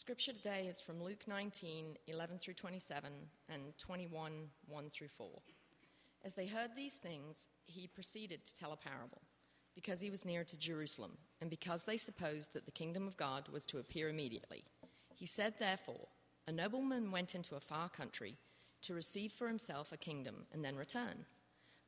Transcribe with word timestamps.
Scripture 0.00 0.32
today 0.32 0.66
is 0.66 0.80
from 0.80 1.02
Luke 1.02 1.28
19, 1.28 1.98
11 2.06 2.38
through 2.38 2.54
27, 2.54 3.12
and 3.50 3.76
21, 3.76 4.32
1 4.66 4.90
through 4.90 5.08
4. 5.08 5.28
As 6.24 6.32
they 6.32 6.46
heard 6.46 6.70
these 6.74 6.94
things, 6.94 7.48
he 7.66 7.86
proceeded 7.86 8.42
to 8.42 8.54
tell 8.54 8.72
a 8.72 8.78
parable, 8.78 9.20
because 9.74 10.00
he 10.00 10.08
was 10.08 10.24
near 10.24 10.42
to 10.42 10.56
Jerusalem, 10.56 11.18
and 11.42 11.50
because 11.50 11.84
they 11.84 11.98
supposed 11.98 12.54
that 12.54 12.64
the 12.64 12.70
kingdom 12.70 13.06
of 13.06 13.18
God 13.18 13.50
was 13.50 13.66
to 13.66 13.78
appear 13.78 14.08
immediately. 14.08 14.64
He 15.14 15.26
said, 15.26 15.52
Therefore, 15.58 16.08
a 16.48 16.52
nobleman 16.52 17.10
went 17.10 17.34
into 17.34 17.56
a 17.56 17.60
far 17.60 17.90
country 17.90 18.38
to 18.80 18.94
receive 18.94 19.32
for 19.32 19.48
himself 19.48 19.92
a 19.92 19.98
kingdom 19.98 20.46
and 20.50 20.64
then 20.64 20.76
return. 20.76 21.26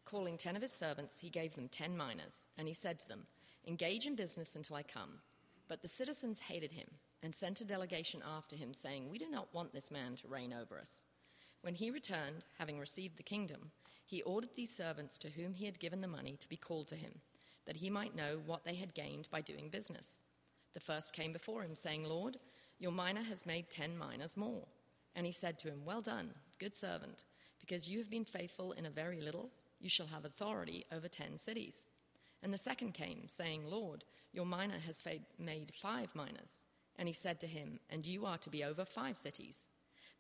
Calling 0.05 0.37
ten 0.37 0.55
of 0.55 0.61
his 0.61 0.73
servants, 0.75 1.21
he 1.21 1.31
gave 1.31 1.55
them 1.55 1.67
ten 1.67 1.97
minas, 1.97 2.47
and 2.59 2.69
he 2.69 2.75
said 2.75 2.99
to 2.99 3.09
them, 3.09 3.27
Engage 3.67 4.05
in 4.05 4.17
business 4.17 4.55
until 4.55 4.77
I 4.77 4.83
come. 4.83 5.21
But 5.67 5.81
the 5.81 5.89
citizens 5.89 6.41
hated 6.41 6.73
him 6.73 6.89
and 7.23 7.35
sent 7.35 7.61
a 7.61 7.65
delegation 7.65 8.23
after 8.27 8.57
him, 8.57 8.75
saying, 8.75 9.09
We 9.09 9.19
do 9.19 9.31
not 9.31 9.53
want 9.55 9.73
this 9.73 9.91
man 9.91 10.17
to 10.17 10.29
reign 10.29 10.53
over 10.53 10.79
us. 10.79 11.05
When 11.63 11.75
he 11.75 11.91
returned, 11.91 12.45
having 12.59 12.79
received 12.79 13.17
the 13.17 13.23
kingdom, 13.23 13.71
he 14.05 14.23
ordered 14.23 14.51
these 14.57 14.75
servants 14.75 15.17
to 15.19 15.31
whom 15.31 15.55
he 15.55 15.65
had 15.65 15.79
given 15.79 16.01
the 16.01 16.09
money 16.09 16.37
to 16.41 16.49
be 16.49 16.57
called 16.57 16.89
to 16.89 16.97
him, 16.97 17.13
that 17.67 17.77
he 17.77 17.89
might 17.89 18.17
know 18.17 18.41
what 18.45 18.65
they 18.65 18.75
had 18.75 18.95
gained 18.95 19.29
by 19.31 19.41
doing 19.41 19.69
business. 19.69 20.21
The 20.75 20.81
first 20.81 21.13
came 21.13 21.33
before 21.33 21.63
him, 21.63 21.75
saying, 21.75 22.05
Lord, 22.05 22.39
your 22.79 22.93
mina 22.93 23.23
has 23.23 23.47
made 23.47 23.71
ten 23.71 23.97
minas 23.97 24.37
more. 24.37 24.67
And 25.15 25.25
he 25.25 25.33
said 25.33 25.59
to 25.61 25.69
him, 25.69 25.85
Well 25.85 26.01
done, 26.01 26.31
good 26.59 26.75
servant, 26.75 27.25
because 27.61 27.89
you 27.89 27.99
have 27.99 28.11
been 28.11 28.25
faithful 28.25 28.73
in 28.73 28.87
a 28.87 28.91
very 28.91 29.21
little, 29.21 29.51
you 29.81 29.89
shall 29.89 30.07
have 30.07 30.25
authority 30.25 30.85
over 30.91 31.09
ten 31.09 31.39
cities. 31.39 31.85
And 32.43 32.53
the 32.53 32.59
second 32.59 32.95
came, 32.95 33.29
saying, 33.29 33.63
Lord, 33.67 34.05
your 34.33 34.47
mina 34.47 34.79
has 34.85 35.05
made 35.39 35.73
five 35.73 36.15
minas. 36.15 36.65
And 36.99 37.09
he 37.09 37.15
said 37.15 37.41
to 37.41 37.47
him, 37.47 37.81
And 37.91 38.07
you 38.07 38.27
are 38.27 38.39
to 38.39 38.51
be 38.51 38.65
over 38.65 38.85
five 38.85 39.17
cities. 39.17 39.67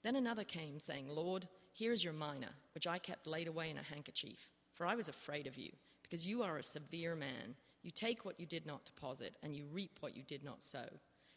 Then 0.02 0.16
another 0.16 0.44
came, 0.44 0.78
saying, 0.78 1.08
Lord, 1.08 1.46
here 1.72 1.92
is 1.92 2.02
your 2.02 2.12
mina, 2.12 2.50
which 2.74 2.86
I 2.86 2.98
kept 2.98 3.26
laid 3.26 3.48
away 3.48 3.70
in 3.70 3.78
a 3.78 3.82
handkerchief, 3.82 4.48
for 4.74 4.86
I 4.86 4.94
was 4.94 5.08
afraid 5.08 5.46
of 5.46 5.56
you, 5.56 5.70
because 6.02 6.26
you 6.26 6.42
are 6.42 6.58
a 6.58 6.62
severe 6.62 7.14
man. 7.14 7.54
You 7.82 7.90
take 7.90 8.24
what 8.24 8.38
you 8.38 8.46
did 8.46 8.66
not 8.66 8.84
deposit, 8.84 9.36
and 9.42 9.54
you 9.54 9.66
reap 9.72 9.98
what 10.00 10.16
you 10.16 10.22
did 10.22 10.44
not 10.44 10.62
sow. 10.62 10.86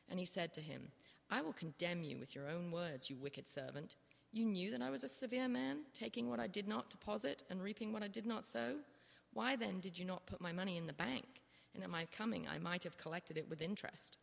And 0.09 0.19
he 0.19 0.25
said 0.25 0.53
to 0.53 0.61
him, 0.61 0.92
I 1.30 1.42
will 1.42 1.53
condemn 1.53 2.03
you 2.03 2.17
with 2.17 2.36
your 2.36 2.49
own 2.49 2.72
words, 2.72 3.09
you 3.09 3.17
wicked 3.17 3.47
servant. 3.47 3.95
You 4.31 4.45
knew 4.45 4.72
that 4.72 4.81
I 4.81 4.89
was 4.89 5.03
a 5.03 5.09
severe 5.09 5.47
man, 5.47 5.80
taking 5.94 6.30
what 6.30 6.39
I 6.39 6.47
did 6.47 6.67
not 6.67 6.89
deposit 6.89 7.44
and 7.49 7.61
reaping 7.64 7.94
what 7.94 8.03
I 8.03 8.08
did 8.08 8.25
not 8.25 8.45
sow. 8.45 8.75
Why 9.33 9.55
then 9.55 9.80
did 9.80 9.97
you 9.97 10.05
not 10.05 10.25
put 10.27 10.42
my 10.42 10.52
money 10.52 10.77
in 10.77 10.88
the 10.88 10.94
bank? 10.94 11.25
And 11.73 11.83
at 11.83 11.89
my 11.89 12.05
coming 12.11 12.45
I 12.47 12.59
might 12.59 12.83
have 12.83 12.97
collected 12.97 13.38
it 13.38 13.49
with 13.49 13.61
interest. 13.61 14.17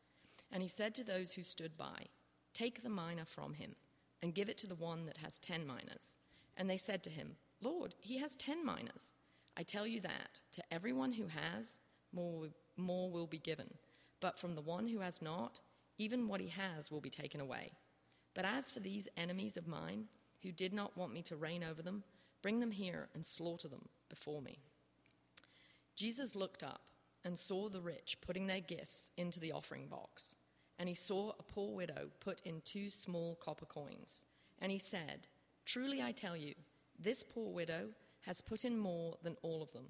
And 0.53 0.63
he 0.63 0.69
said 0.69 0.95
to 0.97 1.05
those 1.05 1.33
who 1.33 1.43
stood 1.43 1.77
by, 1.77 2.07
Take 2.53 2.83
the 2.83 2.91
mina 2.91 3.25
from 3.25 3.55
him, 3.55 3.75
and 4.23 4.35
give 4.35 4.49
it 4.49 4.59
to 4.59 4.67
the 4.67 4.75
one 4.75 5.07
that 5.07 5.17
has 5.19 5.39
ten 5.39 5.67
minas. 5.67 6.17
And 6.57 6.69
they 6.69 6.77
said 6.77 7.03
to 7.05 7.11
him, 7.11 7.37
Lord, 7.61 7.95
he 7.99 8.19
has 8.19 8.37
ten 8.37 8.65
minas. 8.65 9.13
I 9.57 9.63
tell 9.63 9.87
you 9.87 10.01
that, 10.01 10.41
to 10.53 10.63
everyone 10.71 11.13
who 11.13 11.27
has, 11.27 11.79
more, 12.13 12.49
more 12.77 13.11
will 13.11 13.27
be 13.27 13.39
given. 13.39 13.75
But 14.21 14.39
from 14.39 14.55
the 14.55 14.61
one 14.61 14.87
who 14.87 15.01
has 15.01 15.23
not, 15.23 15.61
even 15.99 16.29
what 16.29 16.41
he 16.41 16.49
has 16.49 16.91
will 16.91 17.01
be 17.01 17.11
taken 17.11 17.41
away. 17.41 17.73
But 18.35 18.45
as 18.45 18.71
for 18.71 18.81
these 18.81 19.09
enemies 19.17 19.57
of 19.57 19.67
mine, 19.67 20.07
who 20.43 20.53
did 20.53 20.73
not 20.73 20.97
want 20.97 21.13
me 21.13 21.23
to 21.23 21.37
reign 21.37 21.65
over 21.65 21.83
them, 21.83 22.03
bring 22.43 22.61
them 22.61 22.71
here 22.71 23.09
and 23.15 23.25
slaughter 23.25 23.69
them 23.69 23.89
before 24.09 24.43
me. 24.43 24.59
Jesus 25.95 26.35
looked 26.35 26.63
up 26.63 26.81
and 27.25 27.39
saw 27.39 27.69
the 27.69 27.81
rich 27.81 28.19
putting 28.21 28.47
their 28.47 28.61
gifts 28.61 29.11
into 29.17 29.39
the 29.39 29.53
offering 29.53 29.87
box. 29.87 30.35
And 30.79 30.89
he 30.89 30.95
saw 30.95 31.33
a 31.39 31.43
poor 31.43 31.75
widow 31.75 32.09
put 32.21 32.41
in 32.45 32.61
two 32.65 32.91
small 32.91 33.37
copper 33.37 33.67
coins. 33.67 34.25
And 34.61 34.73
he 34.73 34.79
said, 34.79 35.29
Truly 35.65 36.03
I 36.03 36.13
tell 36.13 36.37
you, 36.37 36.55
this 36.99 37.23
poor 37.23 37.53
widow 37.53 37.89
has 38.23 38.41
put 38.41 38.65
in 38.65 38.79
more 38.79 39.17
than 39.23 39.37
all 39.43 39.63
of 39.63 39.73
them, 39.73 39.87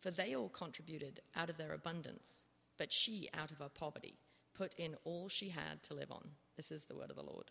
for 0.00 0.10
they 0.10 0.34
all 0.34 0.48
contributed 0.48 1.20
out 1.36 1.50
of 1.50 1.56
their 1.56 1.72
abundance, 1.72 2.46
but 2.78 2.92
she, 2.92 3.28
out 3.34 3.50
of 3.50 3.58
her 3.58 3.68
poverty, 3.68 4.14
put 4.54 4.74
in 4.78 4.96
all 5.04 5.28
she 5.28 5.48
had 5.48 5.82
to 5.84 5.94
live 5.94 6.10
on. 6.10 6.28
This 6.56 6.72
is 6.72 6.84
the 6.84 6.96
word 6.96 7.10
of 7.10 7.16
the 7.16 7.22
Lord. 7.22 7.50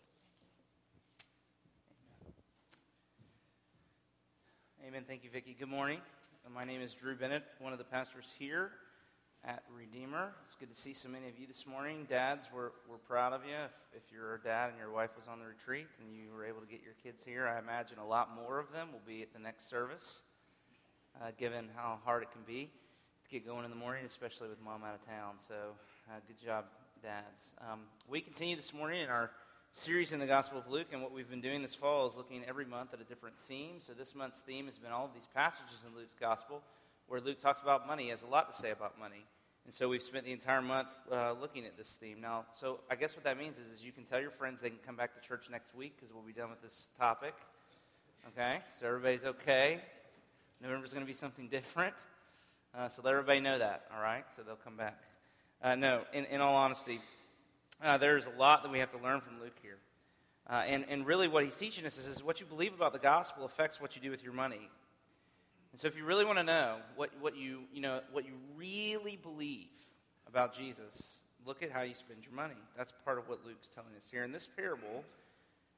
Amen. 4.86 5.04
Thank 5.06 5.24
you, 5.24 5.30
Vicki. 5.30 5.56
Good 5.58 5.68
morning. 5.68 6.00
My 6.52 6.64
name 6.64 6.80
is 6.80 6.92
Drew 6.92 7.16
Bennett, 7.16 7.44
one 7.60 7.72
of 7.72 7.78
the 7.78 7.84
pastors 7.84 8.26
here 8.38 8.72
at 9.44 9.62
Redeemer. 9.76 10.32
It's 10.44 10.54
good 10.54 10.70
to 10.70 10.80
see 10.80 10.92
so 10.92 11.08
many 11.08 11.28
of 11.28 11.36
you 11.36 11.48
this 11.48 11.66
morning. 11.66 12.06
Dads, 12.08 12.48
we're, 12.54 12.70
we're 12.88 12.98
proud 12.98 13.32
of 13.32 13.44
you. 13.44 13.56
If, 13.64 14.04
if 14.04 14.12
you're 14.12 14.36
a 14.36 14.40
dad 14.40 14.70
and 14.70 14.78
your 14.78 14.92
wife 14.92 15.10
was 15.16 15.26
on 15.26 15.40
the 15.40 15.46
retreat 15.46 15.86
and 16.00 16.14
you 16.14 16.32
were 16.32 16.44
able 16.44 16.60
to 16.60 16.66
get 16.66 16.80
your 16.84 16.94
kids 17.02 17.24
here, 17.24 17.48
I 17.48 17.58
imagine 17.58 17.98
a 17.98 18.06
lot 18.06 18.30
more 18.36 18.60
of 18.60 18.72
them 18.72 18.90
will 18.92 19.02
be 19.04 19.20
at 19.22 19.32
the 19.32 19.40
next 19.40 19.68
service, 19.68 20.22
uh, 21.20 21.32
given 21.38 21.68
how 21.74 21.98
hard 22.04 22.22
it 22.22 22.30
can 22.30 22.42
be 22.46 22.70
to 23.24 23.30
get 23.30 23.44
going 23.44 23.64
in 23.64 23.70
the 23.70 23.76
morning, 23.76 24.04
especially 24.06 24.48
with 24.48 24.62
mom 24.62 24.84
out 24.84 24.94
of 24.94 25.04
town. 25.06 25.34
So, 25.48 25.54
uh, 26.08 26.20
good 26.28 26.38
job, 26.44 26.66
dads. 27.02 27.52
Um, 27.60 27.80
we 28.08 28.20
continue 28.20 28.54
this 28.54 28.72
morning 28.72 29.02
in 29.02 29.08
our 29.08 29.32
series 29.72 30.12
in 30.12 30.20
the 30.20 30.26
Gospel 30.26 30.58
of 30.58 30.68
Luke, 30.68 30.88
and 30.92 31.02
what 31.02 31.10
we've 31.10 31.30
been 31.30 31.40
doing 31.40 31.62
this 31.62 31.74
fall 31.74 32.06
is 32.06 32.14
looking 32.14 32.44
every 32.46 32.66
month 32.66 32.94
at 32.94 33.00
a 33.00 33.04
different 33.04 33.34
theme. 33.48 33.80
So, 33.80 33.92
this 33.92 34.14
month's 34.14 34.40
theme 34.40 34.66
has 34.66 34.78
been 34.78 34.92
all 34.92 35.06
of 35.06 35.14
these 35.14 35.26
passages 35.34 35.78
in 35.84 35.96
Luke's 35.96 36.14
Gospel 36.14 36.62
where 37.12 37.20
Luke 37.20 37.38
talks 37.38 37.60
about 37.60 37.86
money. 37.86 38.04
He 38.04 38.08
has 38.08 38.22
a 38.22 38.26
lot 38.26 38.50
to 38.50 38.58
say 38.58 38.70
about 38.70 38.98
money. 38.98 39.26
And 39.66 39.74
so 39.74 39.86
we've 39.86 40.02
spent 40.02 40.24
the 40.24 40.32
entire 40.32 40.62
month 40.62 40.88
uh, 41.12 41.34
looking 41.38 41.66
at 41.66 41.76
this 41.76 41.90
theme. 42.00 42.22
Now, 42.22 42.46
so 42.58 42.80
I 42.90 42.94
guess 42.94 43.14
what 43.14 43.24
that 43.24 43.36
means 43.36 43.58
is, 43.58 43.66
is 43.66 43.84
you 43.84 43.92
can 43.92 44.04
tell 44.04 44.18
your 44.18 44.30
friends 44.30 44.62
they 44.62 44.70
can 44.70 44.78
come 44.78 44.96
back 44.96 45.12
to 45.20 45.28
church 45.28 45.48
next 45.50 45.74
week 45.74 45.92
because 45.94 46.10
we'll 46.14 46.22
be 46.22 46.32
done 46.32 46.48
with 46.48 46.62
this 46.62 46.88
topic. 46.98 47.34
Okay? 48.28 48.60
So 48.80 48.86
everybody's 48.86 49.26
okay. 49.26 49.82
November's 50.62 50.94
going 50.94 51.04
to 51.04 51.06
be 51.06 51.12
something 51.12 51.48
different. 51.48 51.92
Uh, 52.74 52.88
so 52.88 53.02
let 53.04 53.10
everybody 53.10 53.40
know 53.40 53.58
that, 53.58 53.84
all 53.94 54.02
right? 54.02 54.24
So 54.34 54.40
they'll 54.40 54.56
come 54.56 54.78
back. 54.78 54.98
Uh, 55.62 55.74
no, 55.74 56.04
in, 56.14 56.24
in 56.24 56.40
all 56.40 56.56
honesty, 56.56 56.98
uh, 57.84 57.98
there's 57.98 58.24
a 58.24 58.38
lot 58.38 58.62
that 58.62 58.72
we 58.72 58.78
have 58.78 58.90
to 58.92 58.98
learn 59.04 59.20
from 59.20 59.38
Luke 59.38 59.56
here. 59.60 59.76
Uh, 60.48 60.62
and, 60.66 60.86
and 60.88 61.04
really, 61.04 61.28
what 61.28 61.44
he's 61.44 61.56
teaching 61.56 61.84
us 61.84 61.98
is, 61.98 62.06
is 62.06 62.24
what 62.24 62.40
you 62.40 62.46
believe 62.46 62.72
about 62.72 62.94
the 62.94 62.98
gospel 62.98 63.44
affects 63.44 63.82
what 63.82 63.96
you 63.96 64.00
do 64.00 64.10
with 64.10 64.24
your 64.24 64.32
money. 64.32 64.70
And 65.72 65.80
so 65.80 65.86
if 65.86 65.96
you 65.96 66.04
really 66.04 66.24
want 66.24 66.38
to 66.38 66.44
know 66.44 66.76
what, 66.96 67.10
what, 67.20 67.36
you, 67.36 67.60
you 67.72 67.80
know, 67.80 68.00
what 68.12 68.26
you 68.26 68.32
really 68.56 69.16
believe 69.16 69.68
about 70.28 70.54
Jesus, 70.54 71.18
look 71.46 71.62
at 71.62 71.72
how 71.72 71.82
you 71.82 71.94
spend 71.94 72.24
your 72.24 72.34
money. 72.34 72.54
That's 72.76 72.92
part 73.04 73.18
of 73.18 73.28
what 73.28 73.44
Luke's 73.44 73.68
telling 73.74 73.90
us 73.96 74.06
here. 74.10 74.22
In 74.22 74.32
this 74.32 74.46
parable, 74.46 75.04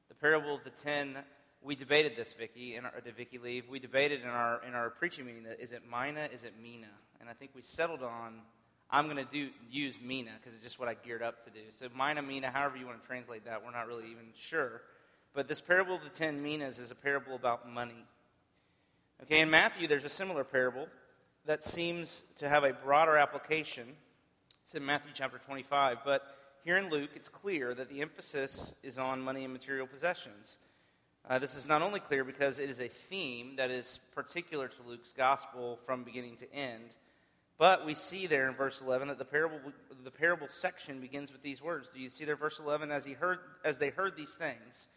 the 0.09 0.15
parable 0.15 0.53
of 0.53 0.63
the 0.63 0.69
ten, 0.69 1.17
we 1.61 1.75
debated 1.75 2.15
this, 2.15 2.33
Vicky, 2.33 2.75
and 2.75 2.85
did 3.03 3.15
Vicky 3.15 3.37
leave? 3.37 3.69
We 3.69 3.79
debated 3.79 4.21
in 4.21 4.27
our, 4.27 4.61
in 4.67 4.75
our 4.75 4.89
preaching 4.89 5.25
meeting 5.25 5.43
that 5.43 5.61
is 5.61 5.71
it 5.71 5.83
mina, 5.89 6.27
is 6.33 6.43
it 6.43 6.53
mina? 6.61 6.87
And 7.21 7.29
I 7.29 7.33
think 7.33 7.51
we 7.55 7.61
settled 7.61 8.03
on 8.03 8.41
I'm 8.89 9.05
going 9.05 9.17
to 9.17 9.31
do 9.31 9.49
use 9.71 9.97
mina 10.01 10.31
because 10.39 10.53
it's 10.53 10.63
just 10.63 10.79
what 10.79 10.87
I 10.87 10.93
geared 10.93 11.23
up 11.23 11.43
to 11.45 11.51
do. 11.51 11.61
So 11.71 11.87
mina, 11.97 12.21
mina, 12.21 12.51
however 12.51 12.77
you 12.77 12.85
want 12.85 13.01
to 13.01 13.07
translate 13.07 13.45
that, 13.45 13.63
we're 13.63 13.71
not 13.71 13.87
really 13.87 14.05
even 14.11 14.27
sure. 14.35 14.81
But 15.33 15.47
this 15.47 15.59
parable 15.59 15.95
of 15.95 16.03
the 16.03 16.09
ten 16.09 16.41
minas 16.41 16.79
is 16.79 16.91
a 16.91 16.95
parable 16.95 17.35
about 17.35 17.69
money. 17.69 18.05
Okay, 19.23 19.39
in 19.39 19.49
Matthew, 19.49 19.87
there's 19.87 20.03
a 20.03 20.09
similar 20.09 20.43
parable 20.43 20.87
that 21.45 21.63
seems 21.63 22.23
to 22.37 22.49
have 22.49 22.63
a 22.63 22.73
broader 22.73 23.15
application. 23.17 23.87
It's 24.63 24.75
in 24.75 24.85
Matthew 24.85 25.11
chapter 25.13 25.37
25, 25.37 25.99
but 26.03 26.35
here 26.65 26.77
in 26.77 26.89
Luke, 26.89 27.11
it's 27.15 27.29
clear 27.29 27.73
that 27.73 27.89
the 27.89 28.01
emphasis 28.01 28.73
is 28.83 28.97
on 28.97 29.21
money 29.21 29.45
and 29.45 29.53
material 29.53 29.87
possessions. 29.87 30.57
Uh, 31.27 31.39
this 31.39 31.55
is 31.55 31.65
not 31.65 31.81
only 31.81 32.01
clear 32.01 32.23
because 32.23 32.59
it 32.59 32.69
is 32.69 32.79
a 32.79 32.89
theme 32.89 33.55
that 33.55 33.71
is 33.71 33.99
particular 34.13 34.67
to 34.67 34.83
Luke's 34.85 35.13
gospel 35.13 35.79
from 35.85 36.03
beginning 36.03 36.35
to 36.37 36.53
end, 36.53 36.95
but 37.57 37.85
we 37.85 37.93
see 37.93 38.27
there 38.27 38.49
in 38.49 38.53
verse 38.53 38.81
11 38.81 39.07
that 39.07 39.17
the 39.17 39.25
parable, 39.25 39.59
the 40.03 40.11
parable 40.11 40.47
section 40.49 40.99
begins 40.99 41.31
with 41.31 41.41
these 41.41 41.63
words. 41.63 41.87
Do 41.91 42.01
you 42.01 42.09
see 42.09 42.25
there, 42.25 42.35
verse 42.35 42.59
11? 42.59 42.91
As, 42.91 43.05
he 43.05 43.13
heard, 43.13 43.39
as 43.63 43.77
they 43.77 43.89
heard 43.91 44.17
these 44.17 44.35
things, 44.35 44.87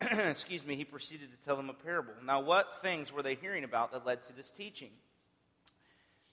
excuse 0.00 0.66
me, 0.66 0.76
he 0.76 0.84
proceeded 0.84 1.30
to 1.30 1.44
tell 1.44 1.56
them 1.56 1.70
a 1.70 1.74
parable. 1.74 2.12
Now, 2.24 2.40
what 2.40 2.80
things 2.82 3.12
were 3.12 3.22
they 3.22 3.34
hearing 3.34 3.64
about 3.64 3.92
that 3.92 4.06
led 4.06 4.22
to 4.24 4.32
this 4.32 4.50
teaching? 4.50 4.90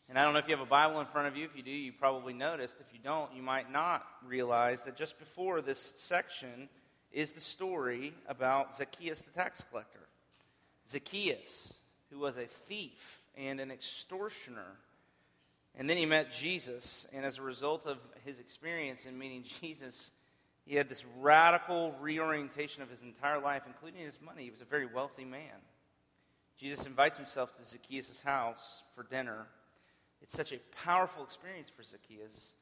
And 0.10 0.20
I 0.20 0.24
don't 0.24 0.34
know 0.34 0.40
if 0.40 0.48
you 0.48 0.56
have 0.56 0.66
a 0.66 0.70
Bible 0.70 1.00
in 1.00 1.06
front 1.06 1.30
of 1.30 1.38
you. 1.38 1.46
If 1.46 1.56
you 1.56 1.64
do, 1.64 1.72
you 1.72 1.94
probably 1.94 2.34
noticed. 2.34 2.76
If 2.82 2.94
you 2.94 3.00
don't, 3.02 3.34
you 3.34 3.42
might 3.42 3.72
not 3.72 4.06
realize 4.28 4.84
that 4.84 4.98
just 4.98 5.18
before 5.18 5.62
this 5.62 5.94
section 5.96 6.68
is 7.14 7.32
the 7.32 7.42
story 7.42 8.14
about 8.28 8.76
Zacchaeus 8.76 9.22
the 9.22 9.32
tax 9.32 9.64
collector. 9.70 10.02
Zacchaeus, 10.90 11.76
who 12.10 12.20
was 12.20 12.36
a 12.38 12.46
thief 12.46 13.22
and 13.38 13.60
an 13.60 13.72
extortioner. 13.72 14.78
And 15.78 15.90
then 15.90 15.96
he 15.96 16.06
met 16.06 16.34
Jesus, 16.34 17.08
and 17.14 17.26
as 17.26 17.38
a 17.38 17.42
result 17.42 17.88
of 17.88 17.98
his 18.26 18.40
experience 18.40 19.06
in 19.06 19.18
meeting 19.18 19.46
Jesus, 19.62 20.12
he 20.66 20.76
had 20.76 20.90
this 20.90 21.06
radical 21.20 21.94
reorientation 22.00 22.84
of 22.84 22.90
his 22.90 23.02
entire 23.02 23.40
life, 23.40 23.64
including 23.66 24.02
his 24.02 24.20
money. 24.22 24.44
He 24.44 24.52
was 24.52 24.62
a 24.62 24.66
very 24.66 24.86
wealthy 24.86 25.26
man. 25.26 25.62
Jesus 26.58 26.86
invites 26.86 27.18
himself 27.18 27.58
to 27.58 27.64
Zacchaeus' 27.66 28.22
house 28.22 28.84
for 28.96 29.04
dinner. 29.04 29.48
It's 30.22 30.36
such 30.36 30.52
a 30.52 30.60
powerful 30.84 31.24
experience 31.24 31.70
for 31.70 31.82
Zacchaeus 31.84 32.54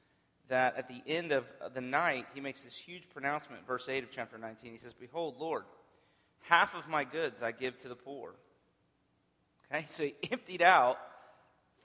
that 0.48 0.78
at 0.78 0.88
the 0.88 1.04
end 1.06 1.32
of 1.32 1.46
the 1.74 1.82
night, 1.82 2.26
he 2.34 2.42
makes 2.42 2.64
this 2.64 2.76
huge 2.76 3.10
pronouncement, 3.10 3.68
verse 3.68 3.88
8 3.90 4.04
of 4.04 4.12
chapter 4.12 4.38
19. 4.38 4.72
He 4.72 4.78
says, 4.78 4.94
Behold, 4.94 5.36
Lord, 5.38 5.64
half 6.44 6.76
of 6.76 6.88
my 6.88 7.04
goods 7.04 7.44
I 7.44 7.52
give 7.52 7.78
to 7.80 7.90
the 7.90 7.96
poor. 7.96 8.34
Okay, 9.72 9.86
so 9.88 10.04
he 10.04 10.16
emptied 10.32 10.62
out 10.62 10.98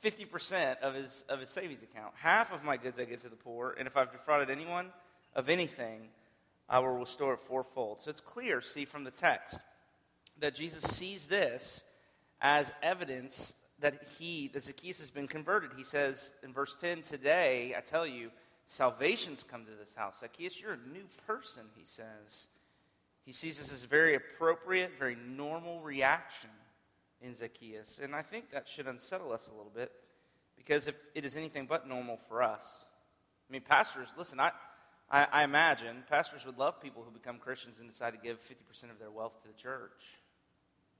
50% 0.02 0.78
of 0.80 0.94
his, 0.94 1.24
of 1.28 1.40
his 1.40 1.50
savings 1.50 1.82
account. 1.82 2.12
Half 2.16 2.52
of 2.52 2.62
my 2.62 2.76
goods 2.76 2.98
I 2.98 3.04
give 3.04 3.20
to 3.20 3.28
the 3.28 3.36
poor, 3.36 3.74
and 3.78 3.86
if 3.86 3.96
I've 3.96 4.12
defrauded 4.12 4.50
anyone 4.50 4.90
of 5.34 5.48
anything, 5.48 6.08
I 6.68 6.78
will 6.78 6.98
restore 6.98 7.34
it 7.34 7.40
fourfold. 7.40 8.00
So 8.00 8.10
it's 8.10 8.20
clear, 8.20 8.60
see, 8.60 8.84
from 8.84 9.04
the 9.04 9.10
text, 9.10 9.60
that 10.38 10.54
Jesus 10.54 10.82
sees 10.82 11.26
this 11.26 11.84
as 12.40 12.72
evidence 12.82 13.54
that 13.80 14.02
he, 14.18 14.48
that 14.48 14.62
Zacchaeus 14.62 15.00
has 15.00 15.10
been 15.10 15.28
converted. 15.28 15.70
He 15.76 15.84
says 15.84 16.32
in 16.42 16.52
verse 16.52 16.76
10, 16.80 17.02
Today, 17.02 17.74
I 17.76 17.80
tell 17.80 18.06
you, 18.06 18.30
salvation's 18.66 19.42
come 19.42 19.64
to 19.64 19.72
this 19.72 19.94
house. 19.94 20.20
Zacchaeus, 20.20 20.60
you're 20.60 20.74
a 20.74 20.92
new 20.92 21.04
person, 21.26 21.64
he 21.76 21.84
says. 21.84 22.48
He 23.24 23.32
sees 23.32 23.58
this 23.58 23.72
as 23.72 23.84
a 23.84 23.88
very 23.88 24.14
appropriate, 24.14 24.92
very 24.98 25.16
normal 25.16 25.80
reaction 25.80 26.50
in 27.20 27.34
Zacchaeus. 27.34 27.98
And 28.02 28.14
I 28.14 28.22
think 28.22 28.50
that 28.50 28.68
should 28.68 28.86
unsettle 28.86 29.32
us 29.32 29.48
a 29.48 29.56
little 29.56 29.72
bit 29.74 29.90
because 30.56 30.86
if 30.86 30.94
it 31.14 31.24
is 31.24 31.36
anything 31.36 31.66
but 31.66 31.88
normal 31.88 32.18
for 32.28 32.42
us. 32.42 32.62
I 33.48 33.52
mean, 33.52 33.62
pastors, 33.62 34.08
listen, 34.16 34.40
I, 34.40 34.52
I, 35.10 35.26
I 35.30 35.44
imagine 35.44 36.04
pastors 36.08 36.46
would 36.46 36.58
love 36.58 36.80
people 36.80 37.02
who 37.04 37.10
become 37.10 37.38
Christians 37.38 37.78
and 37.78 37.88
decide 37.88 38.12
to 38.12 38.18
give 38.18 38.38
50% 38.42 38.90
of 38.90 38.98
their 38.98 39.10
wealth 39.10 39.40
to 39.42 39.48
the 39.48 39.54
church. 39.54 40.02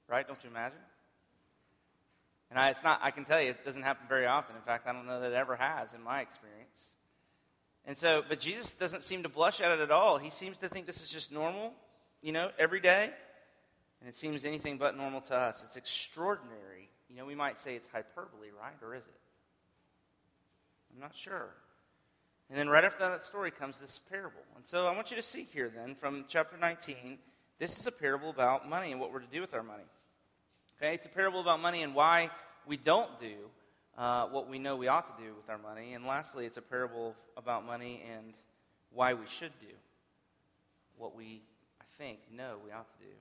Right? 0.07 0.27
Don't 0.27 0.41
you 0.43 0.49
imagine? 0.49 0.77
And 2.49 2.59
I, 2.59 2.69
it's 2.69 2.83
not, 2.83 2.99
I 3.01 3.11
can 3.11 3.25
tell 3.25 3.41
you, 3.41 3.49
it 3.49 3.65
doesn't 3.65 3.81
happen 3.81 4.07
very 4.07 4.25
often. 4.25 4.55
In 4.55 4.61
fact, 4.61 4.87
I 4.87 4.93
don't 4.93 5.07
know 5.07 5.19
that 5.19 5.31
it 5.31 5.35
ever 5.35 5.55
has 5.55 5.93
in 5.93 6.03
my 6.03 6.21
experience. 6.21 6.83
And 7.85 7.97
so, 7.97 8.23
but 8.27 8.39
Jesus 8.39 8.73
doesn't 8.73 9.03
seem 9.03 9.23
to 9.23 9.29
blush 9.29 9.61
at 9.61 9.71
it 9.71 9.79
at 9.79 9.91
all. 9.91 10.17
He 10.17 10.29
seems 10.29 10.57
to 10.59 10.67
think 10.67 10.85
this 10.85 11.01
is 11.01 11.09
just 11.09 11.31
normal, 11.31 11.73
you 12.21 12.31
know, 12.31 12.49
every 12.57 12.79
day. 12.79 13.09
And 13.99 14.09
it 14.09 14.15
seems 14.15 14.45
anything 14.45 14.77
but 14.77 14.95
normal 14.97 15.21
to 15.21 15.35
us. 15.35 15.63
It's 15.63 15.75
extraordinary. 15.75 16.89
You 17.09 17.17
know, 17.17 17.25
we 17.25 17.35
might 17.35 17.57
say 17.57 17.75
it's 17.75 17.87
hyperbole, 17.87 18.49
right? 18.59 18.75
Or 18.81 18.95
is 18.95 19.03
it? 19.03 19.13
I'm 20.93 21.01
not 21.01 21.15
sure. 21.15 21.49
And 22.49 22.57
then 22.57 22.69
right 22.69 22.83
after 22.83 23.09
that 23.09 23.25
story 23.25 23.51
comes 23.51 23.79
this 23.79 23.99
parable. 23.99 24.41
And 24.55 24.65
so 24.65 24.87
I 24.87 24.95
want 24.95 25.09
you 25.09 25.17
to 25.17 25.23
see 25.23 25.47
here 25.51 25.71
then 25.73 25.95
from 25.95 26.25
chapter 26.27 26.57
19, 26.57 27.17
this 27.59 27.79
is 27.79 27.87
a 27.87 27.91
parable 27.91 28.29
about 28.29 28.69
money 28.69 28.91
and 28.91 29.01
what 29.01 29.11
we're 29.11 29.19
to 29.19 29.31
do 29.31 29.41
with 29.41 29.53
our 29.53 29.63
money. 29.63 29.83
Okay, 30.77 30.93
it's 30.93 31.05
a 31.05 31.09
parable 31.09 31.39
about 31.39 31.61
money 31.61 31.83
and 31.83 31.95
why 31.95 32.29
we 32.67 32.77
don't 32.77 33.19
do 33.19 33.33
uh, 33.97 34.25
what 34.27 34.49
we 34.49 34.59
know 34.59 34.75
we 34.75 34.87
ought 34.87 35.17
to 35.17 35.23
do 35.23 35.33
with 35.35 35.49
our 35.49 35.57
money. 35.57 35.93
And 35.93 36.05
lastly, 36.05 36.45
it's 36.45 36.57
a 36.57 36.61
parable 36.61 37.15
about 37.37 37.65
money 37.65 38.03
and 38.13 38.33
why 38.91 39.13
we 39.13 39.25
should 39.27 39.53
do 39.59 39.73
what 40.97 41.15
we, 41.15 41.41
I 41.81 41.85
think, 41.97 42.19
know 42.31 42.57
we 42.63 42.71
ought 42.71 42.87
to 42.99 43.05
do 43.05 43.11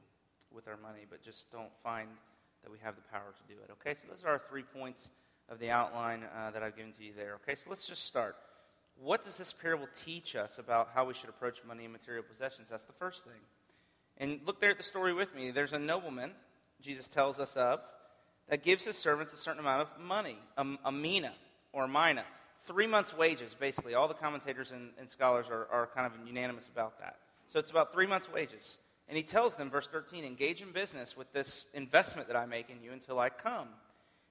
with 0.53 0.69
our 0.69 0.77
money, 0.77 1.07
but 1.09 1.23
just 1.23 1.51
don't 1.51 1.73
find 1.83 2.09
that 2.63 2.71
we 2.71 2.79
have 2.83 2.97
the 2.97 3.03
power 3.03 3.33
to 3.37 3.55
do 3.55 3.61
it. 3.61 3.71
Okay, 3.73 3.95
so 3.95 4.09
those 4.09 4.25
are 4.25 4.31
our 4.31 4.43
three 4.49 4.63
points 4.63 5.11
of 5.49 5.59
the 5.59 5.71
outline 5.71 6.25
uh, 6.37 6.51
that 6.51 6.63
I've 6.63 6.77
given 6.77 6.93
to 6.93 7.05
you 7.05 7.13
there. 7.17 7.39
Okay, 7.43 7.55
so 7.55 7.71
let's 7.71 7.87
just 7.87 8.07
start. 8.07 8.37
What 9.01 9.25
does 9.25 9.37
this 9.37 9.53
parable 9.53 9.89
teach 10.05 10.37
us 10.37 10.59
about 10.59 10.91
how 10.95 11.05
we 11.05 11.15
should 11.15 11.29
approach 11.29 11.63
money 11.67 11.85
and 11.85 11.93
material 11.93 12.25
possessions? 12.29 12.69
That's 12.71 12.85
the 12.85 12.93
first 12.93 13.25
thing. 13.25 13.41
And 14.19 14.41
look 14.47 14.61
there 14.61 14.71
at 14.71 14.79
the 14.79 14.85
story 14.85 15.13
with 15.13 15.35
me. 15.35 15.51
There's 15.51 15.73
a 15.73 15.79
nobleman, 15.79 16.33
Jesus 16.81 17.09
tells 17.09 17.41
us 17.41 17.57
of, 17.57 17.81
that 18.49 18.63
gives 18.63 18.85
his 18.85 18.97
servants 18.97 19.33
a 19.33 19.37
certain 19.37 19.61
amount 19.61 19.83
of 19.83 19.89
money, 20.01 20.39
a, 20.57 20.67
a 20.85 20.93
mina 20.93 21.33
or 21.73 21.85
a 21.85 21.89
mina. 21.89 22.25
Three 22.65 22.87
months' 22.87 23.17
wages, 23.17 23.55
basically. 23.59 23.95
All 23.95 24.09
the 24.09 24.15
commentators 24.15 24.71
and, 24.71 24.91
and 24.99 25.09
scholars 25.09 25.47
are, 25.51 25.67
are 25.71 25.89
kind 25.95 26.07
of 26.07 26.13
unanimous 26.27 26.69
about 26.69 26.99
that. 27.01 27.17
So 27.49 27.59
it's 27.59 27.71
about 27.71 27.93
three 27.93 28.07
months' 28.07 28.31
wages. 28.33 28.79
And 29.09 29.17
he 29.17 29.23
tells 29.23 29.57
them, 29.57 29.71
verse 29.71 29.87
13, 29.89 30.25
engage 30.25 30.63
in 30.63 30.73
business 30.73 31.17
with 31.17 31.33
this 31.33 31.67
investment 31.75 32.29
that 32.29 32.37
I 32.37 32.47
make 32.47 32.71
in 32.71 32.83
you 32.83 32.93
until 32.93 33.19
I 33.19 33.29
come. 33.29 33.69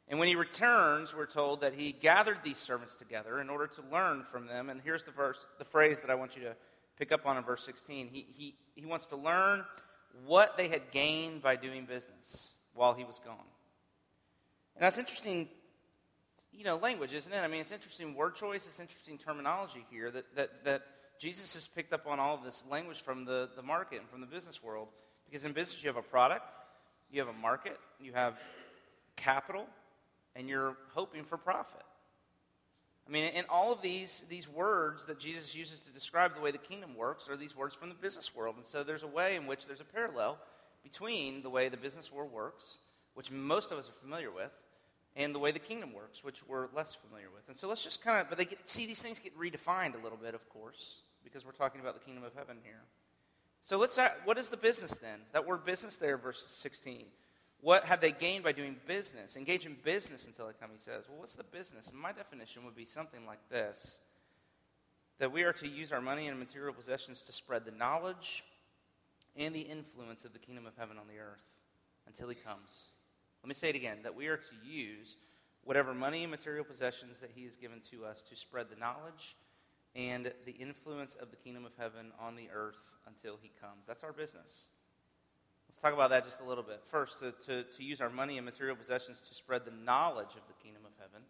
And 0.09 0.19
when 0.19 0.27
he 0.27 0.35
returns, 0.35 1.15
we're 1.15 1.25
told 1.25 1.61
that 1.61 1.73
he 1.73 1.91
gathered 1.91 2.39
these 2.43 2.57
servants 2.57 2.95
together 2.95 3.39
in 3.39 3.49
order 3.49 3.67
to 3.67 3.81
learn 3.91 4.23
from 4.23 4.47
them. 4.47 4.69
And 4.69 4.81
here's 4.83 5.03
the 5.03 5.11
verse, 5.11 5.37
the 5.59 5.65
phrase 5.65 6.01
that 6.01 6.09
I 6.09 6.15
want 6.15 6.35
you 6.35 6.43
to 6.43 6.55
pick 6.97 7.11
up 7.11 7.25
on 7.25 7.37
in 7.37 7.43
verse 7.43 7.63
16. 7.65 8.09
He, 8.11 8.27
he, 8.35 8.55
he 8.75 8.85
wants 8.85 9.07
to 9.07 9.15
learn 9.15 9.63
what 10.25 10.57
they 10.57 10.67
had 10.67 10.91
gained 10.91 11.41
by 11.41 11.55
doing 11.55 11.85
business 11.85 12.53
while 12.73 12.93
he 12.93 13.03
was 13.03 13.19
gone. 13.23 13.37
And 14.75 14.83
that's 14.83 14.97
interesting, 14.97 15.47
you 16.51 16.63
know, 16.63 16.75
language, 16.77 17.13
isn't 17.13 17.31
it? 17.31 17.37
I 17.37 17.47
mean, 17.47 17.61
it's 17.61 17.71
interesting 17.71 18.15
word 18.15 18.35
choice, 18.35 18.67
it's 18.67 18.79
interesting 18.79 19.17
terminology 19.17 19.85
here 19.89 20.11
that, 20.11 20.35
that, 20.35 20.63
that 20.65 20.81
Jesus 21.19 21.53
has 21.53 21.67
picked 21.67 21.93
up 21.93 22.07
on 22.07 22.19
all 22.19 22.35
of 22.35 22.43
this 22.43 22.63
language 22.69 23.01
from 23.01 23.25
the, 23.25 23.49
the 23.55 23.61
market 23.61 23.99
and 23.99 24.09
from 24.09 24.21
the 24.21 24.27
business 24.27 24.61
world. 24.61 24.87
Because 25.25 25.45
in 25.45 25.53
business, 25.53 25.81
you 25.81 25.87
have 25.87 25.97
a 25.97 26.01
product, 26.01 26.45
you 27.11 27.19
have 27.19 27.29
a 27.29 27.39
market, 27.39 27.79
you 27.99 28.13
have 28.13 28.35
capital, 29.15 29.65
and 30.35 30.49
you're 30.49 30.75
hoping 30.93 31.23
for 31.23 31.37
profit. 31.37 31.83
I 33.07 33.11
mean, 33.11 33.25
in 33.33 33.43
all 33.49 33.73
of 33.73 33.81
these, 33.81 34.23
these 34.29 34.47
words 34.47 35.05
that 35.05 35.19
Jesus 35.19 35.53
uses 35.53 35.81
to 35.81 35.91
describe 35.91 36.35
the 36.35 36.41
way 36.41 36.51
the 36.51 36.57
kingdom 36.57 36.95
works 36.95 37.27
are 37.29 37.35
these 37.35 37.55
words 37.55 37.75
from 37.75 37.89
the 37.89 37.95
business 37.95 38.33
world. 38.33 38.55
And 38.55 38.65
so 38.65 38.83
there's 38.83 39.03
a 39.03 39.07
way 39.07 39.35
in 39.35 39.45
which 39.45 39.67
there's 39.67 39.81
a 39.81 39.85
parallel 39.85 40.37
between 40.83 41.43
the 41.43 41.49
way 41.49 41.67
the 41.67 41.77
business 41.77 42.11
world 42.11 42.31
works, 42.31 42.77
which 43.13 43.29
most 43.29 43.71
of 43.71 43.77
us 43.77 43.89
are 43.89 44.01
familiar 44.01 44.31
with, 44.31 44.51
and 45.15 45.35
the 45.35 45.39
way 45.39 45.51
the 45.51 45.59
kingdom 45.59 45.93
works, 45.93 46.23
which 46.23 46.47
we're 46.47 46.67
less 46.73 46.95
familiar 46.95 47.27
with. 47.33 47.47
And 47.49 47.57
so 47.57 47.67
let's 47.67 47.83
just 47.83 48.01
kind 48.01 48.21
of, 48.21 48.29
but 48.29 48.37
they 48.37 48.45
get, 48.45 48.69
see, 48.69 48.85
these 48.85 49.01
things 49.01 49.19
get 49.19 49.37
redefined 49.37 49.99
a 49.99 50.03
little 50.03 50.17
bit, 50.17 50.33
of 50.33 50.47
course 50.49 51.01
because 51.23 51.45
we're 51.45 51.51
talking 51.51 51.81
about 51.81 51.93
the 51.93 52.05
kingdom 52.05 52.23
of 52.23 52.33
heaven 52.35 52.57
here. 52.63 52.81
So 53.61 53.77
let's 53.77 53.97
what 54.25 54.37
is 54.37 54.49
the 54.49 54.57
business 54.57 54.97
then? 54.97 55.19
That 55.31 55.47
word 55.47 55.65
business 55.65 55.95
there, 55.95 56.17
verse 56.17 56.45
16. 56.47 57.05
What 57.63 57.85
have 57.85 58.01
they 58.01 58.11
gained 58.11 58.43
by 58.43 58.51
doing 58.51 58.75
business? 58.85 59.37
Engage 59.37 59.65
in 59.65 59.77
business 59.85 60.25
until 60.25 60.47
I 60.47 60.51
come, 60.51 60.71
he 60.73 60.77
says. 60.77 61.05
Well, 61.07 61.19
what's 61.19 61.35
the 61.35 61.45
business? 61.45 61.87
And 61.87 61.97
my 61.97 62.11
definition 62.11 62.65
would 62.65 62.75
be 62.75 62.83
something 62.83 63.25
like 63.25 63.39
this 63.49 63.99
that 65.19 65.31
we 65.31 65.43
are 65.43 65.53
to 65.53 65.67
use 65.67 65.93
our 65.93 66.01
money 66.01 66.27
and 66.27 66.37
material 66.37 66.73
possessions 66.73 67.21
to 67.21 67.31
spread 67.31 67.63
the 67.63 67.71
knowledge 67.71 68.43
and 69.37 69.55
the 69.55 69.61
influence 69.61 70.25
of 70.25 70.33
the 70.33 70.39
kingdom 70.39 70.65
of 70.65 70.73
heaven 70.77 70.97
on 70.97 71.07
the 71.07 71.19
earth 71.19 71.45
until 72.05 72.27
he 72.27 72.35
comes. 72.35 72.91
Let 73.41 73.47
me 73.47 73.53
say 73.53 73.69
it 73.69 73.75
again 73.75 73.99
that 74.03 74.15
we 74.15 74.27
are 74.27 74.37
to 74.37 74.69
use 74.69 75.15
whatever 75.63 75.93
money 75.93 76.23
and 76.23 76.31
material 76.31 76.65
possessions 76.65 77.19
that 77.19 77.31
he 77.33 77.45
has 77.45 77.55
given 77.55 77.79
to 77.91 78.03
us 78.03 78.23
to 78.29 78.35
spread 78.35 78.67
the 78.69 78.75
knowledge 78.75 79.37
and 79.95 80.33
the 80.45 80.51
influence 80.51 81.15
of 81.15 81.29
the 81.29 81.37
kingdom 81.37 81.63
of 81.63 81.71
heaven 81.77 82.11
on 82.19 82.35
the 82.35 82.49
earth 82.53 82.81
until 83.07 83.37
he 83.41 83.51
comes. 83.61 83.85
That's 83.87 84.03
our 84.03 84.11
business. 84.11 84.65
Let's 85.73 85.81
talk 85.81 85.93
about 85.93 86.11
that 86.11 86.23
just 86.23 86.39
a 86.39 86.43
little 86.43 86.63
bit. 86.63 86.83
First, 86.91 87.19
to, 87.21 87.33
to, 87.47 87.63
to 87.63 87.83
use 87.83 87.99
our 87.99 88.11
money 88.11 88.37
and 88.37 88.45
material 88.45 88.75
possessions 88.75 89.17
to 89.27 89.33
spread 89.33 89.65
the 89.65 89.71
knowledge 89.71 90.35
of 90.35 90.41
the 90.47 90.53
kingdom 90.63 90.83
of 90.85 90.91
heaven 90.99 91.25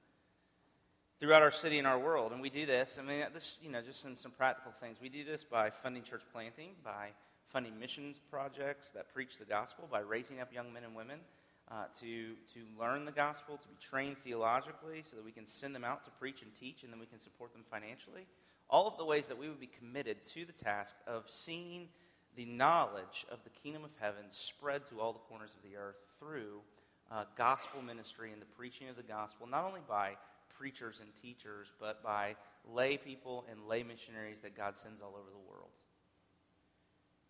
throughout 1.17 1.41
our 1.41 1.49
city 1.49 1.77
and 1.77 1.87
our 1.87 1.97
world. 1.97 2.33
And 2.33 2.41
we 2.41 2.49
do 2.49 2.65
this, 2.65 2.99
I 2.99 3.03
mean, 3.03 3.23
this, 3.33 3.57
you 3.63 3.71
know, 3.71 3.81
just 3.81 4.01
some, 4.01 4.17
some 4.17 4.31
practical 4.31 4.73
things. 4.81 4.97
We 5.01 5.07
do 5.07 5.23
this 5.23 5.45
by 5.45 5.69
funding 5.69 6.03
church 6.03 6.23
planting, 6.33 6.71
by 6.83 7.11
funding 7.47 7.79
missions 7.79 8.19
projects 8.29 8.89
that 8.91 9.13
preach 9.13 9.37
the 9.37 9.45
gospel, 9.45 9.87
by 9.89 10.01
raising 10.01 10.41
up 10.41 10.53
young 10.53 10.73
men 10.73 10.83
and 10.83 10.93
women 10.93 11.19
uh, 11.71 11.85
to, 12.01 12.33
to 12.53 12.59
learn 12.77 13.05
the 13.05 13.13
gospel, 13.13 13.55
to 13.55 13.67
be 13.69 13.77
trained 13.79 14.17
theologically 14.25 15.03
so 15.09 15.15
that 15.15 15.23
we 15.23 15.31
can 15.31 15.47
send 15.47 15.73
them 15.73 15.85
out 15.85 16.03
to 16.03 16.11
preach 16.11 16.41
and 16.41 16.53
teach, 16.53 16.83
and 16.83 16.91
then 16.91 16.99
we 16.99 17.05
can 17.05 17.19
support 17.21 17.53
them 17.53 17.63
financially 17.71 18.27
all 18.69 18.87
of 18.87 18.97
the 18.97 19.05
ways 19.05 19.27
that 19.27 19.37
we 19.37 19.47
would 19.47 19.59
be 19.59 19.69
committed 19.79 20.25
to 20.25 20.45
the 20.45 20.51
task 20.51 20.95
of 21.05 21.25
seeing 21.29 21.87
the 22.35 22.45
knowledge 22.45 23.25
of 23.31 23.39
the 23.43 23.49
kingdom 23.49 23.83
of 23.83 23.91
heaven 23.99 24.23
spread 24.29 24.87
to 24.87 24.99
all 24.99 25.13
the 25.13 25.19
corners 25.19 25.51
of 25.55 25.69
the 25.69 25.77
earth 25.77 25.97
through 26.19 26.61
uh, 27.11 27.25
gospel 27.37 27.81
ministry 27.81 28.31
and 28.31 28.41
the 28.41 28.45
preaching 28.57 28.89
of 28.89 28.95
the 28.95 29.03
gospel, 29.03 29.47
not 29.47 29.65
only 29.65 29.81
by 29.87 30.13
preachers 30.57 30.99
and 31.01 31.09
teachers, 31.21 31.67
but 31.79 32.03
by 32.03 32.35
lay 32.71 32.97
people 32.97 33.45
and 33.51 33.67
lay 33.67 33.83
missionaries 33.83 34.39
that 34.41 34.55
God 34.55 34.77
sends 34.77 35.01
all 35.01 35.09
over 35.09 35.29
the 35.29 35.49
world. 35.51 35.69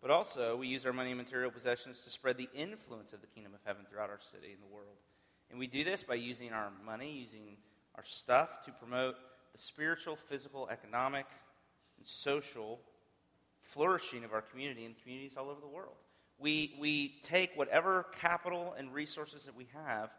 But 0.00 0.10
also, 0.10 0.56
we 0.56 0.68
use 0.68 0.84
our 0.84 0.92
money 0.92 1.10
and 1.10 1.18
material 1.18 1.50
possessions 1.50 2.00
to 2.00 2.10
spread 2.10 2.36
the 2.36 2.48
influence 2.54 3.12
of 3.12 3.20
the 3.20 3.26
kingdom 3.26 3.54
of 3.54 3.60
heaven 3.64 3.86
throughout 3.88 4.10
our 4.10 4.20
city 4.20 4.52
and 4.52 4.62
the 4.62 4.74
world. 4.74 4.98
And 5.50 5.58
we 5.58 5.66
do 5.66 5.82
this 5.82 6.02
by 6.02 6.14
using 6.14 6.52
our 6.52 6.70
money, 6.84 7.10
using 7.10 7.56
our 7.94 8.04
stuff 8.04 8.64
to 8.66 8.72
promote 8.72 9.16
the 9.52 9.58
spiritual, 9.58 10.16
physical, 10.16 10.68
economic, 10.68 11.26
and 11.96 12.06
social 12.06 12.80
flourishing 13.64 14.24
of 14.24 14.32
our 14.32 14.42
community 14.42 14.84
and 14.84 14.94
communities 15.02 15.34
all 15.36 15.48
over 15.48 15.60
the 15.60 15.66
world. 15.66 15.96
We, 16.38 16.74
we 16.78 17.14
take 17.22 17.50
whatever 17.56 18.06
capital 18.20 18.74
and 18.78 18.92
resources 18.92 19.44
that 19.44 19.56
we 19.56 19.66
have 19.86 20.10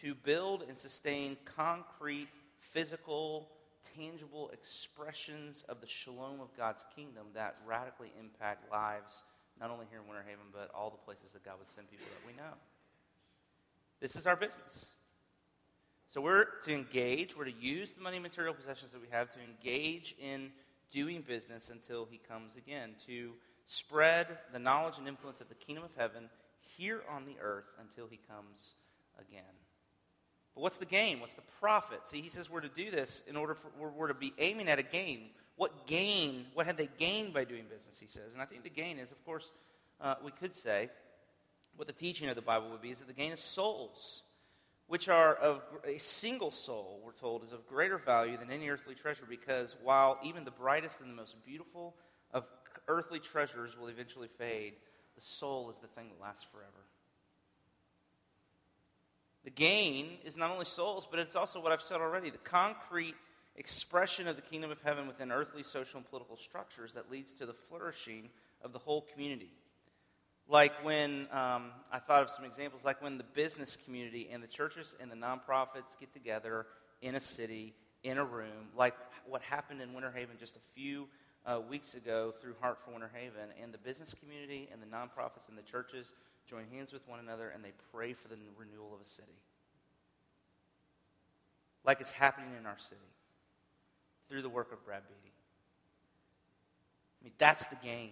to 0.00 0.14
build 0.14 0.64
and 0.68 0.76
sustain 0.76 1.36
concrete, 1.44 2.28
physical, 2.58 3.50
tangible 3.96 4.50
expressions 4.52 5.64
of 5.68 5.80
the 5.80 5.86
shalom 5.86 6.40
of 6.40 6.56
God's 6.56 6.84
kingdom 6.96 7.26
that 7.34 7.56
radically 7.66 8.12
impact 8.18 8.70
lives, 8.70 9.24
not 9.60 9.70
only 9.70 9.86
here 9.90 10.00
in 10.00 10.08
Winter 10.08 10.24
Haven, 10.26 10.46
but 10.52 10.70
all 10.74 10.90
the 10.90 10.96
places 10.96 11.32
that 11.32 11.44
God 11.44 11.54
would 11.58 11.68
send 11.68 11.90
people 11.90 12.06
that 12.06 12.26
we 12.26 12.36
know. 12.36 12.54
This 14.00 14.16
is 14.16 14.26
our 14.26 14.36
business. 14.36 14.86
So 16.08 16.20
we're 16.20 16.46
to 16.64 16.72
engage, 16.72 17.36
we're 17.36 17.44
to 17.44 17.52
use 17.52 17.92
the 17.92 18.00
money 18.00 18.18
material 18.18 18.54
possessions 18.54 18.92
that 18.92 19.00
we 19.00 19.08
have 19.10 19.32
to 19.34 19.40
engage 19.40 20.14
in 20.20 20.50
doing 20.90 21.22
business 21.22 21.70
until 21.70 22.06
he 22.10 22.18
comes 22.18 22.56
again, 22.56 22.94
to 23.06 23.32
spread 23.66 24.26
the 24.52 24.58
knowledge 24.58 24.98
and 24.98 25.08
influence 25.08 25.40
of 25.40 25.48
the 25.48 25.54
kingdom 25.54 25.84
of 25.84 25.90
heaven 25.96 26.28
here 26.76 27.02
on 27.10 27.24
the 27.24 27.36
earth 27.40 27.64
until 27.80 28.06
he 28.06 28.18
comes 28.28 28.74
again. 29.18 29.42
But 30.54 30.62
what's 30.62 30.78
the 30.78 30.86
gain? 30.86 31.20
What's 31.20 31.34
the 31.34 31.42
profit? 31.60 32.06
See, 32.06 32.20
he 32.20 32.28
says 32.28 32.48
we're 32.48 32.60
to 32.60 32.68
do 32.68 32.90
this 32.90 33.22
in 33.26 33.36
order 33.36 33.54
for 33.54 33.70
we're, 33.78 33.90
we're 33.90 34.08
to 34.08 34.14
be 34.14 34.32
aiming 34.38 34.68
at 34.68 34.78
a 34.78 34.82
gain. 34.82 35.30
What 35.56 35.86
gain? 35.86 36.46
What 36.54 36.66
had 36.66 36.76
they 36.76 36.88
gained 36.98 37.32
by 37.32 37.44
doing 37.44 37.64
business? 37.64 37.98
He 37.98 38.06
says, 38.06 38.34
and 38.34 38.42
I 38.42 38.44
think 38.44 38.62
the 38.62 38.70
gain 38.70 38.98
is, 38.98 39.10
of 39.10 39.24
course, 39.24 39.50
uh, 40.00 40.16
we 40.24 40.30
could 40.30 40.54
say 40.54 40.90
what 41.76 41.88
the 41.88 41.92
teaching 41.92 42.28
of 42.28 42.36
the 42.36 42.42
Bible 42.42 42.70
would 42.70 42.82
be 42.82 42.90
is 42.90 42.98
that 42.98 43.08
the 43.08 43.14
gain 43.14 43.32
is 43.32 43.40
souls, 43.40 44.22
which 44.86 45.08
are 45.08 45.34
of 45.34 45.62
a 45.84 45.98
single 45.98 46.50
soul. 46.50 47.00
We're 47.04 47.12
told 47.12 47.44
is 47.44 47.52
of 47.52 47.66
greater 47.66 47.98
value 47.98 48.36
than 48.36 48.50
any 48.50 48.68
earthly 48.68 48.94
treasure, 48.94 49.24
because 49.28 49.76
while 49.82 50.18
even 50.22 50.44
the 50.44 50.50
brightest 50.50 51.00
and 51.00 51.10
the 51.10 51.16
most 51.16 51.36
beautiful 51.44 51.94
of 52.32 52.44
earthly 52.88 53.18
treasures 53.18 53.78
will 53.78 53.88
eventually 53.88 54.28
fade, 54.38 54.74
the 55.14 55.20
soul 55.20 55.70
is 55.70 55.78
the 55.78 55.86
thing 55.88 56.08
that 56.08 56.22
lasts 56.22 56.46
forever. 56.52 56.68
The 59.44 59.50
gain 59.50 60.18
is 60.24 60.36
not 60.36 60.50
only 60.50 60.64
souls, 60.64 61.06
but 61.08 61.20
it's 61.20 61.36
also 61.36 61.60
what 61.60 61.70
I've 61.70 61.82
said 61.82 62.00
already 62.00 62.30
the 62.30 62.38
concrete 62.38 63.14
expression 63.56 64.26
of 64.26 64.36
the 64.36 64.42
kingdom 64.42 64.70
of 64.70 64.80
heaven 64.82 65.06
within 65.06 65.30
earthly 65.30 65.62
social 65.62 65.98
and 65.98 66.08
political 66.08 66.36
structures 66.36 66.94
that 66.94 67.10
leads 67.10 67.32
to 67.34 67.46
the 67.46 67.52
flourishing 67.52 68.30
of 68.62 68.72
the 68.72 68.78
whole 68.78 69.02
community. 69.12 69.50
Like 70.48 70.72
when, 70.84 71.26
um, 71.32 71.70
I 71.90 71.98
thought 71.98 72.22
of 72.22 72.30
some 72.30 72.44
examples, 72.44 72.84
like 72.84 73.00
when 73.02 73.16
the 73.16 73.24
business 73.24 73.78
community 73.84 74.28
and 74.30 74.42
the 74.42 74.46
churches 74.46 74.94
and 75.00 75.10
the 75.10 75.16
nonprofits 75.16 75.98
get 75.98 76.12
together 76.12 76.66
in 77.00 77.14
a 77.14 77.20
city, 77.20 77.74
in 78.02 78.18
a 78.18 78.24
room, 78.24 78.68
like 78.76 78.94
what 79.26 79.40
happened 79.42 79.80
in 79.80 79.94
Winter 79.94 80.12
Haven 80.14 80.36
just 80.38 80.56
a 80.56 80.60
few 80.74 81.08
uh, 81.46 81.60
weeks 81.68 81.94
ago 81.94 82.34
through 82.40 82.54
Heart 82.60 82.78
for 82.84 82.90
Winter 82.92 83.10
Haven, 83.14 83.48
and 83.62 83.72
the 83.72 83.78
business 83.78 84.14
community 84.14 84.68
and 84.70 84.82
the 84.82 84.86
nonprofits 84.86 85.48
and 85.48 85.56
the 85.56 85.62
churches 85.62 86.12
join 86.48 86.64
hands 86.72 86.92
with 86.92 87.06
one 87.08 87.20
another 87.20 87.48
and 87.48 87.64
they 87.64 87.72
pray 87.92 88.12
for 88.12 88.28
the 88.28 88.36
renewal 88.58 88.94
of 88.94 89.00
a 89.00 89.08
city. 89.08 89.38
Like 91.84 92.00
it's 92.00 92.10
happening 92.10 92.50
in 92.58 92.66
our 92.66 92.78
city 92.78 93.00
through 94.28 94.42
the 94.42 94.48
work 94.48 94.72
of 94.72 94.84
Brad 94.84 95.02
Beatty. 95.06 95.32
I 97.20 97.24
mean, 97.24 97.32
that's 97.38 97.66
the 97.66 97.76
gain. 97.76 98.10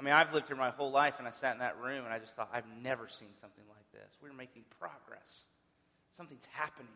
I 0.00 0.02
mean, 0.02 0.14
I've 0.14 0.32
lived 0.32 0.46
here 0.46 0.56
my 0.56 0.70
whole 0.70 0.90
life, 0.90 1.18
and 1.18 1.28
I 1.28 1.30
sat 1.30 1.52
in 1.52 1.58
that 1.58 1.78
room, 1.78 2.06
and 2.06 2.14
I 2.14 2.18
just 2.18 2.34
thought, 2.34 2.48
I've 2.54 2.64
never 2.82 3.06
seen 3.06 3.28
something 3.38 3.64
like 3.68 3.84
this. 3.92 4.16
We're 4.22 4.32
making 4.32 4.62
progress. 4.78 5.44
Something's 6.12 6.48
happening. 6.52 6.88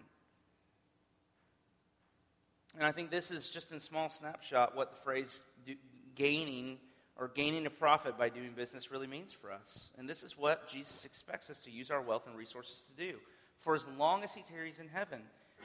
And 2.78 2.86
I 2.86 2.92
think 2.92 3.10
this 3.10 3.30
is 3.30 3.50
just 3.50 3.72
in 3.72 3.80
small 3.80 4.08
snapshot 4.08 4.74
what 4.74 4.90
the 4.90 4.96
phrase 4.96 5.40
do, 5.66 5.74
gaining 6.14 6.78
or 7.16 7.28
gaining 7.28 7.66
a 7.66 7.70
profit 7.70 8.16
by 8.16 8.30
doing 8.30 8.52
business 8.56 8.90
really 8.90 9.06
means 9.06 9.34
for 9.34 9.52
us. 9.52 9.90
And 9.98 10.08
this 10.08 10.22
is 10.22 10.38
what 10.38 10.66
Jesus 10.66 11.04
expects 11.04 11.50
us 11.50 11.60
to 11.60 11.70
use 11.70 11.90
our 11.90 12.00
wealth 12.00 12.26
and 12.26 12.34
resources 12.34 12.84
to 12.86 13.06
do. 13.06 13.18
For 13.58 13.76
as 13.76 13.86
long 13.98 14.24
as 14.24 14.32
he 14.32 14.40
tarries 14.50 14.78
in 14.78 14.88
heaven, 14.88 15.20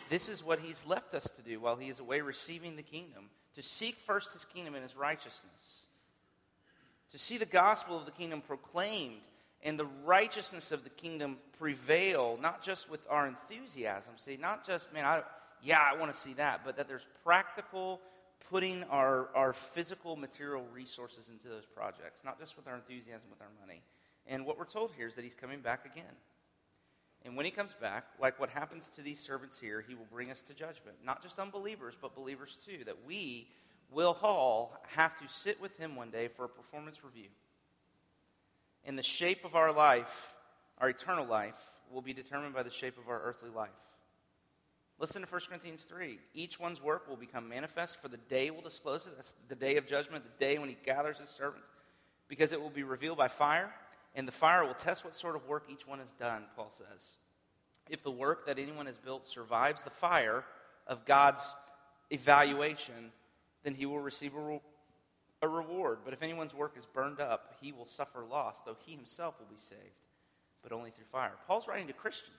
this 0.09 0.27
is 0.27 0.43
what 0.43 0.59
he's 0.59 0.85
left 0.85 1.15
us 1.15 1.31
to 1.37 1.41
do 1.41 1.61
while 1.61 1.77
he 1.77 1.87
is 1.87 1.99
away 1.99 2.19
receiving 2.19 2.75
the 2.75 2.83
kingdom 2.83 3.29
to 3.55 3.63
seek 3.63 3.95
first 3.95 4.33
his 4.33 4.43
kingdom 4.43 4.75
and 4.75 4.83
his 4.83 4.97
righteousness, 4.97 5.85
to 7.11 7.17
see 7.17 7.37
the 7.37 7.45
gospel 7.45 7.97
of 7.97 8.05
the 8.05 8.11
kingdom 8.11 8.41
proclaimed 8.41 9.27
and 9.63 9.77
the 9.77 9.87
righteousness 10.05 10.71
of 10.71 10.83
the 10.83 10.89
kingdom 10.89 11.37
prevail, 11.57 12.37
not 12.41 12.61
just 12.61 12.89
with 12.89 13.05
our 13.09 13.27
enthusiasm. 13.27 14.13
See, 14.17 14.37
not 14.37 14.65
just, 14.65 14.93
man, 14.93 15.05
I, 15.05 15.23
yeah, 15.61 15.79
I 15.79 15.97
want 15.97 16.13
to 16.13 16.17
see 16.17 16.33
that, 16.33 16.61
but 16.63 16.77
that 16.77 16.87
there's 16.87 17.07
practical 17.23 17.99
putting 18.49 18.83
our, 18.85 19.29
our 19.35 19.53
physical 19.53 20.15
material 20.15 20.63
resources 20.73 21.29
into 21.29 21.47
those 21.47 21.65
projects, 21.65 22.21
not 22.23 22.39
just 22.39 22.55
with 22.55 22.67
our 22.67 22.75
enthusiasm, 22.75 23.29
with 23.29 23.41
our 23.41 23.51
money. 23.59 23.81
And 24.25 24.45
what 24.45 24.57
we're 24.57 24.65
told 24.65 24.91
here 24.95 25.07
is 25.07 25.15
that 25.15 25.23
he's 25.23 25.35
coming 25.35 25.59
back 25.59 25.85
again. 25.85 26.15
And 27.25 27.35
when 27.35 27.45
he 27.45 27.51
comes 27.51 27.75
back, 27.81 28.05
like 28.19 28.39
what 28.39 28.49
happens 28.49 28.89
to 28.95 29.01
these 29.01 29.19
servants 29.19 29.59
here, 29.59 29.83
he 29.87 29.93
will 29.93 30.07
bring 30.11 30.31
us 30.31 30.41
to 30.43 30.53
judgment. 30.53 30.97
Not 31.03 31.21
just 31.21 31.37
unbelievers, 31.37 31.95
but 32.01 32.15
believers 32.15 32.57
too. 32.65 32.85
That 32.85 32.95
we 33.05 33.49
will 33.91 34.13
Hall 34.13 34.77
have 34.95 35.17
to 35.19 35.27
sit 35.27 35.61
with 35.61 35.77
him 35.77 35.95
one 35.95 36.11
day 36.11 36.27
for 36.27 36.45
a 36.45 36.49
performance 36.49 37.03
review. 37.03 37.29
And 38.85 38.97
the 38.97 39.03
shape 39.03 39.43
of 39.45 39.55
our 39.55 39.71
life, 39.71 40.33
our 40.77 40.89
eternal 40.89 41.25
life, 41.25 41.59
will 41.91 42.01
be 42.01 42.13
determined 42.13 42.53
by 42.53 42.63
the 42.63 42.71
shape 42.71 42.97
of 42.97 43.09
our 43.09 43.21
earthly 43.21 43.49
life. 43.49 43.69
Listen 44.99 45.21
to 45.21 45.27
1 45.27 45.41
Corinthians 45.47 45.85
3. 45.85 46.19
Each 46.33 46.59
one's 46.59 46.83
work 46.83 47.07
will 47.07 47.15
become 47.15 47.47
manifest, 47.47 48.01
for 48.01 48.09
the 48.09 48.17
day 48.17 48.51
will 48.51 48.61
disclose 48.61 49.05
it. 49.05 49.13
That's 49.15 49.33
the 49.47 49.55
day 49.55 49.77
of 49.77 49.87
judgment, 49.87 50.25
the 50.25 50.45
day 50.45 50.57
when 50.57 50.69
he 50.69 50.77
gathers 50.83 51.19
his 51.19 51.29
servants, 51.29 51.69
because 52.27 52.51
it 52.51 52.61
will 52.61 52.69
be 52.69 52.83
revealed 52.83 53.17
by 53.17 53.29
fire, 53.29 53.73
and 54.13 54.27
the 54.27 54.33
fire 54.33 54.65
will 54.65 54.73
test 54.73 55.05
what 55.05 55.15
sort 55.15 55.35
of 55.35 55.47
work 55.47 55.67
each 55.71 55.87
one 55.87 55.99
has 55.99 56.11
done, 56.11 56.43
Paul 56.55 56.71
says. 56.71 57.17
If 57.89 58.03
the 58.03 58.11
work 58.11 58.45
that 58.45 58.59
anyone 58.59 58.85
has 58.87 58.97
built 58.97 59.25
survives 59.25 59.83
the 59.83 59.89
fire 59.89 60.43
of 60.85 61.05
God's 61.05 61.53
evaluation, 62.09 63.11
then 63.63 63.73
he 63.73 63.85
will 63.85 63.99
receive 63.99 64.35
a, 64.35 64.39
re- 64.39 64.61
a 65.41 65.47
reward. 65.47 65.99
But 66.03 66.13
if 66.13 66.23
anyone's 66.23 66.53
work 66.53 66.75
is 66.77 66.85
burned 66.85 67.19
up, 67.19 67.55
he 67.61 67.71
will 67.71 67.85
suffer 67.85 68.23
loss, 68.23 68.61
though 68.65 68.77
he 68.85 68.93
himself 68.93 69.39
will 69.39 69.47
be 69.47 69.59
saved, 69.59 69.81
but 70.63 70.71
only 70.71 70.91
through 70.91 71.05
fire. 71.11 71.33
Paul's 71.47 71.67
writing 71.67 71.87
to 71.87 71.93
Christians. 71.93 72.33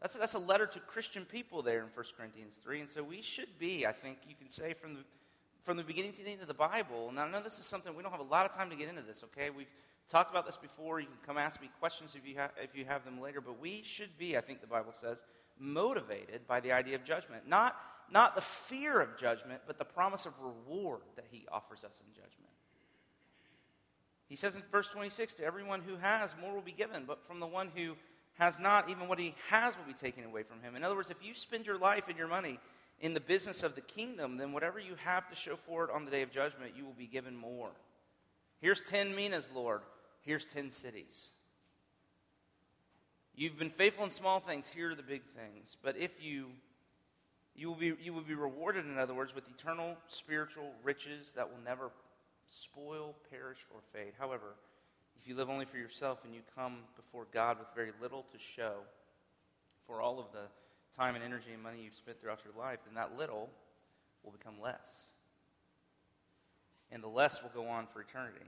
That's 0.00 0.14
a, 0.14 0.18
that's 0.18 0.34
a 0.34 0.38
letter 0.38 0.66
to 0.66 0.80
Christian 0.80 1.24
people 1.24 1.62
there 1.62 1.78
in 1.78 1.86
1 1.94 2.04
Corinthians 2.16 2.58
3. 2.62 2.80
And 2.80 2.88
so 2.88 3.02
we 3.02 3.22
should 3.22 3.58
be, 3.58 3.86
I 3.86 3.92
think, 3.92 4.18
you 4.28 4.34
can 4.38 4.50
say, 4.50 4.74
from 4.74 4.94
the, 4.94 5.00
from 5.62 5.76
the 5.76 5.82
beginning 5.82 6.12
to 6.12 6.22
the 6.22 6.30
end 6.30 6.42
of 6.42 6.48
the 6.48 6.54
Bible. 6.54 7.10
Now, 7.14 7.24
I 7.24 7.30
know 7.30 7.42
this 7.42 7.58
is 7.58 7.64
something, 7.64 7.94
we 7.96 8.02
don't 8.02 8.12
have 8.12 8.20
a 8.20 8.24
lot 8.24 8.46
of 8.46 8.54
time 8.54 8.68
to 8.70 8.76
get 8.76 8.88
into 8.88 9.02
this, 9.02 9.22
okay? 9.24 9.50
We've 9.50 9.66
talked 10.08 10.30
about 10.30 10.46
this 10.46 10.56
before. 10.56 11.00
You 11.00 11.06
can 11.06 11.16
come 11.26 11.38
ask 11.38 11.60
me 11.60 11.70
questions 11.80 12.14
if 12.14 12.28
you, 12.28 12.36
ha- 12.38 12.50
if 12.62 12.76
you 12.76 12.84
have 12.84 13.04
them 13.04 13.20
later. 13.20 13.40
But 13.40 13.58
we 13.58 13.82
should 13.84 14.16
be, 14.18 14.36
I 14.36 14.40
think 14.42 14.60
the 14.60 14.66
Bible 14.66 14.92
says, 15.00 15.24
motivated 15.58 16.46
by 16.46 16.60
the 16.60 16.72
idea 16.72 16.96
of 16.96 17.04
judgment. 17.04 17.48
Not, 17.48 17.76
not 18.10 18.34
the 18.34 18.40
fear 18.40 19.00
of 19.00 19.16
judgment, 19.16 19.62
but 19.66 19.78
the 19.78 19.84
promise 19.84 20.26
of 20.26 20.32
reward 20.40 21.02
that 21.16 21.26
he 21.30 21.46
offers 21.50 21.84
us 21.84 22.00
in 22.06 22.12
judgment. 22.14 22.52
He 24.28 24.36
says 24.36 24.56
in 24.56 24.62
verse 24.72 24.88
26 24.88 25.34
to 25.34 25.44
everyone 25.44 25.82
who 25.82 25.96
has, 25.96 26.34
more 26.40 26.54
will 26.54 26.62
be 26.62 26.72
given, 26.72 27.04
but 27.06 27.26
from 27.26 27.40
the 27.40 27.46
one 27.46 27.70
who 27.74 27.94
has 28.38 28.58
not, 28.58 28.90
even 28.90 29.08
what 29.08 29.18
he 29.18 29.34
has 29.48 29.76
will 29.76 29.84
be 29.84 29.92
taken 29.92 30.24
away 30.24 30.42
from 30.42 30.60
him. 30.60 30.76
In 30.76 30.84
other 30.84 30.96
words, 30.96 31.10
if 31.10 31.24
you 31.24 31.34
spend 31.34 31.66
your 31.66 31.78
life 31.78 32.08
and 32.08 32.18
your 32.18 32.28
money 32.28 32.58
in 33.00 33.14
the 33.14 33.20
business 33.20 33.62
of 33.62 33.74
the 33.74 33.80
kingdom, 33.80 34.36
then 34.36 34.52
whatever 34.52 34.78
you 34.78 34.94
have 35.04 35.28
to 35.28 35.36
show 35.36 35.56
for 35.56 35.84
it 35.84 35.90
on 35.90 36.04
the 36.04 36.10
day 36.10 36.22
of 36.22 36.32
judgment, 36.32 36.72
you 36.76 36.84
will 36.84 36.92
be 36.92 37.06
given 37.06 37.36
more. 37.36 37.70
Here's 38.60 38.80
10 38.80 39.14
minas, 39.14 39.48
Lord. 39.54 39.82
Here's 40.22 40.44
10 40.44 40.70
cities. 40.70 41.28
You've 43.34 43.58
been 43.58 43.70
faithful 43.70 44.04
in 44.04 44.10
small 44.10 44.40
things, 44.40 44.66
here 44.66 44.90
are 44.90 44.94
the 44.94 45.02
big 45.02 45.22
things. 45.36 45.76
But 45.82 45.96
if 45.98 46.22
you 46.22 46.46
you 47.56 47.68
will 47.68 47.76
be 47.76 47.94
you 48.02 48.12
will 48.12 48.22
be 48.22 48.34
rewarded 48.34 48.84
in 48.84 48.98
other 48.98 49.14
words 49.14 49.34
with 49.34 49.44
eternal 49.48 49.96
spiritual 50.08 50.72
riches 50.82 51.32
that 51.36 51.48
will 51.48 51.62
never 51.64 51.90
spoil, 52.46 53.14
perish 53.30 53.58
or 53.72 53.80
fade. 53.92 54.12
However, 54.18 54.54
if 55.20 55.26
you 55.26 55.34
live 55.34 55.50
only 55.50 55.64
for 55.64 55.78
yourself 55.78 56.20
and 56.24 56.34
you 56.34 56.42
come 56.54 56.78
before 56.94 57.26
God 57.32 57.58
with 57.58 57.68
very 57.74 57.92
little 58.00 58.24
to 58.32 58.38
show 58.38 58.74
for 59.86 60.00
all 60.00 60.18
of 60.18 60.26
the 60.32 60.46
time 60.96 61.14
and 61.14 61.24
energy 61.24 61.52
and 61.52 61.62
money 61.62 61.80
you've 61.82 61.94
spent 61.94 62.20
throughout 62.20 62.40
your 62.44 62.54
life, 62.62 62.78
then 62.86 62.94
that 62.94 63.16
little 63.18 63.48
will 64.22 64.32
become 64.32 64.54
less. 64.62 65.06
And 66.92 67.02
the 67.02 67.08
less 67.08 67.42
will 67.42 67.50
go 67.50 67.68
on 67.68 67.86
for 67.92 68.00
eternity. 68.00 68.44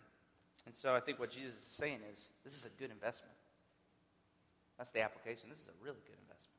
And 0.66 0.74
so 0.74 0.94
I 0.94 1.00
think 1.00 1.18
what 1.18 1.30
Jesus 1.30 1.54
is 1.54 1.66
saying 1.70 2.00
is 2.12 2.30
this 2.44 2.54
is 2.54 2.64
a 2.64 2.80
good 2.80 2.90
investment. 2.90 3.34
That's 4.76 4.90
the 4.90 5.02
application. 5.02 5.48
This 5.48 5.58
is 5.58 5.68
a 5.68 5.84
really 5.84 6.00
good 6.06 6.18
investment. 6.22 6.57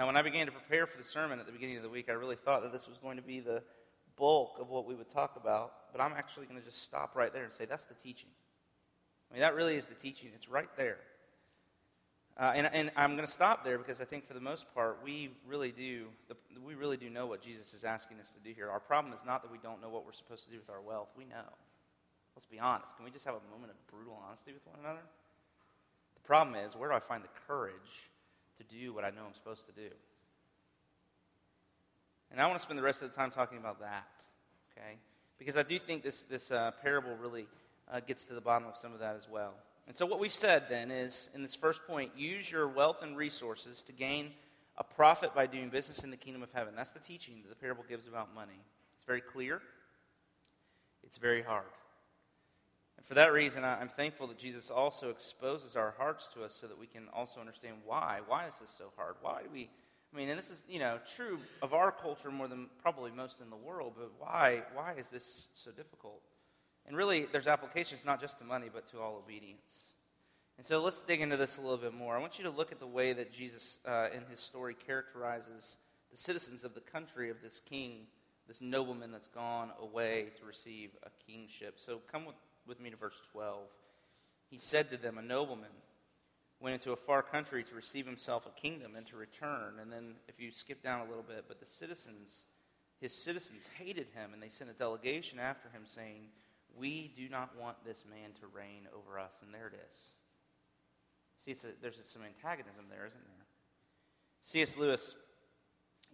Now, 0.00 0.06
when 0.06 0.16
I 0.16 0.22
began 0.22 0.46
to 0.46 0.52
prepare 0.52 0.86
for 0.86 0.96
the 0.96 1.04
sermon 1.04 1.40
at 1.40 1.46
the 1.46 1.52
beginning 1.52 1.76
of 1.76 1.82
the 1.82 1.90
week, 1.90 2.08
I 2.08 2.12
really 2.12 2.34
thought 2.34 2.62
that 2.62 2.72
this 2.72 2.88
was 2.88 2.96
going 2.96 3.18
to 3.18 3.22
be 3.22 3.40
the 3.40 3.62
bulk 4.16 4.56
of 4.58 4.70
what 4.70 4.86
we 4.86 4.94
would 4.94 5.10
talk 5.10 5.36
about, 5.36 5.74
but 5.92 6.00
I'm 6.00 6.14
actually 6.14 6.46
going 6.46 6.58
to 6.58 6.64
just 6.64 6.82
stop 6.82 7.14
right 7.14 7.30
there 7.30 7.44
and 7.44 7.52
say 7.52 7.66
that's 7.66 7.84
the 7.84 7.92
teaching. 7.92 8.30
I 9.30 9.34
mean, 9.34 9.42
that 9.42 9.54
really 9.54 9.76
is 9.76 9.84
the 9.84 9.94
teaching. 9.94 10.30
It's 10.34 10.48
right 10.48 10.70
there. 10.78 10.96
Uh, 12.38 12.52
and, 12.54 12.70
and, 12.72 12.90
I'm 12.96 13.14
going 13.14 13.26
to 13.26 13.32
stop 13.32 13.62
there 13.62 13.76
because 13.76 14.00
I 14.00 14.06
think 14.06 14.26
for 14.26 14.32
the 14.32 14.40
most 14.40 14.72
part, 14.74 15.00
we 15.04 15.32
really 15.46 15.70
do 15.70 16.06
the, 16.28 16.36
we 16.64 16.74
really 16.76 16.96
do 16.96 17.10
know 17.10 17.26
what 17.26 17.42
Jesus 17.42 17.74
is 17.74 17.84
asking 17.84 18.20
us 18.20 18.30
to 18.30 18.40
do 18.42 18.54
here. 18.54 18.70
Our 18.70 18.80
problem 18.80 19.12
is 19.12 19.20
not 19.26 19.42
that 19.42 19.52
we 19.52 19.58
don't 19.58 19.82
know 19.82 19.90
what 19.90 20.06
we're 20.06 20.12
supposed 20.12 20.44
to 20.44 20.50
do 20.50 20.56
with 20.56 20.70
our 20.70 20.80
wealth. 20.80 21.10
We 21.14 21.26
know. 21.26 21.44
Let's 22.34 22.46
be 22.46 22.58
honest. 22.58 22.96
Can 22.96 23.04
we 23.04 23.10
just 23.10 23.26
have 23.26 23.34
a 23.34 23.52
moment 23.52 23.70
of 23.70 23.94
brutal 23.94 24.18
honesty 24.26 24.54
with 24.54 24.66
one 24.66 24.78
another? 24.80 25.02
The 26.14 26.26
problem 26.26 26.56
is, 26.56 26.74
where 26.74 26.88
do 26.88 26.94
I 26.94 27.00
find 27.00 27.22
the 27.22 27.28
courage 27.46 28.08
to 28.60 28.76
do 28.76 28.92
what 28.92 29.04
I 29.04 29.10
know 29.10 29.22
I'm 29.26 29.34
supposed 29.34 29.66
to 29.66 29.72
do? 29.72 29.88
And 32.30 32.40
I 32.40 32.46
want 32.46 32.58
to 32.58 32.62
spend 32.62 32.78
the 32.78 32.82
rest 32.82 33.02
of 33.02 33.10
the 33.10 33.16
time 33.16 33.30
talking 33.30 33.58
about 33.58 33.80
that, 33.80 34.06
okay? 34.72 34.98
Because 35.38 35.56
I 35.56 35.62
do 35.62 35.78
think 35.78 36.02
this, 36.02 36.22
this 36.24 36.50
uh, 36.50 36.70
parable 36.82 37.16
really 37.20 37.46
uh, 37.90 38.00
gets 38.00 38.24
to 38.26 38.34
the 38.34 38.40
bottom 38.40 38.68
of 38.68 38.76
some 38.76 38.92
of 38.92 39.00
that 39.00 39.16
as 39.16 39.28
well. 39.28 39.54
And 39.88 39.96
so, 39.96 40.06
what 40.06 40.20
we've 40.20 40.32
said 40.32 40.66
then 40.68 40.90
is 40.92 41.28
in 41.34 41.42
this 41.42 41.56
first 41.56 41.84
point, 41.86 42.12
use 42.16 42.50
your 42.50 42.68
wealth 42.68 42.98
and 43.02 43.16
resources 43.16 43.82
to 43.84 43.92
gain 43.92 44.30
a 44.78 44.84
profit 44.84 45.34
by 45.34 45.46
doing 45.46 45.68
business 45.68 46.04
in 46.04 46.10
the 46.10 46.16
kingdom 46.16 46.42
of 46.42 46.52
heaven. 46.52 46.74
That's 46.76 46.92
the 46.92 47.00
teaching 47.00 47.42
that 47.42 47.48
the 47.48 47.56
parable 47.56 47.84
gives 47.88 48.06
about 48.06 48.32
money. 48.32 48.60
It's 48.94 49.04
very 49.04 49.20
clear, 49.20 49.60
it's 51.02 51.18
very 51.18 51.42
hard. 51.42 51.64
And 53.00 53.06
for 53.06 53.14
that 53.14 53.32
reason, 53.32 53.64
I'm 53.64 53.88
thankful 53.88 54.26
that 54.26 54.36
Jesus 54.36 54.70
also 54.70 55.08
exposes 55.08 55.74
our 55.74 55.94
hearts 55.96 56.28
to 56.34 56.44
us 56.44 56.54
so 56.54 56.66
that 56.66 56.78
we 56.78 56.86
can 56.86 57.08
also 57.14 57.40
understand 57.40 57.78
why. 57.86 58.20
Why 58.26 58.46
is 58.46 58.54
this 58.60 58.70
so 58.76 58.92
hard? 58.94 59.14
Why 59.22 59.40
do 59.42 59.48
we. 59.50 59.70
I 60.12 60.16
mean, 60.16 60.28
and 60.28 60.38
this 60.38 60.50
is, 60.50 60.62
you 60.68 60.80
know, 60.80 60.98
true 61.16 61.38
of 61.62 61.72
our 61.72 61.90
culture 61.90 62.30
more 62.30 62.46
than 62.46 62.66
probably 62.82 63.10
most 63.10 63.40
in 63.40 63.48
the 63.48 63.56
world, 63.56 63.94
but 63.96 64.10
why, 64.18 64.62
why 64.74 64.92
is 64.98 65.08
this 65.08 65.48
so 65.54 65.70
difficult? 65.70 66.20
And 66.86 66.94
really, 66.94 67.26
there's 67.32 67.46
applications 67.46 68.04
not 68.04 68.20
just 68.20 68.38
to 68.40 68.44
money, 68.44 68.66
but 68.72 68.90
to 68.90 69.00
all 69.00 69.16
obedience. 69.24 69.94
And 70.58 70.66
so 70.66 70.82
let's 70.82 71.00
dig 71.00 71.22
into 71.22 71.38
this 71.38 71.56
a 71.56 71.62
little 71.62 71.78
bit 71.78 71.94
more. 71.94 72.14
I 72.14 72.20
want 72.20 72.38
you 72.38 72.44
to 72.44 72.50
look 72.50 72.70
at 72.70 72.80
the 72.80 72.86
way 72.86 73.14
that 73.14 73.32
Jesus, 73.32 73.78
uh, 73.88 74.08
in 74.14 74.24
his 74.30 74.40
story, 74.40 74.76
characterizes 74.86 75.78
the 76.12 76.18
citizens 76.18 76.64
of 76.64 76.74
the 76.74 76.82
country 76.82 77.30
of 77.30 77.40
this 77.40 77.62
king, 77.64 78.08
this 78.46 78.60
nobleman 78.60 79.10
that's 79.10 79.28
gone 79.28 79.70
away 79.80 80.32
to 80.38 80.44
receive 80.44 80.90
a 81.04 81.10
kingship. 81.24 81.78
So 81.78 82.00
come 82.12 82.26
with, 82.26 82.34
with 82.66 82.80
me 82.80 82.90
to 82.90 82.96
verse 82.96 83.20
12. 83.32 83.58
He 84.50 84.58
said 84.58 84.90
to 84.90 84.96
them, 84.96 85.18
A 85.18 85.22
nobleman 85.22 85.70
went 86.60 86.74
into 86.74 86.92
a 86.92 86.96
far 86.96 87.22
country 87.22 87.64
to 87.64 87.74
receive 87.74 88.06
himself 88.06 88.46
a 88.46 88.60
kingdom 88.60 88.94
and 88.96 89.06
to 89.06 89.16
return. 89.16 89.74
And 89.80 89.90
then, 89.92 90.14
if 90.28 90.40
you 90.40 90.50
skip 90.52 90.82
down 90.82 91.00
a 91.00 91.08
little 91.08 91.22
bit, 91.22 91.44
but 91.48 91.60
the 91.60 91.66
citizens, 91.66 92.44
his 93.00 93.14
citizens 93.14 93.68
hated 93.78 94.08
him, 94.14 94.32
and 94.34 94.42
they 94.42 94.48
sent 94.48 94.70
a 94.70 94.74
delegation 94.74 95.38
after 95.38 95.68
him 95.70 95.82
saying, 95.84 96.28
We 96.76 97.12
do 97.16 97.28
not 97.28 97.58
want 97.58 97.76
this 97.84 98.04
man 98.08 98.30
to 98.40 98.46
reign 98.46 98.88
over 98.94 99.18
us. 99.18 99.34
And 99.42 99.54
there 99.54 99.68
it 99.68 99.80
is. 99.88 99.96
See, 101.44 101.52
a, 101.52 101.72
there's 101.80 102.00
some 102.04 102.22
antagonism 102.22 102.84
there, 102.90 103.06
isn't 103.06 103.24
there? 103.24 103.46
C.S. 104.42 104.76
Lewis 104.76 105.16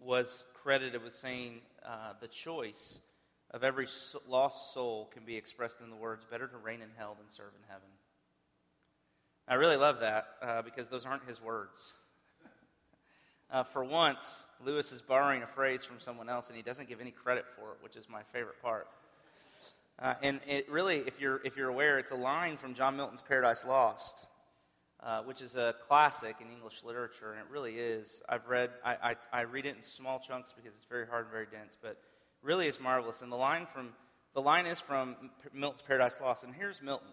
was 0.00 0.44
credited 0.54 1.02
with 1.02 1.14
saying 1.14 1.60
uh, 1.84 2.12
the 2.20 2.28
choice 2.28 2.98
of 3.56 3.64
every 3.64 3.88
lost 4.28 4.74
soul 4.74 5.10
can 5.14 5.24
be 5.24 5.34
expressed 5.34 5.80
in 5.80 5.88
the 5.88 5.96
words, 5.96 6.26
better 6.30 6.46
to 6.46 6.58
reign 6.58 6.82
in 6.82 6.90
hell 6.98 7.16
than 7.18 7.26
serve 7.30 7.52
in 7.56 7.66
heaven. 7.68 7.88
I 9.48 9.54
really 9.54 9.76
love 9.76 10.00
that 10.00 10.26
uh, 10.42 10.60
because 10.60 10.88
those 10.88 11.06
aren't 11.06 11.26
his 11.26 11.42
words. 11.42 11.94
Uh, 13.48 13.62
for 13.62 13.84
once, 13.84 14.48
Lewis 14.64 14.90
is 14.90 15.00
borrowing 15.00 15.44
a 15.44 15.46
phrase 15.46 15.84
from 15.84 16.00
someone 16.00 16.28
else, 16.28 16.48
and 16.48 16.56
he 16.56 16.64
doesn't 16.64 16.88
give 16.88 17.00
any 17.00 17.12
credit 17.12 17.44
for 17.54 17.70
it, 17.70 17.76
which 17.80 17.94
is 17.94 18.08
my 18.08 18.20
favorite 18.32 18.60
part. 18.60 18.88
Uh, 20.00 20.14
and 20.20 20.40
it 20.48 20.68
really, 20.68 20.96
if 20.96 21.20
you're, 21.20 21.40
if 21.44 21.56
you're 21.56 21.68
aware, 21.68 22.00
it's 22.00 22.10
a 22.10 22.16
line 22.16 22.56
from 22.56 22.74
John 22.74 22.96
Milton's 22.96 23.22
Paradise 23.22 23.64
Lost. 23.64 24.26
Uh, 25.00 25.20
which 25.22 25.42
is 25.42 25.54
a 25.54 25.76
classic 25.86 26.36
in 26.40 26.50
English 26.50 26.82
literature, 26.82 27.32
and 27.32 27.40
it 27.40 27.46
really 27.48 27.74
is. 27.74 28.22
I've 28.28 28.48
read, 28.48 28.70
I, 28.84 28.96
I, 29.10 29.16
I, 29.32 29.40
read 29.42 29.66
it 29.66 29.76
in 29.76 29.82
small 29.82 30.18
chunks 30.18 30.52
because 30.56 30.74
it's 30.74 30.86
very 30.86 31.06
hard 31.06 31.26
and 31.26 31.32
very 31.32 31.46
dense, 31.52 31.76
but 31.80 31.98
really 32.46 32.68
is 32.68 32.80
marvelous. 32.80 33.20
And 33.20 33.30
the 33.30 33.36
line 33.36 33.66
from 33.72 33.90
the 34.34 34.40
line 34.40 34.66
is 34.66 34.80
from 34.80 35.16
Milton's 35.52 35.82
Paradise 35.82 36.18
Lost, 36.20 36.44
and 36.44 36.54
here's 36.54 36.80
Milton. 36.80 37.08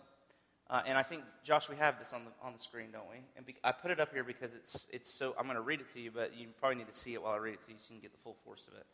Uh, 0.70 0.82
and 0.86 0.98
I 0.98 1.04
think 1.04 1.24
Josh, 1.44 1.70
we 1.70 1.76
have 1.78 2.00
this 2.00 2.14
on 2.14 2.26
the 2.26 2.32
on 2.46 2.54
the 2.54 2.60
screen, 2.60 2.90
don't 2.92 3.10
we? 3.10 3.18
And 3.36 3.46
be, 3.46 3.56
I 3.64 3.72
put 3.72 3.92
it 3.92 4.00
up 4.00 4.14
here 4.14 4.24
because 4.24 4.54
it's 4.54 4.88
it's 4.92 5.12
so. 5.12 5.36
I'm 5.38 5.46
going 5.46 5.56
to 5.56 5.62
read 5.62 5.82
it 5.82 5.92
to 5.94 6.00
you, 6.00 6.12
but 6.12 6.38
you 6.38 6.48
probably 6.60 6.78
need 6.78 6.88
to 6.88 6.98
see 6.98 7.14
it 7.14 7.22
while 7.22 7.34
I 7.34 7.38
read 7.38 7.56
it 7.56 7.64
to 7.66 7.72
you 7.72 7.78
so 7.78 7.86
you 7.90 7.96
can 7.96 8.02
get 8.02 8.12
the 8.12 8.24
full 8.24 8.38
force 8.46 8.66
of 8.68 8.78
it. 8.78 8.86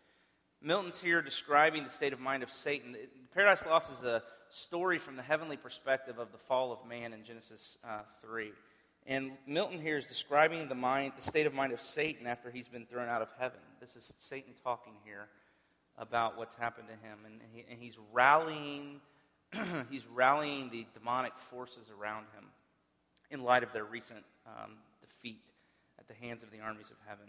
Milton's 0.61 0.99
here 0.99 1.21
describing 1.21 1.83
the 1.83 1.89
state 1.89 2.11
of 2.11 2.19
mind 2.19 2.43
of 2.43 2.51
Satan. 2.51 2.95
Paradise 3.33 3.65
Lost 3.65 3.91
is 3.93 4.03
a 4.03 4.23
story 4.49 4.97
from 4.97 5.15
the 5.15 5.21
heavenly 5.21 5.55
perspective 5.55 6.19
of 6.19 6.31
the 6.31 6.37
fall 6.37 6.73
of 6.73 6.85
man 6.87 7.13
in 7.13 7.23
Genesis 7.23 7.77
uh, 7.87 7.99
3. 8.21 8.51
And 9.07 9.31
Milton 9.47 9.81
here 9.81 9.97
is 9.97 10.05
describing 10.05 10.67
the 10.67 10.75
mind, 10.75 11.13
the 11.15 11.21
state 11.21 11.45
of 11.45 11.53
mind 11.53 11.71
of 11.71 11.79
Satan 11.79 12.27
after 12.27 12.51
he's 12.51 12.67
been 12.67 12.85
thrown 12.85 13.07
out 13.07 13.21
of 13.21 13.29
heaven. 13.39 13.59
This 13.79 13.95
is 13.95 14.11
Satan 14.17 14.53
talking 14.61 14.93
here 15.05 15.29
about 15.99 16.37
what's 16.37 16.55
happened 16.55 16.87
to 16.87 16.93
him, 17.07 17.19
and, 17.25 17.41
he, 17.53 17.65
and 17.69 17.79
he's 17.79 17.97
rallying, 18.11 19.01
he's 19.91 20.07
rallying 20.07 20.69
the 20.71 20.87
demonic 20.93 21.37
forces 21.37 21.91
around 21.91 22.25
him 22.35 22.45
in 23.29 23.43
light 23.43 23.61
of 23.61 23.73
their 23.73 23.83
recent 23.83 24.23
um, 24.47 24.71
defeat 25.01 25.41
at 25.99 26.07
the 26.07 26.13
hands 26.15 26.41
of 26.41 26.51
the 26.51 26.59
armies 26.59 26.89
of 26.89 26.97
heaven. 27.05 27.27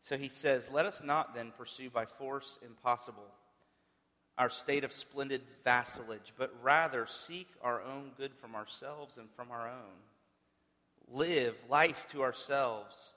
So 0.00 0.16
he 0.16 0.28
says, 0.28 0.70
"Let 0.72 0.86
us 0.86 1.02
not 1.04 1.34
then 1.34 1.52
pursue 1.56 1.90
by 1.90 2.06
force 2.06 2.58
impossible." 2.64 3.30
Our 4.38 4.50
state 4.50 4.84
of 4.84 4.92
splendid 4.92 5.40
vassalage, 5.64 6.34
but 6.36 6.52
rather 6.62 7.06
seek 7.06 7.48
our 7.62 7.80
own 7.80 8.12
good 8.18 8.34
from 8.34 8.54
ourselves 8.54 9.16
and 9.16 9.30
from 9.34 9.50
our 9.50 9.66
own 9.68 9.94
live 11.08 11.56
life 11.70 12.06
to 12.10 12.22
ourselves, 12.22 13.14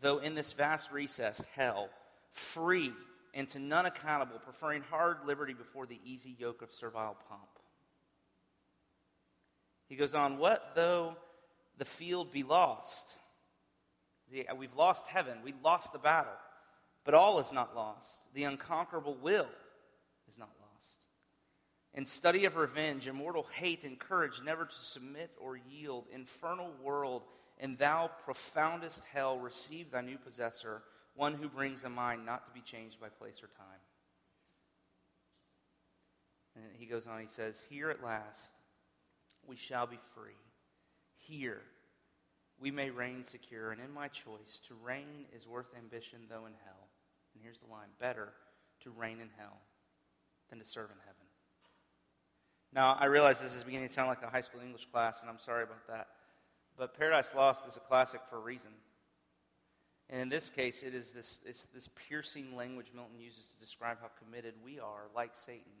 though 0.00 0.18
in 0.18 0.34
this 0.34 0.52
vast 0.52 0.90
recess, 0.90 1.46
hell, 1.54 1.88
free 2.32 2.92
and 3.36 3.46
to 3.50 3.58
none 3.58 3.84
accountable, 3.84 4.40
preferring 4.42 4.82
hard 4.82 5.18
liberty 5.26 5.52
before 5.52 5.84
the 5.86 6.00
easy 6.02 6.34
yoke 6.38 6.62
of 6.62 6.72
servile 6.72 7.18
pomp. 7.28 7.42
He 9.88 9.94
goes 9.94 10.14
on, 10.14 10.38
What 10.38 10.72
though 10.74 11.16
the 11.76 11.84
field 11.84 12.32
be 12.32 12.42
lost? 12.42 13.06
Uh, 14.34 14.54
we've 14.56 14.74
lost 14.74 15.06
heaven, 15.06 15.38
we 15.44 15.52
lost 15.62 15.92
the 15.92 15.98
battle, 15.98 16.32
but 17.04 17.12
all 17.12 17.38
is 17.38 17.52
not 17.52 17.76
lost. 17.76 18.08
The 18.32 18.44
unconquerable 18.44 19.18
will 19.20 19.48
is 20.28 20.38
not 20.38 20.48
lost. 20.58 21.06
In 21.92 22.06
study 22.06 22.46
of 22.46 22.56
revenge, 22.56 23.06
immortal 23.06 23.46
hate, 23.52 23.84
and 23.84 23.98
courage 23.98 24.40
never 24.42 24.64
to 24.64 24.78
submit 24.78 25.30
or 25.38 25.58
yield, 25.58 26.06
infernal 26.10 26.70
world, 26.82 27.22
and 27.60 27.76
thou 27.76 28.10
profoundest 28.24 29.02
hell, 29.12 29.38
receive 29.38 29.90
thy 29.90 30.00
new 30.00 30.16
possessor, 30.16 30.82
one 31.16 31.34
who 31.34 31.48
brings 31.48 31.84
a 31.84 31.88
mind 31.88 32.24
not 32.24 32.46
to 32.46 32.52
be 32.52 32.60
changed 32.60 33.00
by 33.00 33.08
place 33.08 33.42
or 33.42 33.48
time. 33.48 33.80
And 36.54 36.64
he 36.78 36.86
goes 36.86 37.06
on, 37.06 37.20
he 37.20 37.26
says, 37.26 37.62
Here 37.68 37.90
at 37.90 38.04
last 38.04 38.52
we 39.46 39.56
shall 39.56 39.86
be 39.86 39.98
free. 40.14 40.32
Here 41.16 41.62
we 42.58 42.70
may 42.70 42.90
reign 42.90 43.22
secure, 43.22 43.70
and 43.70 43.80
in 43.80 43.92
my 43.92 44.08
choice, 44.08 44.60
to 44.68 44.74
reign 44.82 45.26
is 45.34 45.46
worth 45.46 45.66
ambition, 45.76 46.20
though 46.28 46.46
in 46.46 46.52
hell. 46.64 46.88
And 47.34 47.42
here's 47.42 47.58
the 47.58 47.70
line 47.70 47.88
better 48.00 48.32
to 48.82 48.90
reign 48.90 49.20
in 49.20 49.28
hell 49.38 49.58
than 50.48 50.58
to 50.58 50.64
serve 50.64 50.90
in 50.90 50.96
heaven. 51.00 51.26
Now, 52.72 52.96
I 52.98 53.06
realize 53.06 53.40
this 53.40 53.54
is 53.54 53.62
beginning 53.62 53.88
to 53.88 53.94
sound 53.94 54.08
like 54.08 54.22
a 54.22 54.30
high 54.30 54.40
school 54.40 54.60
English 54.60 54.86
class, 54.90 55.20
and 55.20 55.30
I'm 55.30 55.38
sorry 55.38 55.64
about 55.64 55.86
that. 55.88 56.08
But 56.78 56.96
Paradise 56.96 57.34
Lost 57.34 57.66
is 57.66 57.76
a 57.76 57.80
classic 57.80 58.20
for 58.28 58.36
a 58.36 58.40
reason. 58.40 58.70
And 60.08 60.20
in 60.20 60.28
this 60.28 60.48
case, 60.48 60.82
it 60.82 60.94
is 60.94 61.10
this, 61.10 61.40
it's 61.44 61.64
this 61.66 61.88
piercing 62.08 62.54
language 62.54 62.86
Milton 62.94 63.18
uses 63.18 63.46
to 63.46 63.64
describe 63.64 63.98
how 64.00 64.10
committed 64.24 64.54
we 64.64 64.78
are, 64.78 65.08
like 65.14 65.32
Satan, 65.34 65.72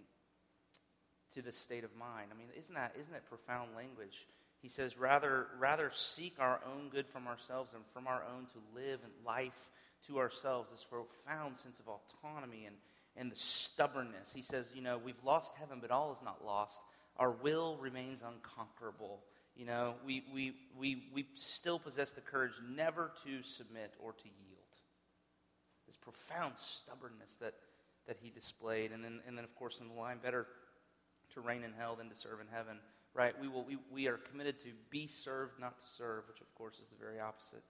to 1.34 1.42
this 1.42 1.56
state 1.56 1.84
of 1.84 1.94
mind. 1.96 2.30
I 2.34 2.36
mean, 2.36 2.48
isn't 2.58 2.74
that, 2.74 2.94
isn't 2.98 3.12
that 3.12 3.28
profound 3.28 3.70
language? 3.76 4.26
He 4.62 4.68
says, 4.68 4.98
rather, 4.98 5.46
rather 5.58 5.92
seek 5.94 6.36
our 6.40 6.60
own 6.66 6.88
good 6.88 7.06
from 7.06 7.28
ourselves 7.28 7.72
and 7.72 7.84
from 7.92 8.08
our 8.08 8.24
own 8.34 8.46
to 8.46 8.58
live 8.74 9.00
in 9.04 9.24
life 9.24 9.70
to 10.08 10.18
ourselves, 10.18 10.70
this 10.70 10.84
profound 10.84 11.56
sense 11.56 11.78
of 11.78 11.86
autonomy 11.88 12.64
and, 12.66 12.76
and 13.16 13.30
the 13.30 13.36
stubbornness. 13.36 14.32
He 14.34 14.42
says, 14.42 14.72
you 14.74 14.82
know, 14.82 14.98
we've 14.98 15.22
lost 15.24 15.54
heaven, 15.58 15.78
but 15.80 15.90
all 15.90 16.12
is 16.12 16.18
not 16.24 16.44
lost. 16.44 16.80
Our 17.16 17.30
will 17.30 17.76
remains 17.80 18.22
unconquerable. 18.22 19.20
You 19.56 19.64
know, 19.64 19.94
we, 20.04 20.22
we, 20.32 20.52
we, 20.78 21.04
we 21.14 21.26
still 21.34 21.78
possess 21.78 22.12
the 22.12 22.20
courage 22.20 22.52
never 22.68 23.12
to 23.24 23.42
submit 23.42 23.94
or 23.98 24.12
to 24.12 24.24
yield. 24.24 24.56
This 25.86 25.96
profound 25.96 26.54
stubbornness 26.56 27.36
that, 27.40 27.54
that 28.06 28.18
he 28.20 28.30
displayed. 28.30 28.92
And 28.92 29.02
then, 29.02 29.20
and 29.26 29.36
then, 29.36 29.44
of 29.44 29.54
course, 29.56 29.80
in 29.80 29.88
the 29.88 29.94
line, 29.94 30.18
better 30.22 30.46
to 31.32 31.40
reign 31.40 31.64
in 31.64 31.72
hell 31.72 31.96
than 31.96 32.10
to 32.10 32.16
serve 32.16 32.40
in 32.40 32.46
heaven. 32.52 32.78
Right? 33.14 33.34
We, 33.40 33.48
will, 33.48 33.64
we, 33.64 33.78
we 33.90 34.08
are 34.08 34.18
committed 34.18 34.60
to 34.60 34.68
be 34.90 35.06
served, 35.06 35.58
not 35.58 35.78
to 35.80 35.86
serve, 35.96 36.24
which, 36.28 36.42
of 36.42 36.54
course, 36.54 36.74
is 36.82 36.88
the 36.88 37.02
very 37.02 37.18
opposite 37.18 37.62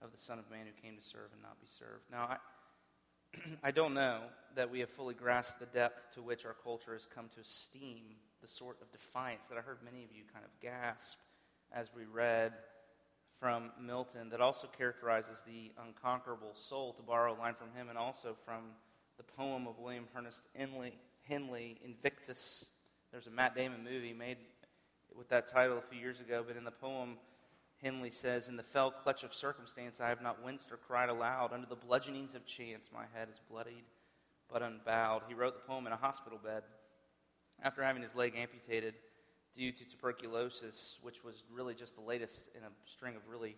of 0.00 0.12
the 0.12 0.18
Son 0.18 0.38
of 0.38 0.50
Man 0.50 0.64
who 0.64 0.82
came 0.82 0.96
to 0.96 1.04
serve 1.04 1.30
and 1.34 1.42
not 1.42 1.60
be 1.60 1.66
served. 1.66 2.04
Now, 2.10 2.24
I, 2.24 2.36
I 3.62 3.70
don't 3.70 3.92
know 3.92 4.20
that 4.54 4.70
we 4.70 4.80
have 4.80 4.88
fully 4.88 5.14
grasped 5.14 5.60
the 5.60 5.66
depth 5.66 6.14
to 6.14 6.22
which 6.22 6.46
our 6.46 6.56
culture 6.64 6.94
has 6.94 7.06
come 7.06 7.28
to 7.34 7.40
esteem 7.40 8.16
the 8.40 8.48
sort 8.48 8.76
of 8.80 8.90
defiance 8.92 9.46
that 9.46 9.58
I 9.58 9.60
heard 9.60 9.78
many 9.84 10.04
of 10.04 10.12
you 10.12 10.22
kind 10.32 10.44
of 10.44 10.50
gasp 10.60 11.18
as 11.72 11.90
we 11.94 12.04
read 12.04 12.52
from 13.38 13.70
Milton 13.80 14.30
that 14.30 14.40
also 14.40 14.66
characterizes 14.66 15.42
the 15.46 15.70
unconquerable 15.86 16.52
soul, 16.54 16.92
to 16.94 17.02
borrow 17.02 17.34
a 17.34 17.38
line 17.38 17.54
from 17.54 17.68
him, 17.76 17.88
and 17.88 17.98
also 17.98 18.36
from 18.44 18.62
the 19.16 19.22
poem 19.22 19.66
of 19.66 19.78
William 19.78 20.06
Ernest 20.16 20.42
Henley, 20.56 21.78
Invictus. 21.84 22.66
There's 23.12 23.26
a 23.26 23.30
Matt 23.30 23.54
Damon 23.54 23.84
movie 23.84 24.12
made 24.12 24.38
with 25.16 25.28
that 25.28 25.50
title 25.50 25.78
a 25.78 25.82
few 25.82 26.00
years 26.00 26.20
ago, 26.20 26.44
but 26.46 26.56
in 26.56 26.64
the 26.64 26.70
poem, 26.70 27.16
Henley 27.82 28.10
says, 28.10 28.48
In 28.48 28.56
the 28.56 28.62
fell 28.62 28.90
clutch 28.90 29.22
of 29.22 29.32
circumstance, 29.32 30.00
I 30.00 30.08
have 30.08 30.22
not 30.22 30.42
winced 30.42 30.72
or 30.72 30.76
cried 30.76 31.08
aloud. 31.08 31.52
Under 31.52 31.66
the 31.66 31.76
bludgeonings 31.76 32.34
of 32.34 32.44
chance, 32.44 32.90
my 32.92 33.04
head 33.14 33.28
is 33.30 33.40
bloodied 33.48 33.84
but 34.50 34.62
unbowed. 34.62 35.22
He 35.28 35.34
wrote 35.34 35.54
the 35.54 35.66
poem 35.66 35.86
in 35.86 35.92
a 35.92 35.96
hospital 35.96 36.40
bed 36.42 36.62
after 37.62 37.82
having 37.82 38.02
his 38.02 38.14
leg 38.14 38.34
amputated 38.36 38.94
due 39.56 39.72
to 39.72 39.84
tuberculosis, 39.84 40.98
which 41.02 41.24
was 41.24 41.42
really 41.52 41.74
just 41.74 41.96
the 41.96 42.02
latest 42.02 42.48
in 42.54 42.62
a 42.62 42.70
string 42.84 43.16
of 43.16 43.22
really 43.28 43.56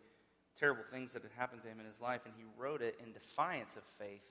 terrible 0.58 0.84
things 0.90 1.12
that 1.12 1.22
had 1.22 1.32
happened 1.36 1.62
to 1.62 1.68
him 1.68 1.78
in 1.78 1.86
his 1.86 2.00
life. 2.00 2.22
And 2.24 2.34
he 2.36 2.44
wrote 2.58 2.82
it 2.82 2.98
in 3.04 3.12
defiance 3.12 3.76
of 3.76 3.82
faith, 3.98 4.22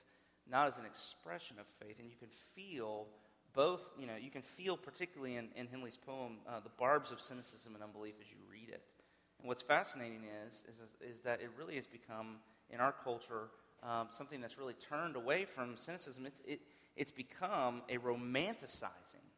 not 0.50 0.66
as 0.66 0.78
an 0.78 0.84
expression 0.84 1.56
of 1.60 1.66
faith. 1.80 1.98
And 2.00 2.08
you 2.08 2.16
can 2.16 2.28
feel 2.54 3.06
both, 3.54 3.82
you 3.98 4.06
know, 4.06 4.16
you 4.20 4.30
can 4.30 4.42
feel 4.42 4.76
particularly 4.76 5.36
in, 5.36 5.48
in 5.56 5.66
Henley's 5.68 5.96
poem 5.96 6.38
uh, 6.48 6.60
the 6.60 6.70
barbs 6.78 7.12
of 7.12 7.20
cynicism 7.20 7.74
and 7.74 7.82
unbelief 7.82 8.14
as 8.20 8.30
you 8.30 8.38
read 8.50 8.68
it. 8.68 8.82
And 9.38 9.48
what's 9.48 9.62
fascinating 9.62 10.24
is, 10.46 10.64
is, 10.68 10.80
is 11.00 11.20
that 11.22 11.40
it 11.40 11.50
really 11.58 11.76
has 11.76 11.86
become, 11.86 12.36
in 12.68 12.80
our 12.80 12.92
culture, 12.92 13.48
um, 13.82 14.08
something 14.10 14.40
that's 14.40 14.58
really 14.58 14.74
turned 14.74 15.16
away 15.16 15.44
from 15.44 15.76
cynicism. 15.76 16.26
It's, 16.26 16.42
it, 16.46 16.60
it's 16.96 17.10
become 17.10 17.82
a 17.88 17.96
romanticizing 17.96 19.29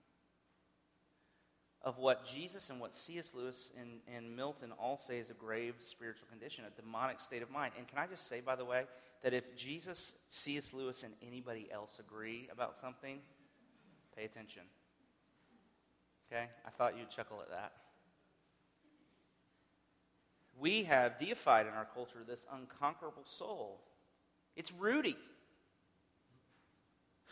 of 1.84 1.98
what 1.98 2.24
Jesus 2.24 2.70
and 2.70 2.78
what 2.78 2.94
C.S. 2.94 3.32
Lewis 3.34 3.72
and, 3.80 4.00
and 4.14 4.36
Milton 4.36 4.72
all 4.78 4.96
say 4.96 5.18
is 5.18 5.30
a 5.30 5.34
grave 5.34 5.74
spiritual 5.80 6.28
condition, 6.30 6.64
a 6.64 6.80
demonic 6.80 7.20
state 7.20 7.42
of 7.42 7.50
mind. 7.50 7.72
And 7.76 7.88
can 7.88 7.98
I 7.98 8.06
just 8.06 8.28
say, 8.28 8.40
by 8.40 8.54
the 8.54 8.64
way, 8.64 8.84
that 9.22 9.34
if 9.34 9.56
Jesus, 9.56 10.14
C.S. 10.28 10.72
Lewis, 10.72 11.02
and 11.02 11.12
anybody 11.26 11.68
else 11.72 11.98
agree 11.98 12.48
about 12.52 12.76
something, 12.76 13.18
pay 14.16 14.24
attention. 14.24 14.62
Okay? 16.30 16.44
I 16.66 16.70
thought 16.70 16.96
you'd 16.96 17.10
chuckle 17.10 17.40
at 17.40 17.50
that. 17.50 17.72
We 20.58 20.84
have 20.84 21.18
deified 21.18 21.66
in 21.66 21.72
our 21.72 21.86
culture 21.92 22.18
this 22.26 22.46
unconquerable 22.52 23.24
soul. 23.24 23.80
It's 24.54 24.72
Rudy, 24.72 25.16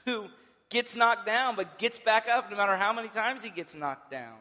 who 0.04 0.26
gets 0.70 0.96
knocked 0.96 1.26
down 1.26 1.56
but 1.56 1.78
gets 1.78 1.98
back 1.98 2.28
up 2.28 2.50
no 2.50 2.56
matter 2.56 2.76
how 2.76 2.92
many 2.92 3.09
times 3.09 3.42
he 3.44 3.50
gets 3.50 3.74
knocked 3.74 4.11
down. 4.11 4.38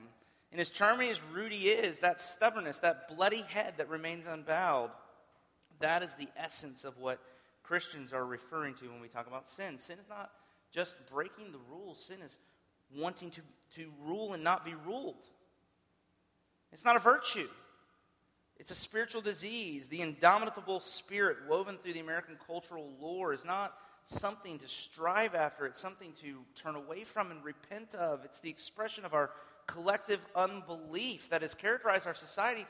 And 0.51 0.59
as 0.59 0.69
charming 0.69 1.09
as 1.09 1.21
Rudy 1.31 1.67
is, 1.67 1.99
that 1.99 2.21
stubbornness, 2.21 2.79
that 2.79 3.15
bloody 3.15 3.41
head 3.41 3.75
that 3.77 3.89
remains 3.89 4.25
unbowed, 4.25 4.89
that 5.79 6.01
is 6.01 6.13
the 6.15 6.27
essence 6.37 6.85
of 6.85 6.97
what 6.97 7.19
Christians 7.61 8.13
are 8.13 8.25
referring 8.25 8.73
to 8.75 8.89
when 8.89 9.01
we 9.01 9.07
talk 9.07 9.27
about 9.27 9.47
sin. 9.47 9.77
Sin 9.77 9.99
is 9.99 10.09
not 10.09 10.31
just 10.71 10.95
breaking 11.11 11.51
the 11.51 11.59
rules, 11.69 12.03
sin 12.03 12.17
is 12.23 12.37
wanting 12.95 13.29
to, 13.31 13.41
to 13.75 13.91
rule 14.03 14.33
and 14.33 14.43
not 14.43 14.65
be 14.65 14.73
ruled. 14.85 15.23
It's 16.71 16.85
not 16.85 16.95
a 16.95 16.99
virtue, 16.99 17.47
it's 18.57 18.71
a 18.71 18.75
spiritual 18.75 19.21
disease. 19.21 19.87
The 19.87 20.01
indomitable 20.01 20.79
spirit 20.79 21.37
woven 21.47 21.77
through 21.77 21.93
the 21.93 21.99
American 21.99 22.37
cultural 22.45 22.89
lore 22.99 23.33
is 23.33 23.45
not 23.45 23.73
something 24.09 24.59
to 24.59 24.67
strive 24.67 25.35
after, 25.35 25.65
it's 25.65 25.79
something 25.79 26.13
to 26.21 26.39
turn 26.55 26.75
away 26.75 27.03
from 27.03 27.31
and 27.31 27.43
repent 27.43 27.93
of. 27.95 28.25
It's 28.25 28.39
the 28.39 28.49
expression 28.49 29.05
of 29.05 29.13
our 29.13 29.31
collective 29.67 30.19
unbelief 30.35 31.29
that 31.29 31.41
has 31.43 31.53
characterized 31.53 32.07
our 32.07 32.15
society 32.15 32.65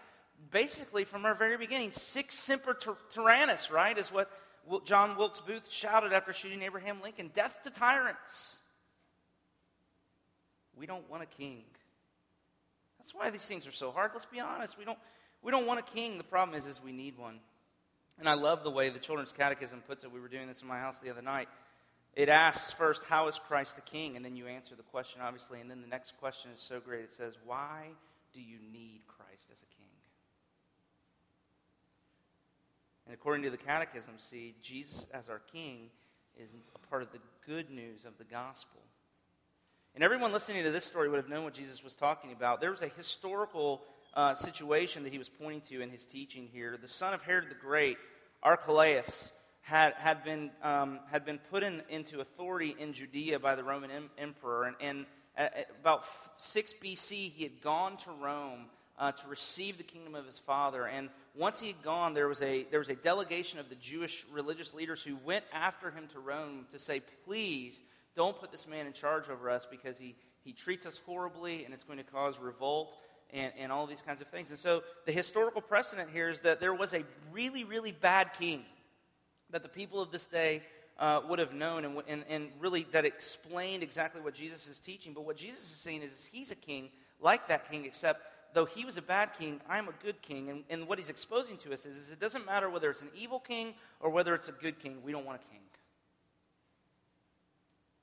basically 0.51 1.03
from 1.03 1.25
our 1.25 1.35
very 1.35 1.57
beginning. 1.57 1.91
Sic 1.91 2.31
semper 2.31 2.73
tyrannis, 2.73 3.71
right, 3.71 3.97
is 3.97 4.09
what 4.09 4.29
John 4.85 5.15
Wilkes 5.17 5.39
Booth 5.39 5.71
shouted 5.71 6.13
after 6.13 6.33
shooting 6.33 6.61
Abraham 6.61 7.01
Lincoln 7.01 7.31
Death 7.33 7.63
to 7.63 7.69
tyrants. 7.69 8.59
We 10.77 10.85
don't 10.85 11.09
want 11.09 11.23
a 11.23 11.25
king. 11.25 11.63
That's 12.97 13.13
why 13.13 13.29
these 13.29 13.45
things 13.45 13.65
are 13.67 13.71
so 13.71 13.91
hard. 13.91 14.11
Let's 14.13 14.25
be 14.25 14.39
honest. 14.39 14.77
We 14.77 14.85
don't, 14.85 14.99
we 15.41 15.51
don't 15.51 15.65
want 15.65 15.79
a 15.79 15.83
king. 15.83 16.17
The 16.17 16.23
problem 16.23 16.57
is, 16.57 16.65
is 16.65 16.81
we 16.83 16.91
need 16.91 17.17
one. 17.17 17.39
And 18.19 18.27
I 18.27 18.33
love 18.33 18.63
the 18.63 18.71
way 18.71 18.89
the 18.89 18.99
Children's 18.99 19.31
Catechism 19.31 19.81
puts 19.87 20.03
it. 20.03 20.11
We 20.11 20.19
were 20.19 20.27
doing 20.27 20.47
this 20.47 20.61
in 20.61 20.67
my 20.67 20.79
house 20.79 20.99
the 20.99 21.09
other 21.09 21.21
night. 21.21 21.47
It 22.15 22.27
asks 22.27 22.71
first, 22.71 23.03
How 23.05 23.27
is 23.27 23.39
Christ 23.39 23.75
the 23.75 23.81
King? 23.81 24.15
And 24.15 24.25
then 24.25 24.35
you 24.35 24.47
answer 24.47 24.75
the 24.75 24.83
question, 24.83 25.21
obviously. 25.21 25.61
And 25.61 25.71
then 25.71 25.81
the 25.81 25.87
next 25.87 26.17
question 26.19 26.51
is 26.53 26.61
so 26.61 26.79
great. 26.79 27.01
It 27.01 27.13
says, 27.13 27.37
Why 27.45 27.87
do 28.33 28.41
you 28.41 28.57
need 28.71 29.01
Christ 29.07 29.47
as 29.51 29.61
a 29.61 29.65
king? 29.65 29.87
And 33.05 33.13
according 33.13 33.43
to 33.43 33.49
the 33.49 33.57
Catechism, 33.57 34.13
see, 34.17 34.55
Jesus 34.61 35.07
as 35.13 35.29
our 35.29 35.41
King 35.51 35.89
is 36.37 36.55
a 36.75 36.87
part 36.89 37.01
of 37.01 37.11
the 37.11 37.19
good 37.45 37.71
news 37.71 38.05
of 38.05 38.17
the 38.17 38.23
gospel. 38.23 38.81
And 39.95 40.03
everyone 40.03 40.31
listening 40.31 40.63
to 40.63 40.71
this 40.71 40.85
story 40.85 41.09
would 41.09 41.17
have 41.17 41.29
known 41.29 41.43
what 41.43 41.53
Jesus 41.53 41.83
was 41.83 41.95
talking 41.95 42.31
about. 42.31 42.61
There 42.61 42.69
was 42.69 42.81
a 42.81 42.89
historical 42.89 43.81
uh, 44.13 44.35
situation 44.35 45.03
that 45.03 45.11
he 45.11 45.17
was 45.17 45.29
pointing 45.29 45.61
to 45.61 45.81
in 45.81 45.89
his 45.89 46.05
teaching 46.05 46.49
here. 46.51 46.77
The 46.81 46.87
son 46.87 47.13
of 47.13 47.21
Herod 47.21 47.49
the 47.49 47.55
Great, 47.55 47.97
Archelaus, 48.43 49.31
had, 49.61 49.93
had, 49.93 50.23
been, 50.23 50.51
um, 50.63 50.99
had 51.11 51.25
been 51.25 51.37
put 51.51 51.63
in, 51.63 51.83
into 51.89 52.19
authority 52.19 52.75
in 52.79 52.93
Judea 52.93 53.39
by 53.39 53.55
the 53.55 53.63
Roman 53.63 53.91
em- 53.91 54.09
emperor. 54.17 54.65
And, 54.65 54.75
and 54.81 55.05
at, 55.37 55.69
about 55.79 56.05
6 56.37 56.73
BC, 56.83 57.31
he 57.31 57.43
had 57.43 57.61
gone 57.61 57.97
to 57.97 58.11
Rome 58.11 58.65
uh, 58.97 59.11
to 59.11 59.27
receive 59.27 59.77
the 59.77 59.83
kingdom 59.83 60.15
of 60.15 60.25
his 60.25 60.39
father. 60.39 60.87
And 60.87 61.09
once 61.35 61.59
he 61.59 61.67
had 61.67 61.81
gone, 61.83 62.13
there 62.13 62.27
was, 62.27 62.41
a, 62.41 62.63
there 62.71 62.79
was 62.79 62.89
a 62.89 62.95
delegation 62.95 63.59
of 63.59 63.69
the 63.69 63.75
Jewish 63.75 64.25
religious 64.31 64.73
leaders 64.73 65.01
who 65.01 65.17
went 65.23 65.45
after 65.53 65.91
him 65.91 66.07
to 66.13 66.19
Rome 66.19 66.65
to 66.71 66.79
say, 66.79 67.01
please 67.25 67.81
don't 68.15 68.37
put 68.37 68.51
this 68.51 68.67
man 68.67 68.87
in 68.87 68.93
charge 68.93 69.29
over 69.29 69.49
us 69.49 69.67
because 69.69 69.97
he, 69.97 70.15
he 70.43 70.51
treats 70.51 70.85
us 70.85 70.99
horribly 71.05 71.63
and 71.63 71.73
it's 71.73 71.83
going 71.83 71.99
to 71.99 72.03
cause 72.03 72.37
revolt 72.39 72.97
and, 73.33 73.51
and 73.57 73.71
all 73.71 73.85
these 73.85 74.01
kinds 74.01 74.21
of 74.21 74.27
things. 74.27 74.49
And 74.49 74.59
so 74.59 74.83
the 75.05 75.11
historical 75.11 75.61
precedent 75.61 76.09
here 76.11 76.29
is 76.29 76.39
that 76.41 76.59
there 76.59 76.73
was 76.73 76.93
a 76.93 77.03
really, 77.31 77.63
really 77.63 77.91
bad 77.91 78.33
king 78.33 78.63
that 79.51 79.63
the 79.63 79.69
people 79.69 80.01
of 80.01 80.11
this 80.11 80.25
day 80.25 80.61
uh, 80.99 81.21
would 81.27 81.39
have 81.39 81.53
known 81.53 81.85
and, 81.85 82.01
and, 82.07 82.25
and 82.29 82.49
really 82.59 82.85
that 82.91 83.05
explained 83.05 83.83
exactly 83.83 84.21
what 84.21 84.33
Jesus 84.33 84.67
is 84.67 84.79
teaching. 84.79 85.13
But 85.13 85.25
what 85.25 85.37
Jesus 85.37 85.63
is 85.63 85.77
saying 85.77 86.01
is, 86.01 86.29
he's 86.31 86.51
a 86.51 86.55
king 86.55 86.89
like 87.21 87.47
that 87.47 87.69
king, 87.71 87.85
except 87.85 88.21
though 88.53 88.65
he 88.65 88.85
was 88.85 88.97
a 88.97 89.01
bad 89.01 89.31
king, 89.37 89.61
I'm 89.69 89.87
a 89.87 89.93
good 90.03 90.21
king. 90.21 90.49
And, 90.49 90.63
and 90.69 90.87
what 90.87 90.99
he's 90.99 91.09
exposing 91.09 91.57
to 91.57 91.73
us 91.73 91.85
is, 91.85 91.95
is 91.95 92.11
it 92.11 92.19
doesn't 92.19 92.45
matter 92.45 92.69
whether 92.69 92.89
it's 92.89 93.01
an 93.01 93.11
evil 93.15 93.39
king 93.39 93.75
or 93.99 94.09
whether 94.09 94.35
it's 94.35 94.49
a 94.49 94.53
good 94.53 94.79
king. 94.79 94.97
We 95.03 95.11
don't 95.11 95.25
want 95.25 95.41
a 95.41 95.51
king. 95.51 95.61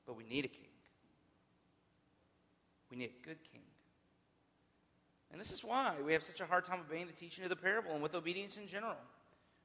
But 0.07 0.17
we 0.17 0.25
need 0.25 0.45
a 0.45 0.49
king. 0.49 0.63
We 2.91 2.97
need 2.97 3.11
a 3.23 3.27
good 3.27 3.39
king. 3.53 3.63
And 5.37 5.41
this 5.45 5.53
is 5.53 5.63
why 5.63 5.93
we 6.03 6.15
have 6.15 6.23
such 6.23 6.41
a 6.41 6.47
hard 6.47 6.65
time 6.65 6.81
obeying 6.81 7.09
the 7.09 7.13
teaching 7.13 7.45
of 7.45 7.51
the 7.51 7.57
parable 7.57 7.91
and 7.93 8.03
with 8.03 8.15
obedience 8.15 8.57
in 8.57 8.67
general. 8.67 8.97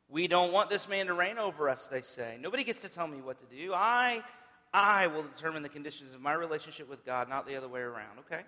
We 0.10 0.28
don't 0.28 0.52
want 0.52 0.70
this 0.70 0.90
man 0.90 1.06
to 1.06 1.14
reign 1.14 1.38
over 1.38 1.70
us, 1.70 1.88
they 1.88 2.02
say. 2.02 2.38
Nobody 2.42 2.66
gets 2.66 2.82
to 2.82 2.90
tell 2.90 3.08
me 3.08 3.22
what 3.22 3.40
to 3.40 3.56
do. 3.56 3.74
I, 3.74 4.22
I 4.74 5.08
will 5.08 5.24
determine 5.24 5.64
the 5.64 5.70
conditions 5.70 6.14
of 6.14 6.20
my 6.20 6.34
relationship 6.34 6.90
with 6.90 7.06
God, 7.06 7.30
not 7.30 7.48
the 7.48 7.56
other 7.56 7.70
way 7.70 7.80
around, 7.80 8.20
okay? 8.20 8.42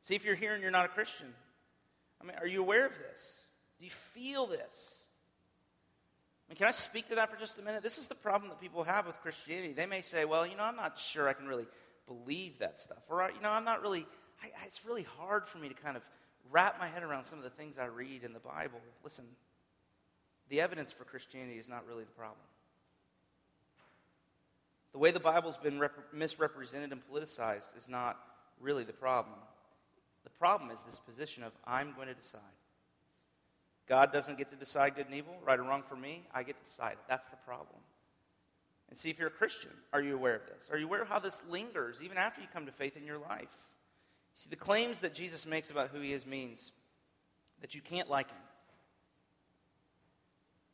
See 0.00 0.14
if 0.14 0.24
you're 0.24 0.36
here 0.36 0.54
and 0.54 0.62
you're 0.62 0.70
not 0.70 0.86
a 0.86 0.88
Christian. 0.88 1.26
I 2.18 2.24
mean, 2.24 2.38
are 2.40 2.46
you 2.46 2.62
aware 2.62 2.86
of 2.86 2.92
this? 2.92 3.34
Do 3.78 3.84
you 3.84 3.90
feel 3.90 4.46
this? 4.46 5.02
I 6.48 6.52
mean, 6.52 6.56
can 6.56 6.66
I 6.66 6.70
speak 6.70 7.10
to 7.10 7.16
that 7.16 7.30
for 7.30 7.36
just 7.36 7.58
a 7.58 7.62
minute? 7.62 7.82
This 7.82 7.98
is 7.98 8.08
the 8.08 8.14
problem 8.14 8.48
that 8.48 8.58
people 8.58 8.84
have 8.84 9.06
with 9.06 9.20
Christianity. 9.20 9.74
They 9.74 9.84
may 9.84 10.00
say, 10.00 10.24
well, 10.24 10.46
you 10.46 10.56
know, 10.56 10.62
I'm 10.62 10.76
not 10.76 10.98
sure 10.98 11.28
I 11.28 11.34
can 11.34 11.46
really 11.46 11.66
believe 12.06 12.60
that 12.60 12.80
stuff. 12.80 13.02
Or, 13.10 13.30
you 13.36 13.42
know, 13.42 13.50
I'm 13.50 13.66
not 13.66 13.82
really 13.82 14.06
I, 14.42 14.50
it's 14.64 14.84
really 14.84 15.02
hard 15.18 15.46
for 15.46 15.58
me 15.58 15.68
to 15.68 15.74
kind 15.74 15.96
of 15.96 16.02
wrap 16.50 16.78
my 16.78 16.88
head 16.88 17.02
around 17.02 17.24
some 17.24 17.38
of 17.38 17.44
the 17.44 17.50
things 17.50 17.78
I 17.78 17.86
read 17.86 18.22
in 18.22 18.32
the 18.32 18.40
Bible. 18.40 18.80
Listen, 19.02 19.24
the 20.48 20.60
evidence 20.60 20.92
for 20.92 21.04
Christianity 21.04 21.58
is 21.58 21.68
not 21.68 21.86
really 21.86 22.04
the 22.04 22.12
problem. 22.12 22.46
The 24.92 24.98
way 24.98 25.10
the 25.10 25.20
Bible's 25.20 25.56
been 25.56 25.80
rep- 25.80 26.12
misrepresented 26.12 26.92
and 26.92 27.00
politicized 27.10 27.76
is 27.76 27.88
not 27.88 28.18
really 28.60 28.84
the 28.84 28.92
problem. 28.92 29.36
The 30.22 30.30
problem 30.30 30.70
is 30.70 30.82
this 30.84 31.00
position 31.00 31.42
of, 31.42 31.52
I'm 31.66 31.92
going 31.94 32.08
to 32.08 32.14
decide. 32.14 32.40
God 33.88 34.12
doesn't 34.12 34.38
get 34.38 34.50
to 34.50 34.56
decide 34.56 34.94
good 34.94 35.06
and 35.06 35.14
evil, 35.14 35.36
right 35.44 35.58
or 35.58 35.64
wrong 35.64 35.82
for 35.86 35.96
me. 35.96 36.22
I 36.32 36.42
get 36.42 36.56
to 36.58 36.70
decide 36.70 36.92
it. 36.92 36.98
That's 37.08 37.28
the 37.28 37.36
problem. 37.44 37.80
And 38.88 38.98
see 38.98 39.10
if 39.10 39.18
you're 39.18 39.28
a 39.28 39.32
Christian, 39.32 39.70
are 39.92 40.00
you 40.00 40.14
aware 40.14 40.36
of 40.36 40.42
this? 40.46 40.68
Are 40.70 40.78
you 40.78 40.86
aware 40.86 41.02
of 41.02 41.08
how 41.08 41.18
this 41.18 41.42
lingers 41.50 42.00
even 42.02 42.16
after 42.16 42.40
you 42.40 42.46
come 42.52 42.66
to 42.66 42.72
faith 42.72 42.96
in 42.96 43.04
your 43.04 43.18
life? 43.18 43.58
See, 44.36 44.50
the 44.50 44.56
claims 44.56 45.00
that 45.00 45.14
Jesus 45.14 45.46
makes 45.46 45.70
about 45.70 45.88
who 45.88 46.00
he 46.00 46.12
is 46.12 46.26
means 46.26 46.72
that 47.60 47.74
you 47.74 47.80
can't 47.80 48.10
like 48.10 48.28
him. 48.28 48.42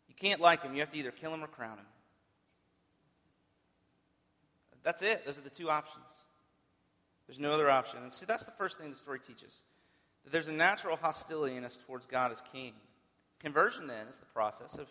You 0.08 0.14
can't 0.14 0.40
like 0.40 0.62
him. 0.62 0.74
You 0.74 0.80
have 0.80 0.90
to 0.90 0.98
either 0.98 1.10
kill 1.10 1.32
him 1.32 1.44
or 1.44 1.46
crown 1.46 1.78
him. 1.78 1.86
That's 4.82 5.02
it. 5.02 5.26
Those 5.26 5.38
are 5.38 5.42
the 5.42 5.50
two 5.50 5.70
options. 5.70 6.06
There's 7.26 7.38
no 7.38 7.52
other 7.52 7.70
option. 7.70 8.02
And 8.02 8.12
see, 8.12 8.26
that's 8.26 8.44
the 8.44 8.52
first 8.52 8.78
thing 8.78 8.90
the 8.90 8.96
story 8.96 9.20
teaches 9.20 9.62
that 10.24 10.32
there's 10.32 10.48
a 10.48 10.52
natural 10.52 10.96
hostility 10.96 11.56
in 11.56 11.64
us 11.64 11.78
towards 11.86 12.06
God 12.06 12.32
as 12.32 12.42
king. 12.52 12.72
Conversion, 13.38 13.86
then, 13.86 14.06
is 14.08 14.18
the 14.18 14.26
process 14.26 14.74
of, 14.74 14.88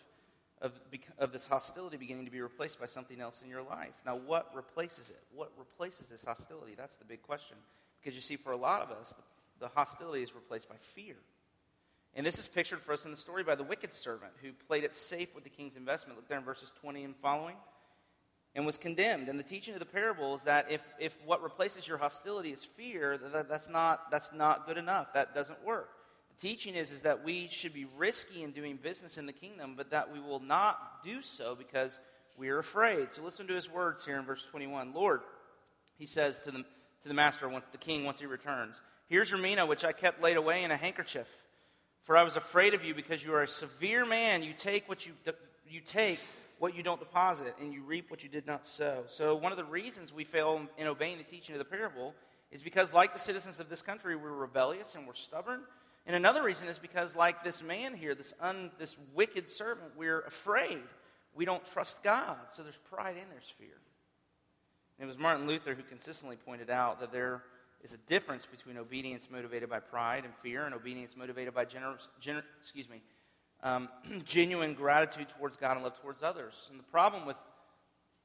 of, 0.60 0.72
of 1.18 1.32
this 1.32 1.46
hostility 1.46 1.96
beginning 1.96 2.24
to 2.24 2.30
be 2.30 2.40
replaced 2.40 2.80
by 2.80 2.86
something 2.86 3.20
else 3.20 3.42
in 3.42 3.48
your 3.48 3.62
life. 3.62 3.94
Now, 4.04 4.16
what 4.16 4.50
replaces 4.54 5.10
it? 5.10 5.20
What 5.34 5.52
replaces 5.58 6.08
this 6.08 6.24
hostility? 6.24 6.74
That's 6.76 6.96
the 6.96 7.04
big 7.04 7.22
question. 7.22 7.56
Because 8.00 8.14
you 8.14 8.20
see, 8.20 8.36
for 8.36 8.52
a 8.52 8.56
lot 8.56 8.82
of 8.82 8.90
us, 8.90 9.14
the, 9.58 9.68
hostility 9.68 10.22
is 10.22 10.34
replaced 10.34 10.68
by 10.68 10.76
fear. 10.94 11.16
And 12.14 12.26
this 12.26 12.38
is 12.38 12.48
pictured 12.48 12.80
for 12.80 12.92
us 12.92 13.04
in 13.04 13.10
the 13.10 13.16
story 13.16 13.44
by 13.44 13.54
the 13.54 13.62
wicked 13.62 13.92
servant 13.92 14.32
who 14.42 14.52
played 14.66 14.84
it 14.84 14.96
safe 14.96 15.34
with 15.34 15.44
the 15.44 15.50
king's 15.50 15.76
investment. 15.76 16.18
Look 16.18 16.28
there 16.28 16.38
in 16.38 16.44
verses 16.44 16.72
20 16.80 17.04
and 17.04 17.16
following. 17.16 17.56
And 18.54 18.66
was 18.66 18.76
condemned. 18.76 19.28
And 19.28 19.38
the 19.38 19.44
teaching 19.44 19.74
of 19.74 19.80
the 19.80 19.86
parable 19.86 20.34
is 20.34 20.42
that 20.42 20.72
if, 20.72 20.84
if 20.98 21.16
what 21.24 21.40
replaces 21.40 21.86
your 21.86 21.98
hostility 21.98 22.50
is 22.50 22.64
fear, 22.64 23.16
that, 23.16 23.48
that's, 23.48 23.68
not, 23.68 24.10
that's 24.10 24.32
not 24.32 24.66
good 24.66 24.76
enough. 24.76 25.12
That 25.12 25.36
doesn't 25.36 25.64
work. 25.64 25.90
The 26.40 26.48
teaching 26.48 26.74
is, 26.74 26.90
is 26.90 27.02
that 27.02 27.22
we 27.22 27.46
should 27.48 27.72
be 27.72 27.86
risky 27.96 28.42
in 28.42 28.50
doing 28.50 28.76
business 28.76 29.18
in 29.18 29.26
the 29.26 29.32
kingdom, 29.32 29.74
but 29.76 29.90
that 29.90 30.12
we 30.12 30.18
will 30.18 30.40
not 30.40 31.04
do 31.04 31.22
so 31.22 31.54
because 31.54 32.00
we 32.36 32.48
are 32.48 32.58
afraid. 32.58 33.12
So 33.12 33.22
listen 33.22 33.46
to 33.46 33.54
his 33.54 33.70
words 33.70 34.04
here 34.04 34.18
in 34.18 34.24
verse 34.24 34.44
21. 34.50 34.94
Lord, 34.94 35.20
he 35.96 36.06
says 36.06 36.40
to 36.40 36.50
the, 36.50 36.64
to 37.02 37.08
the 37.08 37.14
master, 37.14 37.48
once 37.48 37.66
the 37.66 37.78
king, 37.78 38.04
once 38.04 38.20
he 38.20 38.26
returns, 38.26 38.80
Here's 39.10 39.28
your 39.28 39.40
mina, 39.40 39.66
which 39.66 39.84
I 39.84 39.90
kept 39.90 40.22
laid 40.22 40.36
away 40.36 40.62
in 40.62 40.70
a 40.70 40.76
handkerchief. 40.76 41.26
For 42.04 42.16
I 42.16 42.22
was 42.22 42.36
afraid 42.36 42.74
of 42.74 42.84
you 42.84 42.94
because 42.94 43.24
you 43.24 43.34
are 43.34 43.42
a 43.42 43.48
severe 43.48 44.06
man. 44.06 44.44
You 44.44 44.52
take 44.56 44.88
what 44.88 45.04
you, 45.04 45.14
de- 45.24 45.34
you 45.68 45.80
take 45.80 46.20
what 46.60 46.76
you 46.76 46.84
don't 46.84 47.00
deposit, 47.00 47.56
and 47.60 47.72
you 47.72 47.82
reap 47.82 48.08
what 48.08 48.22
you 48.22 48.28
did 48.28 48.46
not 48.46 48.64
sow. 48.64 49.02
So, 49.08 49.34
one 49.34 49.50
of 49.50 49.58
the 49.58 49.64
reasons 49.64 50.12
we 50.12 50.22
fail 50.22 50.60
in 50.78 50.86
obeying 50.86 51.18
the 51.18 51.24
teaching 51.24 51.56
of 51.56 51.58
the 51.58 51.64
parable 51.64 52.14
is 52.52 52.62
because, 52.62 52.94
like 52.94 53.12
the 53.12 53.18
citizens 53.18 53.58
of 53.58 53.68
this 53.68 53.82
country, 53.82 54.14
we're 54.14 54.30
rebellious 54.30 54.94
and 54.94 55.06
we're 55.06 55.14
stubborn. 55.14 55.62
And 56.06 56.14
another 56.14 56.42
reason 56.42 56.68
is 56.68 56.78
because, 56.78 57.16
like 57.16 57.42
this 57.42 57.62
man 57.62 57.94
here, 57.94 58.14
this, 58.14 58.32
un, 58.40 58.70
this 58.78 58.96
wicked 59.14 59.48
servant, 59.48 59.92
we're 59.96 60.20
afraid. 60.20 60.82
We 61.34 61.44
don't 61.44 61.64
trust 61.64 62.02
God. 62.04 62.36
So 62.52 62.62
there's 62.62 62.78
pride 62.90 63.16
and 63.20 63.30
there's 63.30 63.52
fear. 63.58 63.78
And 65.00 65.06
it 65.08 65.12
was 65.12 65.18
Martin 65.18 65.46
Luther 65.46 65.74
who 65.74 65.82
consistently 65.82 66.36
pointed 66.36 66.68
out 66.68 67.00
that 67.00 67.10
there 67.10 67.42
is 67.82 67.94
a 67.94 67.96
difference 68.06 68.44
between 68.44 68.76
obedience 68.76 69.30
motivated 69.30 69.70
by 69.70 69.80
pride 69.80 70.26
and 70.26 70.34
fear 70.42 70.66
and 70.66 70.74
obedience 70.74 71.16
motivated 71.16 71.54
by 71.54 71.64
generous, 71.64 72.06
gener, 72.22 72.42
excuse 72.60 72.86
me, 72.86 73.00
um, 73.62 73.88
genuine 74.26 74.74
gratitude 74.74 75.30
towards 75.30 75.56
God 75.56 75.76
and 75.76 75.84
love 75.84 75.98
towards 76.02 76.22
others. 76.22 76.68
And 76.70 76.78
the 76.78 76.84
problem 76.84 77.24
with 77.24 77.36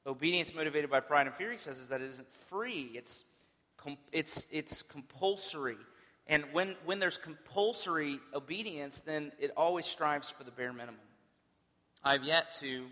obedience 0.06 0.54
motivated 0.54 0.90
by 0.90 1.00
pride 1.00 1.28
and 1.28 1.36
fear, 1.36 1.50
he 1.50 1.58
says, 1.58 1.80
is 1.80 1.88
that 1.88 2.02
it 2.02 2.10
isn't 2.10 2.30
free. 2.50 2.92
It's, 2.94 3.24
com- 3.78 3.98
it's, 4.12 4.46
it's 4.52 4.84
compulsory. 4.84 5.78
And 6.28 6.44
when, 6.52 6.76
when 6.84 7.00
there's 7.00 7.18
compulsory 7.18 8.20
obedience, 8.34 9.00
then 9.00 9.32
it 9.40 9.52
always 9.56 9.86
strives 9.86 10.30
for 10.30 10.44
the 10.44 10.52
bare 10.52 10.74
minimum. 10.74 11.00
I've 12.04 12.26
yet 12.26 12.54
to 12.56 12.88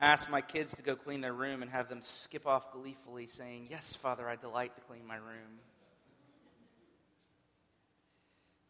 ask 0.00 0.30
my 0.30 0.40
kids 0.40 0.74
to 0.76 0.82
go 0.82 0.96
clean 0.96 1.20
their 1.20 1.32
room 1.32 1.62
and 1.62 1.70
have 1.70 1.88
them 1.88 2.00
skip 2.02 2.46
off 2.46 2.72
gleefully 2.72 3.26
saying, 3.26 3.68
Yes, 3.70 3.94
Father, 3.94 4.28
I 4.28 4.36
delight 4.36 4.74
to 4.76 4.80
clean 4.82 5.06
my 5.06 5.16
room. 5.16 5.60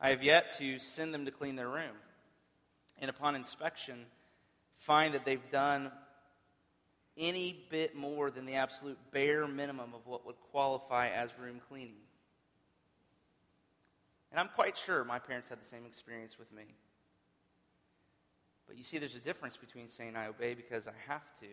I 0.01 0.11
have 0.11 0.23
yet 0.23 0.57
to 0.59 0.79
send 0.79 1.13
them 1.13 1.25
to 1.25 1.31
clean 1.31 1.57
their 1.57 1.69
room. 1.69 1.97
And 3.01 3.11
upon 3.11 3.35
inspection, 3.35 4.07
find 4.77 5.15
that 5.15 5.25
they've 5.25 5.51
done 5.51 5.91
any 7.17 7.65
bit 7.69 7.97
more 7.97 8.31
than 8.31 8.47
the 8.47 8.55
absolute 8.55 8.99
bare 9.13 9.47
minimum 9.47 9.93
of 9.95 10.07
what 10.07 10.25
would 10.25 10.37
qualify 10.53 11.09
as 11.09 11.31
room 11.39 11.61
cleaning. 11.69 11.97
And 14.31 14.39
I'm 14.39 14.49
quite 14.55 14.77
sure 14.77 15.05
my 15.05 15.19
parents 15.19 15.49
had 15.49 15.61
the 15.61 15.67
same 15.67 15.85
experience 15.85 16.39
with 16.39 16.53
me. 16.53 16.65
But 18.69 18.77
you 18.77 18.85
see, 18.85 18.99
there's 18.99 19.17
a 19.17 19.21
difference 19.21 19.57
between 19.57 19.89
saying 19.89 20.15
I 20.15 20.29
obey 20.29 20.55
because 20.55 20.87
I 20.87 20.93
have 21.09 21.25
to 21.41 21.47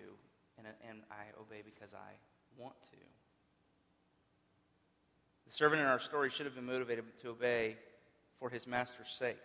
and, 0.58 0.68
and 0.88 1.00
I 1.10 1.40
obey 1.40 1.64
because 1.64 1.94
I 1.94 2.14
want 2.62 2.80
to. 2.84 2.98
The 5.48 5.54
servant 5.54 5.82
in 5.82 5.88
our 5.88 6.00
story 6.00 6.30
should 6.30 6.46
have 6.46 6.56
been 6.56 6.66
motivated 6.66 7.06
to 7.22 7.30
obey 7.30 7.78
for 8.40 8.50
his 8.50 8.68
master's 8.68 9.10
sake. 9.10 9.38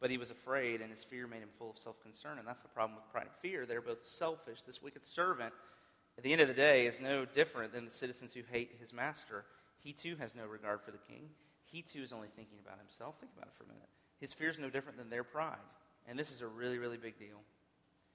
But 0.00 0.10
he 0.10 0.18
was 0.18 0.30
afraid, 0.30 0.80
and 0.80 0.90
his 0.90 1.04
fear 1.04 1.26
made 1.26 1.40
him 1.40 1.48
full 1.58 1.70
of 1.70 1.78
self 1.78 2.02
concern. 2.02 2.38
And 2.38 2.46
that's 2.46 2.62
the 2.62 2.68
problem 2.68 2.96
with 2.96 3.10
pride 3.10 3.26
and 3.26 3.36
fear. 3.40 3.64
They're 3.64 3.80
both 3.80 4.02
selfish. 4.02 4.62
This 4.62 4.82
wicked 4.82 5.06
servant, 5.06 5.54
at 6.18 6.24
the 6.24 6.32
end 6.32 6.42
of 6.42 6.48
the 6.48 6.54
day, 6.54 6.86
is 6.86 7.00
no 7.00 7.24
different 7.24 7.72
than 7.72 7.86
the 7.86 7.92
citizens 7.92 8.34
who 8.34 8.42
hate 8.50 8.76
his 8.78 8.92
master. 8.92 9.44
He 9.78 9.92
too 9.92 10.16
has 10.18 10.34
no 10.34 10.44
regard 10.44 10.82
for 10.82 10.90
the 10.90 10.98
king. 10.98 11.30
He 11.64 11.82
too 11.82 12.02
is 12.02 12.12
only 12.12 12.28
thinking 12.36 12.58
about 12.64 12.78
himself. 12.78 13.16
Think 13.20 13.32
about 13.36 13.48
it 13.48 13.54
for 13.56 13.64
a 13.64 13.68
minute. 13.68 13.88
His 14.20 14.32
fear 14.32 14.48
is 14.48 14.58
no 14.58 14.70
different 14.70 14.98
than 14.98 15.10
their 15.10 15.24
pride. 15.24 15.56
And 16.08 16.18
this 16.18 16.30
is 16.30 16.40
a 16.40 16.46
really, 16.46 16.78
really 16.78 16.96
big 16.96 17.18
deal. 17.18 17.40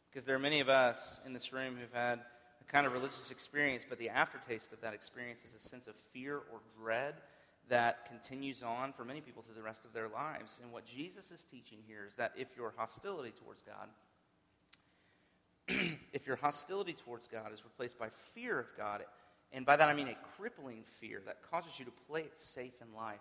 Because 0.10 0.26
there 0.26 0.36
are 0.36 0.40
many 0.40 0.60
of 0.60 0.70
us 0.70 1.20
in 1.26 1.34
this 1.34 1.54
room 1.54 1.76
who've 1.80 1.94
had 1.94 2.20
a 2.20 2.72
kind 2.72 2.86
of 2.86 2.94
religious 2.94 3.32
experience, 3.32 3.86
but 3.88 3.98
the 3.98 4.10
aftertaste 4.10 4.74
of 4.74 4.82
that 4.82 4.94
experience 4.94 5.44
is 5.46 5.54
a 5.54 5.70
sense 5.70 5.88
of 5.88 5.96
fear 6.14 6.38
or 6.38 6.60
dread 6.82 7.16
that 7.70 8.06
continues 8.06 8.64
on 8.64 8.92
for 8.92 9.06
many 9.06 9.22
people 9.22 9.42
through 9.42 9.56
the 9.56 9.62
rest 9.62 9.86
of 9.86 9.94
their 9.94 10.10
lives. 10.10 10.60
And 10.62 10.72
what 10.72 10.86
Jesus 10.86 11.32
is 11.32 11.46
teaching 11.50 11.80
here 11.88 12.06
is 12.08 12.16
that 12.16 12.34
if 12.38 12.48
your 12.58 12.74
hostility 12.76 13.32
towards 13.44 13.62
God, 13.62 13.88
if 16.14 16.28
your 16.28 16.36
hostility 16.36 16.94
towards 16.94 17.28
God 17.28 17.54
is 17.54 17.64
replaced 17.64 17.98
by 17.98 18.10
fear 18.34 18.60
of 18.60 18.68
God, 18.78 19.04
and 19.54 19.66
by 19.66 19.76
that 19.76 19.90
I 19.90 19.94
mean 19.94 20.08
a 20.08 20.18
crippling 20.38 20.84
fear 21.00 21.22
that 21.26 21.38
causes 21.50 21.80
you 21.80 21.86
to 21.86 21.92
play 22.10 22.22
it 22.22 22.38
safe 22.38 22.74
in 22.82 22.94
life, 22.96 23.20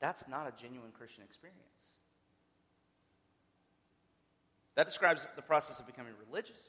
that's 0.00 0.28
not 0.28 0.46
a 0.46 0.62
genuine 0.62 0.90
Christian 0.92 1.22
experience. 1.22 1.73
That 4.74 4.86
describes 4.86 5.26
the 5.36 5.42
process 5.42 5.78
of 5.78 5.86
becoming 5.86 6.14
religious. 6.28 6.60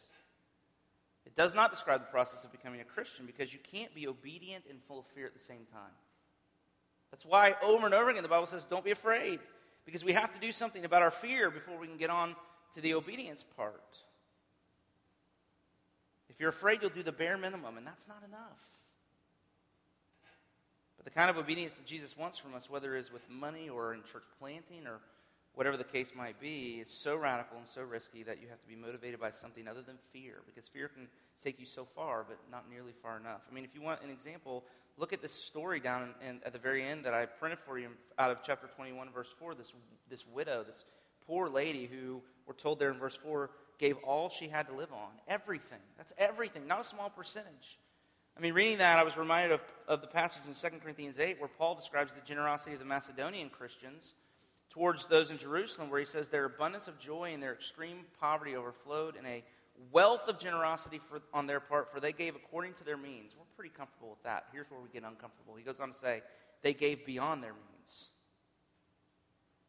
It 1.25 1.35
does 1.35 1.55
not 1.55 1.71
describe 1.71 2.01
the 2.01 2.11
process 2.11 2.43
of 2.43 2.51
becoming 2.51 2.81
a 2.81 2.83
Christian 2.83 3.25
because 3.25 3.51
you 3.51 3.59
can't 3.71 3.93
be 3.95 4.07
obedient 4.07 4.65
and 4.69 4.79
full 4.87 4.99
of 4.99 5.05
fear 5.07 5.25
at 5.25 5.33
the 5.33 5.39
same 5.39 5.65
time. 5.71 5.91
That's 7.11 7.25
why 7.25 7.55
over 7.63 7.85
and 7.85 7.95
over 7.95 8.09
again 8.09 8.23
the 8.23 8.29
Bible 8.29 8.45
says, 8.45 8.65
don't 8.65 8.85
be 8.85 8.91
afraid, 8.91 9.39
because 9.85 10.03
we 10.03 10.13
have 10.13 10.33
to 10.33 10.39
do 10.39 10.51
something 10.51 10.85
about 10.85 11.01
our 11.01 11.11
fear 11.11 11.49
before 11.49 11.77
we 11.79 11.87
can 11.87 11.97
get 11.97 12.09
on 12.09 12.35
to 12.75 12.81
the 12.81 12.93
obedience 12.93 13.43
part. 13.43 13.81
If 16.29 16.39
you're 16.39 16.49
afraid, 16.49 16.79
you'll 16.81 16.91
do 16.91 17.03
the 17.03 17.13
bare 17.13 17.37
minimum, 17.37 17.77
and 17.77 17.87
that's 17.87 18.07
not 18.07 18.21
enough. 18.27 18.59
But 20.97 21.05
the 21.05 21.11
kind 21.11 21.29
of 21.29 21.37
obedience 21.37 21.73
that 21.75 21.85
Jesus 21.85 22.17
wants 22.17 22.37
from 22.37 22.53
us, 22.53 22.69
whether 22.69 22.95
it 22.95 22.99
is 22.99 23.11
with 23.13 23.29
money 23.29 23.69
or 23.69 23.93
in 23.93 24.03
church 24.03 24.25
planting 24.37 24.85
or 24.85 24.99
whatever 25.55 25.77
the 25.77 25.83
case 25.83 26.11
might 26.15 26.39
be, 26.39 26.79
is 26.81 26.89
so 26.89 27.15
radical 27.15 27.57
and 27.57 27.67
so 27.67 27.81
risky 27.81 28.23
that 28.23 28.41
you 28.41 28.47
have 28.49 28.61
to 28.61 28.67
be 28.67 28.75
motivated 28.75 29.19
by 29.19 29.31
something 29.31 29.67
other 29.67 29.81
than 29.81 29.97
fear, 30.11 30.35
because 30.45 30.67
fear 30.67 30.87
can 30.87 31.07
take 31.43 31.59
you 31.59 31.65
so 31.65 31.85
far, 31.95 32.25
but 32.27 32.37
not 32.51 32.69
nearly 32.69 32.93
far 33.01 33.17
enough. 33.17 33.41
I 33.49 33.53
mean, 33.53 33.63
if 33.63 33.73
you 33.73 33.81
want 33.81 34.01
an 34.03 34.09
example, 34.09 34.63
look 34.97 35.13
at 35.13 35.21
this 35.21 35.31
story 35.31 35.79
down 35.79 36.13
in, 36.21 36.29
in, 36.29 36.41
at 36.45 36.53
the 36.53 36.59
very 36.59 36.83
end 36.83 37.05
that 37.05 37.13
I 37.13 37.25
printed 37.25 37.59
for 37.59 37.79
you 37.79 37.89
out 38.19 38.31
of 38.31 38.39
chapter 38.43 38.67
21, 38.67 39.11
verse 39.11 39.33
4. 39.39 39.55
This, 39.55 39.73
this 40.09 40.25
widow, 40.27 40.63
this 40.63 40.85
poor 41.27 41.49
lady 41.49 41.85
who, 41.85 42.21
we're 42.45 42.53
told 42.53 42.79
there 42.79 42.91
in 42.91 42.99
verse 42.99 43.15
4, 43.15 43.49
gave 43.77 43.97
all 43.97 44.29
she 44.29 44.47
had 44.47 44.67
to 44.67 44.75
live 44.75 44.91
on. 44.93 45.09
Everything. 45.27 45.79
That's 45.97 46.13
everything, 46.17 46.67
not 46.67 46.81
a 46.81 46.83
small 46.83 47.09
percentage. 47.09 47.79
I 48.37 48.41
mean, 48.41 48.53
reading 48.53 48.79
that, 48.79 48.99
I 48.99 49.03
was 49.03 49.15
reminded 49.15 49.53
of, 49.53 49.61
of 49.87 50.01
the 50.01 50.07
passage 50.07 50.41
in 50.45 50.53
2 50.53 50.77
Corinthians 50.79 51.19
8 51.19 51.39
where 51.39 51.47
Paul 51.47 51.75
describes 51.75 52.13
the 52.13 52.19
generosity 52.21 52.73
of 52.73 52.79
the 52.79 52.85
Macedonian 52.85 53.49
Christians 53.49 54.13
towards 54.69 55.06
those 55.06 55.32
in 55.32 55.38
Jerusalem, 55.38 55.89
where 55.89 55.99
he 55.99 56.06
says 56.06 56.30
their 56.30 56.45
abundance 56.45 56.88
of 56.88 56.99
joy 56.99 57.34
and 57.34 57.41
their 57.41 57.54
extreme 57.54 57.99
poverty 58.19 58.56
overflowed 58.56 59.15
in 59.15 59.25
a 59.25 59.43
wealth 59.91 60.28
of 60.28 60.39
generosity 60.39 60.99
for, 61.10 61.21
on 61.34 61.47
their 61.47 61.60
part, 61.60 61.91
for 61.91 61.99
they 61.99 62.12
gave 62.12 62.36
according 62.36 62.73
to 62.73 62.84
their 62.84 62.97
means. 62.97 63.34
We're 63.38 63.45
pretty 63.56 63.73
comfortable 63.75 64.10
with 64.10 64.23
that. 64.23 64.45
Here's 64.51 64.69
where 64.69 64.80
we 64.80 64.89
get 64.89 65.04
uncomfortable. 65.04 65.56
He 65.56 65.63
goes 65.63 65.80
on 65.80 65.91
to 65.91 65.97
say, 65.97 66.21
they 66.62 66.73
gave 66.73 67.06
beyond 67.06 67.43
their 67.43 67.54
means 67.54 68.10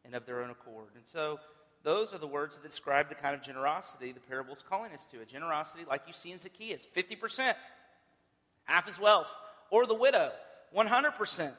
and 0.03 0.15
of 0.15 0.25
their 0.25 0.41
own 0.41 0.49
accord. 0.49 0.89
And 0.95 1.05
so, 1.05 1.39
those 1.83 2.13
are 2.13 2.17
the 2.17 2.27
words 2.27 2.57
that 2.57 2.67
describe 2.67 3.07
the 3.07 3.15
kind 3.15 3.35
of 3.35 3.41
generosity 3.41 4.11
the 4.11 4.19
parable 4.19 4.53
is 4.53 4.61
calling 4.61 4.91
us 4.91 5.05
to. 5.11 5.21
A 5.21 5.25
generosity 5.25 5.83
like 5.87 6.01
you 6.07 6.13
see 6.13 6.31
in 6.31 6.39
Zacchaeus 6.39 6.85
50%, 6.95 7.53
half 8.65 8.87
his 8.87 8.99
wealth. 8.99 9.29
Or 9.69 9.85
the 9.85 9.93
widow, 9.93 10.31
100% 10.75 11.51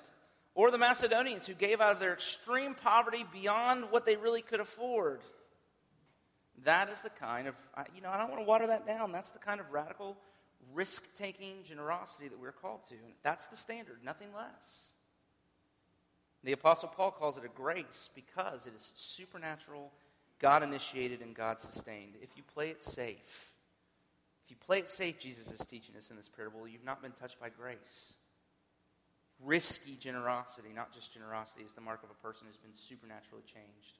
or 0.59 0.73
the 0.73 0.77
Macedonians 0.79 1.47
who 1.47 1.55
gave 1.55 1.81
out 1.81 1.93
of 1.93 2.01
their 2.01 2.13
extreme 2.13 2.75
poverty 2.75 3.25
beyond 3.33 3.85
what 3.91 4.05
they 4.05 4.17
really 4.17 4.43
could 4.43 4.59
afford. 4.59 5.21
That 6.65 6.89
is 6.89 7.01
the 7.01 7.11
kind 7.11 7.47
of, 7.47 7.55
you 7.95 8.03
know, 8.03 8.11
I 8.11 8.19
don't 8.19 8.29
want 8.29 8.43
to 8.43 8.45
water 8.45 8.67
that 8.67 8.85
down. 8.85 9.13
That's 9.13 9.31
the 9.31 9.39
kind 9.39 9.61
of 9.61 9.71
radical, 9.71 10.17
risk 10.75 11.05
taking 11.17 11.63
generosity 11.63 12.27
that 12.27 12.41
we're 12.41 12.51
called 12.51 12.81
to. 12.89 12.97
That's 13.23 13.47
the 13.47 13.57
standard, 13.57 13.99
nothing 14.05 14.35
less. 14.37 14.87
The 16.43 16.51
Apostle 16.51 16.89
Paul 16.89 17.13
calls 17.13 17.39
it 17.39 17.45
a 17.45 17.57
grace 17.57 18.11
because 18.13 18.67
it 18.67 18.73
is 18.75 18.91
supernatural, 18.97 19.93
God 20.41 20.65
initiated, 20.65 21.23
and 21.23 21.37
God 21.37 21.61
sustained. 21.61 22.15
If 22.21 22.31
you 22.37 22.43
play 22.53 22.71
it 22.71 22.83
safe, 22.83 23.53
if 24.45 24.51
you 24.51 24.57
play 24.57 24.81
it 24.81 24.89
safe, 24.89 25.21
Jesus 25.21 25.53
is 25.53 25.65
teaching 25.67 25.95
us 25.97 26.11
in 26.11 26.17
this 26.17 26.29
parable, 26.29 26.67
you've 26.67 26.85
not 26.85 27.01
been 27.01 27.13
touched 27.13 27.39
by 27.39 27.49
grace. 27.49 28.15
Risky 29.45 29.97
generosity, 30.01 30.71
not 30.75 30.93
just 30.93 31.15
generosity, 31.15 31.63
is 31.65 31.73
the 31.73 31.81
mark 31.81 32.03
of 32.03 32.11
a 32.11 32.27
person 32.27 32.47
who's 32.47 32.57
been 32.57 32.75
supernaturally 32.75 33.45
changed 33.47 33.99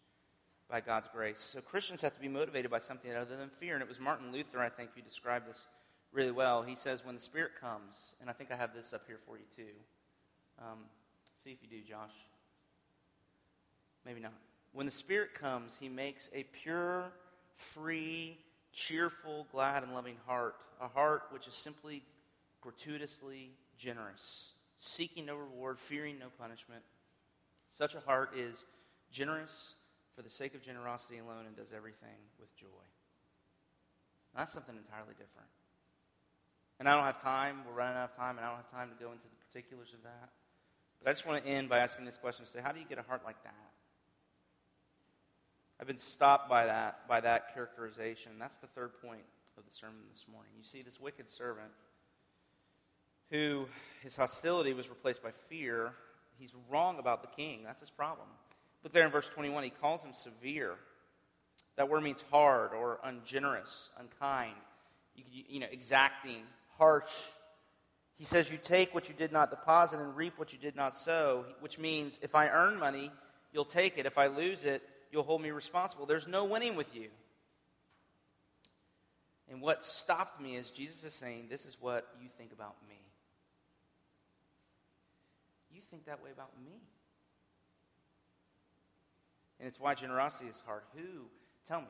by 0.69 0.81
God's 0.81 1.09
grace. 1.15 1.39
So 1.53 1.61
Christians 1.61 2.01
have 2.03 2.15
to 2.15 2.21
be 2.21 2.29
motivated 2.29 2.71
by 2.71 2.81
something 2.81 3.15
other 3.15 3.37
than 3.37 3.49
fear. 3.49 3.75
And 3.75 3.83
it 3.83 3.89
was 3.89 4.01
Martin 4.01 4.33
Luther, 4.33 4.59
I 4.61 4.69
think, 4.69 4.91
who 4.95 5.03
described 5.03 5.49
this 5.49 5.67
really 6.13 6.33
well. 6.33 6.63
He 6.63 6.75
says, 6.75 7.05
when 7.05 7.15
the 7.15 7.21
Spirit 7.21 7.53
comes, 7.61 8.15
and 8.21 8.29
I 8.29 8.33
think 8.33 8.51
I 8.51 8.57
have 8.57 8.75
this 8.75 8.93
up 8.93 9.03
here 9.07 9.19
for 9.27 9.37
you 9.37 9.45
too. 9.55 9.73
Um, 10.59 10.79
see 11.43 11.51
if 11.51 11.59
you 11.63 11.69
do, 11.69 11.87
Josh. 11.87 12.11
Maybe 14.05 14.21
not. 14.21 14.33
When 14.73 14.87
the 14.87 14.93
Spirit 14.93 15.35
comes, 15.35 15.77
He 15.79 15.89
makes 15.89 16.31
a 16.35 16.45
pure, 16.63 17.13
free, 17.55 18.39
cheerful, 18.73 19.47
glad, 19.53 19.85
and 19.85 19.95
loving 19.95 20.17
heart, 20.27 20.57
a 20.81 20.89
heart 20.89 21.23
which 21.31 21.47
is 21.47 21.55
simply 21.55 22.03
gratuitously 22.61 23.53
generous 23.79 24.55
seeking 24.79 25.27
no 25.27 25.37
reward, 25.37 25.79
fearing 25.79 26.19
no 26.19 26.27
punishment. 26.39 26.83
Such 27.69 27.95
a 27.95 28.01
heart 28.01 28.31
is 28.37 28.65
generous 29.11 29.75
for 30.15 30.23
the 30.23 30.31
sake 30.31 30.55
of 30.55 30.63
generosity 30.63 31.19
alone 31.19 31.47
and 31.47 31.57
does 31.57 31.73
everything 31.77 32.17
with 32.41 32.55
joy. 32.57 32.67
That's 34.37 34.53
something 34.53 34.77
entirely 34.77 35.13
different. 35.13 35.49
And 36.79 36.89
I 36.89 36.95
don't 36.95 37.05
have 37.05 37.21
time. 37.21 37.63
We're 37.67 37.75
running 37.75 37.97
out 37.97 38.11
of 38.11 38.17
time, 38.17 38.37
and 38.37 38.47
I 38.47 38.51
don't 38.51 38.59
have 38.59 38.71
time 38.71 38.89
to 38.91 39.05
go 39.05 39.11
into 39.11 39.25
the 39.25 39.37
particulars 39.51 39.93
of 39.93 40.03
that. 40.05 40.31
But 41.03 41.11
I 41.11 41.13
just 41.13 41.27
want 41.27 41.45
to 41.45 41.51
end 41.51 41.69
by 41.69 41.79
asking 41.79 42.05
this 42.05 42.17
question: 42.17 42.47
Say, 42.47 42.61
how 42.63 42.73
do 42.73 42.79
you 42.79 42.87
get 42.89 42.99
a 42.99 43.03
heart 43.03 43.23
like 43.25 43.43
that? 43.43 43.71
I've 45.81 45.87
been 45.87 45.99
stopped 45.99 46.49
by 46.49 46.67
that 46.67 47.07
by 47.09 47.21
that 47.21 47.55
characterization. 47.55 48.33
That's 48.39 48.57
the 48.59 48.67
third 48.69 48.93
point 49.03 49.23
of 49.57 49.65
the 49.65 49.73
sermon 49.73 50.03
this 50.13 50.27
morning. 50.31 50.53
You 50.57 50.65
see, 50.65 50.83
this 50.83 51.01
wicked 51.01 51.31
servant, 51.31 51.71
who 53.31 53.67
his 54.03 54.17
hostility 54.17 54.73
was 54.73 54.89
replaced 54.89 55.23
by 55.23 55.31
fear, 55.49 55.93
he's 56.39 56.53
wrong 56.71 56.99
about 56.99 57.23
the 57.23 57.29
king. 57.43 57.61
That's 57.65 57.81
his 57.81 57.91
problem. 57.91 58.27
Look 58.83 58.93
there 58.93 59.05
in 59.05 59.13
verse 59.13 59.29
21. 59.29 59.65
He 59.65 59.71
calls 59.71 60.03
him 60.03 60.13
severe. 60.15 60.75
That 61.77 61.89
word 61.89 62.03
means 62.03 62.25
hard 62.31 62.73
or 62.73 62.99
ungenerous, 63.05 63.91
unkind, 63.99 64.55
you, 65.15 65.45
you 65.49 65.61
know, 65.61 65.67
exacting, 65.71 66.43
harsh. 66.77 67.13
He 68.17 68.25
says, 68.25 68.51
You 68.51 68.59
take 68.59 68.95
what 68.95 69.09
you 69.09 69.15
did 69.17 69.33
not 69.33 69.51
deposit 69.51 70.01
and 70.01 70.17
reap 70.17 70.39
what 70.39 70.53
you 70.53 70.59
did 70.59 70.75
not 70.75 70.97
sow, 70.97 71.45
which 71.61 71.79
means 71.79 72.19
if 72.23 72.35
I 72.35 72.49
earn 72.49 72.81
money, 72.81 73.13
you'll 73.53 73.65
take 73.65 73.97
it. 73.97 74.07
If 74.07 74.19
I 74.19 74.27
lose 74.27 74.65
it, 74.65 74.83
you'll 75.13 75.23
hold 75.23 75.41
me 75.41 75.51
responsible. 75.51 76.07
There's 76.07 76.27
no 76.27 76.45
winning 76.45 76.75
with 76.75 76.95
you. 76.95 77.09
And 79.51 79.63
what 79.63 79.83
stopped 79.83 80.41
me 80.41 80.57
is 80.57 80.71
Jesus 80.71 81.05
is 81.05 81.15
saying, 81.15 81.47
This 81.49 81.65
is 81.65 81.77
what 81.81 82.07
you 82.21 82.29
think 82.37 82.53
about 82.53 82.75
me. 82.89 82.97
You 85.73 85.81
think 85.91 86.07
that 86.07 86.23
way 86.23 86.31
about 86.33 86.51
me. 86.65 86.81
And 89.59 89.69
it's 89.69 89.81
why 89.81 89.95
generosity 89.95 90.47
is 90.47 90.63
hard. 90.67 90.83
Who 90.95 91.27
Tell 91.69 91.83
me, 91.83 91.87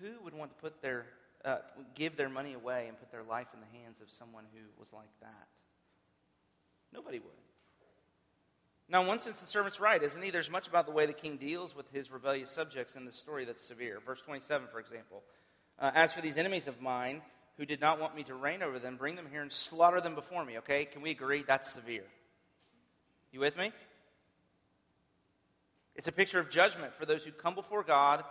who 0.00 0.22
would 0.22 0.34
want 0.34 0.50
to 0.54 0.56
put 0.60 0.82
their, 0.82 1.06
uh, 1.46 1.56
give 1.94 2.14
their 2.14 2.28
money 2.28 2.52
away 2.52 2.88
and 2.88 2.98
put 2.98 3.10
their 3.10 3.22
life 3.22 3.46
in 3.54 3.60
the 3.60 3.78
hands 3.82 4.02
of 4.02 4.10
someone 4.10 4.44
who 4.52 4.60
was 4.78 4.92
like 4.92 5.08
that? 5.22 5.48
Nobody 6.92 7.18
would. 7.18 7.30
Now, 8.86 9.00
in 9.00 9.06
one 9.06 9.18
sense, 9.18 9.40
the 9.40 9.46
servant's 9.46 9.80
right, 9.80 10.02
isn't 10.02 10.22
he? 10.22 10.30
There's 10.30 10.50
much 10.50 10.68
about 10.68 10.84
the 10.84 10.92
way 10.92 11.06
the 11.06 11.14
king 11.14 11.38
deals 11.38 11.74
with 11.74 11.90
his 11.90 12.10
rebellious 12.10 12.50
subjects 12.50 12.96
in 12.96 13.06
this 13.06 13.16
story 13.16 13.46
that's 13.46 13.64
severe. 13.64 13.98
Verse 14.04 14.20
27, 14.20 14.68
for 14.70 14.78
example. 14.78 15.22
Uh, 15.78 15.90
As 15.94 16.12
for 16.12 16.20
these 16.20 16.36
enemies 16.36 16.68
of 16.68 16.82
mine 16.82 17.22
who 17.56 17.64
did 17.64 17.80
not 17.80 17.98
want 17.98 18.14
me 18.14 18.24
to 18.24 18.34
reign 18.34 18.62
over 18.62 18.78
them, 18.78 18.98
bring 18.98 19.16
them 19.16 19.26
here 19.30 19.40
and 19.40 19.50
slaughter 19.50 20.02
them 20.02 20.14
before 20.14 20.44
me, 20.44 20.58
okay? 20.58 20.84
Can 20.84 21.00
we 21.00 21.12
agree 21.12 21.42
that's 21.42 21.72
severe? 21.72 22.04
You 23.34 23.40
with 23.40 23.58
me? 23.58 23.72
It's 25.96 26.06
a 26.06 26.12
picture 26.12 26.38
of 26.38 26.50
judgment 26.50 26.94
for 26.94 27.04
those 27.04 27.24
who 27.24 27.32
come 27.32 27.56
before 27.56 27.82
God 27.82 28.22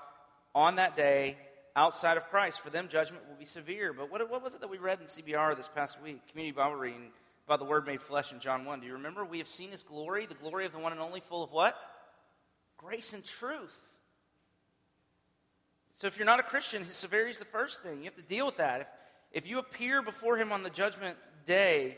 on 0.55 0.77
that 0.77 0.95
day 0.95 1.35
outside 1.75 2.15
of 2.15 2.29
Christ. 2.29 2.61
For 2.61 2.69
them, 2.69 2.87
judgment 2.87 3.27
will 3.27 3.35
be 3.35 3.43
severe. 3.43 3.91
But 3.91 4.09
what, 4.09 4.29
what 4.29 4.41
was 4.41 4.55
it 4.55 4.61
that 4.61 4.69
we 4.69 4.77
read 4.77 5.01
in 5.01 5.07
CBR 5.07 5.57
this 5.57 5.67
past 5.67 6.01
week? 6.01 6.21
Community 6.29 6.55
Bible 6.55 6.77
reading 6.77 7.11
about 7.45 7.59
the 7.59 7.65
Word 7.65 7.85
made 7.85 8.01
flesh 8.01 8.31
in 8.31 8.39
John 8.39 8.63
1. 8.63 8.79
Do 8.79 8.87
you 8.87 8.93
remember? 8.93 9.25
We 9.25 9.39
have 9.39 9.47
seen 9.49 9.71
His 9.71 9.83
glory, 9.83 10.25
the 10.25 10.35
glory 10.35 10.65
of 10.65 10.71
the 10.71 10.79
one 10.79 10.93
and 10.93 11.01
only, 11.01 11.19
full 11.19 11.43
of 11.43 11.51
what? 11.51 11.75
Grace 12.77 13.11
and 13.11 13.25
truth. 13.25 13.77
So 15.95 16.07
if 16.07 16.17
you're 16.17 16.25
not 16.25 16.39
a 16.39 16.43
Christian, 16.43 16.85
His 16.85 16.95
severity 16.95 17.31
is 17.31 17.39
the 17.39 17.45
first 17.45 17.83
thing. 17.83 17.97
You 17.97 18.05
have 18.05 18.15
to 18.15 18.21
deal 18.21 18.45
with 18.45 18.55
that. 18.55 18.79
If, 19.33 19.43
if 19.43 19.49
you 19.49 19.59
appear 19.59 20.01
before 20.01 20.37
Him 20.37 20.53
on 20.53 20.63
the 20.63 20.69
judgment 20.69 21.17
day 21.45 21.97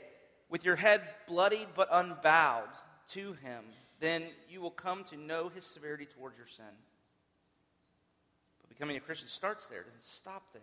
with 0.50 0.66
your 0.66 0.76
head 0.76 1.02
bloodied 1.28 1.68
but 1.76 1.88
unbowed 1.92 2.70
to 3.12 3.34
Him, 3.42 3.64
then 4.00 4.24
you 4.50 4.62
will 4.62 4.72
come 4.72 5.04
to 5.06 5.18
know 5.18 5.50
His 5.50 5.64
severity 5.64 6.06
towards 6.06 6.38
your 6.38 6.48
sin. 6.48 6.66
But 8.62 8.70
becoming 8.70 8.98
a 8.98 9.02
Christian 9.02 9.28
starts 9.28 9.68
there, 9.68 9.84
doesn't 9.84 10.06
stop 10.06 10.54
there. 10.54 10.62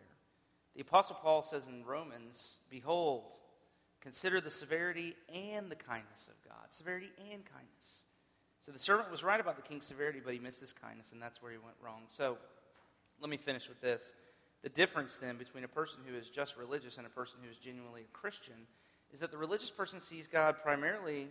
The 0.74 0.82
Apostle 0.82 1.16
Paul 1.20 1.42
says 1.42 1.66
in 1.66 1.84
Romans, 1.84 2.58
Behold, 2.70 3.24
consider 4.00 4.40
the 4.40 4.50
severity 4.50 5.14
and 5.32 5.70
the 5.70 5.76
kindness 5.76 6.28
of 6.28 6.48
God. 6.48 6.66
Severity 6.70 7.10
and 7.18 7.44
kindness. 7.44 8.04
So 8.64 8.72
the 8.72 8.78
servant 8.78 9.10
was 9.10 9.24
right 9.24 9.40
about 9.40 9.56
the 9.56 9.62
king's 9.62 9.86
severity, 9.86 10.20
but 10.24 10.32
he 10.32 10.38
missed 10.38 10.60
his 10.60 10.72
kindness, 10.72 11.12
and 11.12 11.20
that's 11.20 11.42
where 11.42 11.52
he 11.52 11.58
went 11.58 11.76
wrong. 11.84 12.02
So 12.06 12.38
let 13.20 13.28
me 13.28 13.36
finish 13.36 13.68
with 13.68 13.80
this. 13.80 14.12
The 14.62 14.68
difference 14.68 15.18
then 15.18 15.36
between 15.36 15.64
a 15.64 15.68
person 15.68 16.00
who 16.06 16.16
is 16.16 16.30
just 16.30 16.56
religious 16.56 16.96
and 16.96 17.06
a 17.06 17.10
person 17.10 17.38
who 17.42 17.50
is 17.50 17.56
genuinely 17.56 18.02
a 18.02 18.16
Christian 18.16 18.66
is 19.12 19.18
that 19.20 19.30
the 19.32 19.36
religious 19.36 19.70
person 19.70 20.00
sees 20.00 20.28
God 20.28 20.56
primarily 20.62 21.28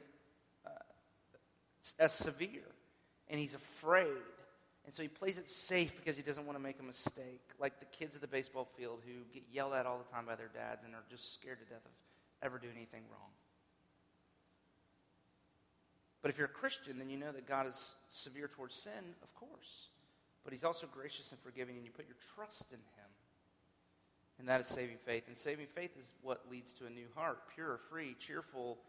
as 2.00 2.14
severe, 2.14 2.68
and 3.30 3.40
he's 3.40 3.54
afraid 3.54 4.08
and 4.86 4.94
so 4.94 5.04
he 5.04 5.08
plays 5.08 5.38
it 5.38 5.48
safe 5.50 5.96
because 5.96 6.18
he 6.18 6.24
doesn't 6.24 6.46
want 6.46 6.58
to 6.58 6.64
make 6.64 6.80
a 6.80 6.84
mistake, 6.84 7.42
like 7.60 7.80
the 7.80 7.86
kids 7.86 8.16
at 8.16 8.22
the 8.22 8.28
baseball 8.28 8.68
field 8.78 9.02
who 9.06 9.24
get 9.34 9.44
yelled 9.52 9.74
at 9.74 9.86
all 9.86 10.00
the 10.00 10.12
time 10.12 10.26
by 10.26 10.36
their 10.36 10.50
dads 10.54 10.84
and 10.84 10.96
are 10.96 11.04
just 11.10 11.34
scared 11.34 11.60
to 11.60 11.66
death 11.66 11.86
of 11.86 11.92
ever 12.42 12.58
doing 12.58 12.74
anything 12.76 13.04
wrong. 13.12 13.30
But 16.22 16.30
if 16.30 16.38
you're 16.38 16.48
a 16.48 16.50
Christian, 16.50 16.98
then 16.98 17.10
you 17.10 17.18
know 17.18 17.32
that 17.32 17.48
God 17.48 17.68
is 17.68 17.94
severe 18.10 18.48
towards 18.48 18.76
sin, 18.76 19.16
of 19.24 19.34
course. 19.34 19.90
But 20.44 20.54
he's 20.54 20.64
also 20.64 20.88
gracious 20.92 21.32
and 21.32 21.40
forgiving, 21.40 21.76
and 21.76 21.86
you 21.86 21.92
put 21.92 22.08
your 22.08 22.18
trust 22.36 22.66
in 22.72 22.78
him. 22.78 23.10
And 24.40 24.48
that 24.48 24.62
is 24.62 24.68
saving 24.68 24.98
faith. 25.06 25.28
And 25.28 25.38
saving 25.38 25.68
faith 25.68 25.92
is 26.00 26.12
what 26.22 26.50
leads 26.50 26.74
to 26.76 26.86
a 26.86 26.90
new 26.90 27.08
heart 27.16 27.40
pure, 27.54 27.80
free, 27.90 28.16
cheerful, 28.20 28.80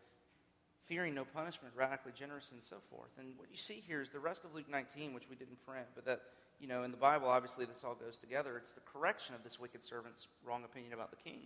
fearing 0.87 1.15
no 1.15 1.25
punishment, 1.25 1.75
radically 1.77 2.13
generous, 2.15 2.51
and 2.53 2.63
so 2.63 2.77
forth. 2.91 3.11
And 3.19 3.29
what 3.37 3.49
you 3.51 3.57
see 3.57 3.83
here 3.87 4.01
is 4.01 4.11
the 4.11 4.19
rest 4.19 4.45
of 4.45 4.55
Luke 4.55 4.69
19, 4.71 5.15
which 5.15 5.29
we 5.29 5.37
didn't 5.37 5.65
print, 5.67 5.87
but 5.95 6.05
that, 6.07 6.21
you 6.61 6.67
know, 6.67 6.83
in 6.83 6.91
the 6.91 6.97
Bible, 6.97 7.29
obviously 7.29 7.65
this 7.65 7.83
all 7.85 7.95
goes 7.95 8.19
together. 8.19 8.57
It's 8.57 8.73
the 8.73 8.81
correction 8.81 9.35
of 9.35 9.45
this 9.45 9.59
wicked 9.61 9.85
servant's 9.85 10.27
wrong 10.45 10.65
opinion 10.65 10.93
about 10.93 11.11
the 11.11 11.17
king. 11.17 11.41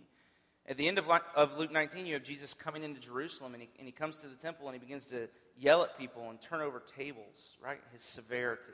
At 0.69 0.75
the 0.75 0.87
end 0.87 0.97
of, 0.97 1.05
of 1.35 1.57
Luke 1.57 1.71
19, 1.71 2.05
you 2.05 2.15
have 2.15 2.23
Jesus 2.23 2.53
coming 2.53 2.83
into 2.83 2.99
Jerusalem, 2.99 3.53
and 3.53 3.63
he, 3.63 3.69
and 3.79 3.87
he 3.87 3.93
comes 3.93 4.17
to 4.17 4.27
the 4.27 4.35
temple 4.35 4.67
and 4.67 4.75
he 4.75 4.79
begins 4.79 5.05
to 5.07 5.29
yell 5.57 5.83
at 5.83 5.97
people 5.97 6.29
and 6.29 6.41
turn 6.41 6.61
over 6.61 6.83
tables, 6.97 7.55
right? 7.63 7.79
His 7.93 8.01
severity. 8.01 8.73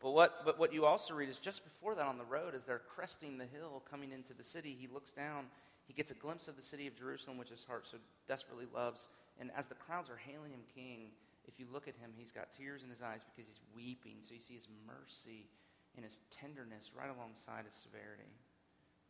But 0.00 0.12
what, 0.12 0.44
but 0.44 0.58
what 0.58 0.72
you 0.72 0.84
also 0.84 1.14
read 1.14 1.28
is 1.28 1.38
just 1.38 1.64
before 1.64 1.94
that 1.94 2.06
on 2.06 2.18
the 2.18 2.24
road, 2.24 2.54
as 2.54 2.64
they're 2.64 2.82
cresting 2.94 3.38
the 3.38 3.46
hill 3.46 3.82
coming 3.90 4.12
into 4.12 4.34
the 4.34 4.44
city, 4.44 4.76
he 4.78 4.86
looks 4.86 5.10
down 5.10 5.46
he 5.86 5.92
gets 5.92 6.10
a 6.10 6.14
glimpse 6.14 6.48
of 6.48 6.56
the 6.56 6.62
city 6.62 6.86
of 6.86 6.96
Jerusalem, 6.96 7.38
which 7.38 7.50
his 7.50 7.64
heart 7.64 7.86
so 7.90 7.98
desperately 8.26 8.66
loves. 8.72 9.08
And 9.38 9.50
as 9.56 9.66
the 9.66 9.74
crowds 9.74 10.08
are 10.08 10.16
hailing 10.16 10.52
him 10.52 10.60
king, 10.74 11.10
if 11.46 11.60
you 11.60 11.66
look 11.72 11.88
at 11.88 11.96
him, 11.96 12.10
he's 12.16 12.32
got 12.32 12.52
tears 12.52 12.82
in 12.82 12.90
his 12.90 13.02
eyes 13.02 13.20
because 13.24 13.48
he's 13.48 13.60
weeping. 13.74 14.16
So 14.20 14.34
you 14.34 14.40
see 14.40 14.54
his 14.54 14.68
mercy 14.86 15.48
and 15.96 16.04
his 16.04 16.20
tenderness 16.30 16.90
right 16.96 17.10
alongside 17.14 17.64
his 17.66 17.74
severity. 17.74 18.32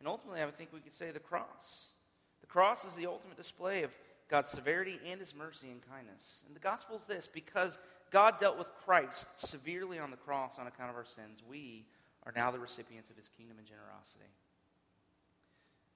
And 0.01 0.09
ultimately, 0.09 0.41
I 0.41 0.45
would 0.45 0.57
think 0.57 0.73
we 0.73 0.81
could 0.81 0.95
say 0.95 1.11
the 1.11 1.21
cross. 1.21 1.89
The 2.41 2.47
cross 2.47 2.85
is 2.85 2.95
the 2.95 3.07
ultimate 3.07 3.37
display 3.37 3.85
of 3.85 3.91
God's 4.29 4.49
severity 4.49 4.99
and 5.07 5.21
his 5.21 5.35
mercy 5.35 5.71
and 5.71 5.81
kindness. 5.89 6.43
And 6.47 6.57
the 6.57 6.61
gospel 6.61 6.97
is 6.97 7.05
this 7.05 7.27
because 7.27 7.79
God 8.11 8.39
dealt 8.39 8.59
with 8.59 8.71
Christ 8.85 9.29
severely 9.37 9.99
on 9.99 10.11
the 10.11 10.17
cross 10.17 10.59
on 10.59 10.67
account 10.67 10.91
of 10.91 10.97
our 10.97 11.05
sins, 11.05 11.43
we 11.49 11.87
are 12.25 12.33
now 12.35 12.51
the 12.51 12.59
recipients 12.59 13.11
of 13.11 13.17
his 13.17 13.29
kingdom 13.29 13.59
and 13.59 13.67
generosity. 13.67 14.31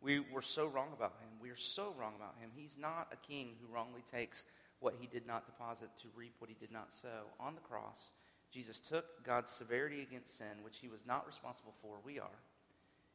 We 0.01 0.21
were 0.21 0.43
so 0.43 0.67
wrong 0.67 0.89
about 0.97 1.15
him. 1.21 1.29
We 1.41 1.51
are 1.51 1.57
so 1.57 1.95
wrong 1.99 2.15
about 2.17 2.37
him. 2.41 2.51
He's 2.55 2.77
not 2.79 3.13
a 3.13 3.27
king 3.27 3.57
who 3.61 3.73
wrongly 3.73 4.03
takes 4.11 4.45
what 4.81 4.95
he 5.01 5.07
did 5.07 5.27
not 5.27 5.47
deposit 5.47 5.91
to 6.03 6.09
reap 6.15 6.35
what 6.39 6.51
he 6.51 6.57
did 6.59 6.73
not 6.73 6.93
sow. 6.93 7.27
On 7.41 7.55
the 7.55 7.61
cross, 7.61 8.13
Jesus 8.53 8.79
took 8.79 9.25
God's 9.25 9.51
severity 9.51 10.03
against 10.03 10.39
sin, 10.39 10.63
which 10.63 10.79
he 10.79 10.89
was 10.89 11.05
not 11.07 11.27
responsible 11.27 11.75
for, 11.83 11.97
we 12.05 12.19
are. 12.19 12.39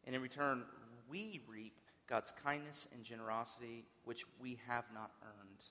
And 0.06 0.16
in 0.16 0.22
return, 0.22 0.64
we 1.10 1.42
reap 1.48 1.78
God's 2.08 2.34
kindness 2.44 2.88
and 2.94 3.04
generosity, 3.04 3.86
which 4.04 4.26
we 4.42 4.60
have 4.68 4.86
not 4.94 5.12
earned. 5.24 5.64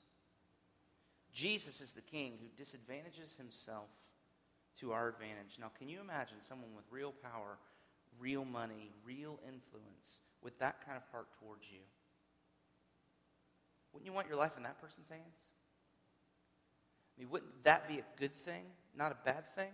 Jesus 1.33 1.81
is 1.81 1.93
the 1.93 2.01
king 2.01 2.39
who 2.41 2.49
disadvantages 2.57 3.37
himself 3.37 3.89
to 4.81 4.93
our 4.93 5.09
advantage. 5.09 5.59
Now, 5.61 5.71
can 5.79 5.89
you 5.89 6.01
imagine 6.01 6.39
someone 6.41 6.75
with 6.75 6.85
real 6.91 7.13
power, 7.23 7.59
real 8.19 8.45
money, 8.45 8.91
real 9.05 9.39
influence? 9.47 10.21
With 10.43 10.59
that 10.59 10.85
kind 10.85 10.97
of 10.97 11.03
heart 11.13 11.29
towards 11.41 11.65
you? 11.71 11.81
Wouldn't 13.93 14.07
you 14.07 14.13
want 14.13 14.29
your 14.29 14.37
life 14.37 14.57
in 14.57 14.63
that 14.63 14.81
person's 14.81 15.09
hands? 15.09 15.37
I 17.17 17.21
mean, 17.21 17.31
wouldn't 17.31 17.65
that 17.65 17.89
be 17.89 17.99
a 17.99 18.05
good 18.19 18.35
thing, 18.35 18.65
not 18.97 19.13
a 19.13 19.17
bad 19.25 19.55
thing? 19.55 19.71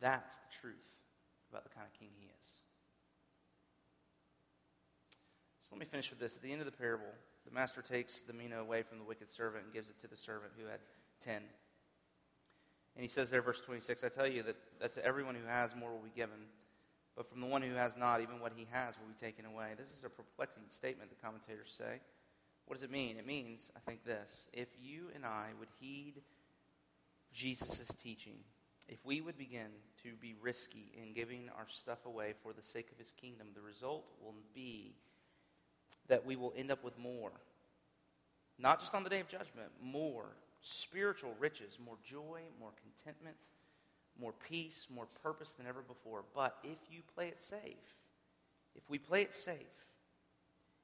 That's 0.00 0.36
the 0.36 0.46
truth 0.60 0.76
about 1.50 1.64
the 1.64 1.70
kind 1.70 1.86
of 1.86 1.98
king 1.98 2.10
he 2.16 2.26
is. 2.26 2.46
So 5.60 5.68
let 5.72 5.80
me 5.80 5.86
finish 5.86 6.08
with 6.10 6.20
this. 6.20 6.36
At 6.36 6.42
the 6.42 6.52
end 6.52 6.60
of 6.60 6.66
the 6.66 6.72
parable, 6.72 7.12
the 7.44 7.52
master 7.52 7.82
takes 7.82 8.20
the 8.20 8.32
mina 8.32 8.60
away 8.60 8.82
from 8.82 8.98
the 8.98 9.04
wicked 9.04 9.28
servant 9.28 9.64
and 9.64 9.72
gives 9.72 9.90
it 9.90 9.98
to 10.00 10.06
the 10.06 10.16
servant 10.16 10.52
who 10.58 10.66
had 10.66 10.80
ten. 11.20 11.42
And 12.94 13.02
he 13.02 13.08
says 13.08 13.28
there, 13.28 13.42
verse 13.42 13.60
26, 13.60 14.02
I 14.04 14.08
tell 14.08 14.26
you 14.26 14.42
that, 14.44 14.56
that 14.80 14.92
to 14.94 15.04
everyone 15.04 15.34
who 15.34 15.46
has, 15.46 15.74
more 15.74 15.90
will 15.90 15.98
be 15.98 16.10
given 16.14 16.38
but 17.18 17.28
from 17.28 17.40
the 17.40 17.48
one 17.48 17.62
who 17.62 17.74
has 17.74 17.96
not, 17.96 18.20
even 18.20 18.38
what 18.38 18.52
he 18.54 18.68
has 18.70 18.94
will 18.96 19.08
be 19.08 19.26
taken 19.26 19.44
away. 19.44 19.70
This 19.76 19.88
is 19.88 20.04
a 20.04 20.08
perplexing 20.08 20.62
statement, 20.68 21.10
the 21.10 21.16
commentators 21.16 21.74
say. 21.76 21.98
What 22.66 22.76
does 22.76 22.84
it 22.84 22.92
mean? 22.92 23.16
It 23.16 23.26
means, 23.26 23.72
I 23.76 23.80
think, 23.80 24.04
this. 24.04 24.46
If 24.52 24.68
you 24.80 25.08
and 25.16 25.26
I 25.26 25.48
would 25.58 25.68
heed 25.80 26.22
Jesus' 27.34 27.88
teaching, 28.00 28.36
if 28.88 29.04
we 29.04 29.20
would 29.20 29.36
begin 29.36 29.66
to 30.04 30.10
be 30.20 30.36
risky 30.40 30.92
in 30.96 31.12
giving 31.12 31.50
our 31.58 31.66
stuff 31.66 32.06
away 32.06 32.34
for 32.40 32.52
the 32.52 32.62
sake 32.62 32.92
of 32.92 32.98
his 32.98 33.12
kingdom, 33.20 33.48
the 33.52 33.62
result 33.62 34.04
will 34.22 34.36
be 34.54 34.94
that 36.06 36.24
we 36.24 36.36
will 36.36 36.54
end 36.56 36.70
up 36.70 36.84
with 36.84 36.96
more. 37.00 37.32
Not 38.60 38.78
just 38.78 38.94
on 38.94 39.02
the 39.02 39.10
day 39.10 39.18
of 39.18 39.28
judgment, 39.28 39.70
more 39.82 40.36
spiritual 40.60 41.34
riches, 41.40 41.78
more 41.84 41.96
joy, 42.04 42.42
more 42.60 42.70
contentment, 42.80 43.34
more 44.20 44.34
peace, 44.48 44.86
more 44.92 45.06
purpose 45.22 45.52
than 45.52 45.66
ever 45.66 45.82
before. 45.82 46.24
But 46.34 46.56
if 46.64 46.78
you 46.90 47.00
play 47.14 47.28
it 47.28 47.40
safe, 47.40 47.76
if 48.74 48.88
we 48.88 48.98
play 48.98 49.22
it 49.22 49.34
safe, 49.34 49.56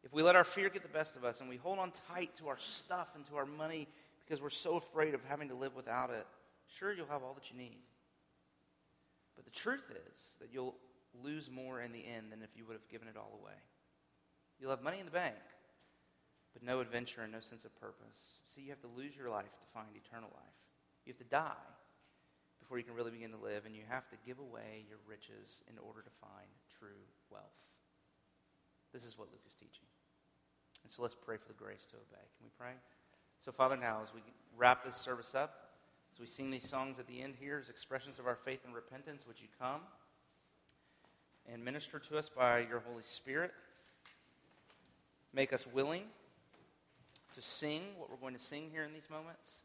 if 0.03 0.13
we 0.13 0.23
let 0.23 0.37
our 0.37 0.45
fear 0.45 0.69
get 0.69 0.83
the 0.83 0.89
best 0.89 1.17
of 1.17 1.25
us 1.25 1.41
and 1.41 1.49
we 1.49 1.57
hold 1.57 1.79
on 1.79 1.93
tight 2.13 2.35
to 2.39 2.49
our 2.49 2.59
stuff 2.59 3.11
and 3.15 3.25
to 3.27 3.37
our 3.37 3.47
money 3.47 3.89
because 4.25 4.43
we're 4.43 4.51
so 4.51 4.77
afraid 4.77 5.15
of 5.15 5.25
having 5.25 5.49
to 5.49 5.55
live 5.55 5.75
without 5.75 6.11
it, 6.11 6.27
sure, 6.67 6.93
you'll 6.93 7.07
have 7.07 7.23
all 7.23 7.35
that 7.35 7.51
you 7.51 7.57
need. 7.57 7.79
But 9.37 9.45
the 9.45 9.51
truth 9.51 9.91
is 9.91 10.35
that 10.41 10.49
you'll 10.53 10.75
lose 11.23 11.51
more 11.51 11.81
in 11.81 11.93
the 11.93 12.05
end 12.05 12.31
than 12.31 12.43
if 12.43 12.51
you 12.57 12.65
would 12.67 12.75
have 12.75 12.89
given 12.89 13.09
it 13.09 13.17
all 13.17 13.39
away. 13.41 13.57
You'll 14.61 14.71
have 14.71 14.83
money 14.83 14.99
in 14.99 15.07
the 15.07 15.11
bank, 15.13 15.35
but 16.53 16.63
no 16.63 16.81
adventure 16.81 17.23
and 17.23 17.33
no 17.33 17.41
sense 17.41 17.65
of 17.65 17.75
purpose. 17.81 18.39
See, 18.47 18.63
you 18.63 18.71
have 18.71 18.81
to 18.83 18.91
lose 18.97 19.17
your 19.17 19.31
life 19.31 19.45
to 19.45 19.67
find 19.73 19.89
eternal 19.95 20.31
life. 20.35 20.55
You 21.05 21.13
have 21.13 21.19
to 21.19 21.25
die 21.25 21.74
before 22.65 22.79
you 22.79 22.85
can 22.85 22.95
really 22.95 23.11
begin 23.11 23.31
to 23.31 23.37
live, 23.37 23.67
and 23.67 23.77
you 23.77 23.83
have 23.91 24.09
to 24.09 24.17
give 24.25 24.39
away 24.39 24.89
your 24.89 24.97
riches 25.07 25.61
in 25.69 25.77
order 25.77 26.01
to 26.01 26.09
find 26.17 26.49
true 26.81 27.05
wealth. 27.29 27.61
This 28.91 29.05
is 29.05 29.19
what 29.19 29.29
Luke 29.31 29.45
is 29.47 29.53
teaching. 29.53 29.85
And 30.83 30.91
so 30.91 31.03
let's 31.03 31.15
pray 31.15 31.37
for 31.37 31.47
the 31.47 31.61
grace 31.61 31.85
to 31.93 31.97
obey. 31.97 32.25
Can 32.39 32.45
we 32.45 32.51
pray? 32.59 32.73
So, 33.45 33.53
Father, 33.53 33.77
now 33.77 34.01
as 34.03 34.15
we 34.15 34.21
wrap 34.57 34.83
this 34.83 34.97
service 34.97 35.35
up, 35.35 35.77
as 36.15 36.21
we 36.21 36.27
sing 36.27 36.51
these 36.51 36.67
songs 36.67 36.99
at 36.99 37.07
the 37.07 37.21
end 37.21 37.35
here 37.39 37.59
as 37.61 37.69
expressions 37.69 38.19
of 38.19 38.27
our 38.27 38.37
faith 38.37 38.61
and 38.65 38.75
repentance, 38.75 39.27
would 39.27 39.39
you 39.39 39.49
come 39.61 39.83
and 41.53 41.63
minister 41.63 41.99
to 41.99 42.17
us 42.17 42.31
by 42.31 42.61
your 42.61 42.81
Holy 42.89 43.03
Spirit? 43.03 43.53
Make 45.35 45.53
us 45.53 45.67
willing 45.67 46.05
to 47.35 47.43
sing 47.43 47.83
what 47.99 48.09
we're 48.09 48.17
going 48.17 48.37
to 48.37 48.43
sing 48.43 48.71
here 48.73 48.85
in 48.85 48.95
these 48.95 49.11
moments. 49.11 49.65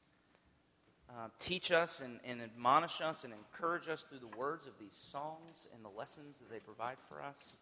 Uh, 1.10 1.28
teach 1.40 1.72
us 1.72 2.02
and, 2.02 2.20
and 2.24 2.40
admonish 2.40 3.02
us 3.02 3.24
and 3.24 3.34
encourage 3.34 3.88
us 3.88 4.04
through 4.04 4.20
the 4.20 4.38
words 4.38 4.68
of 4.68 4.74
these 4.80 4.94
songs 4.94 5.68
and 5.74 5.84
the 5.84 5.90
lessons 5.98 6.38
that 6.38 6.52
they 6.52 6.60
provide 6.60 6.98
for 7.08 7.22
us. 7.22 7.58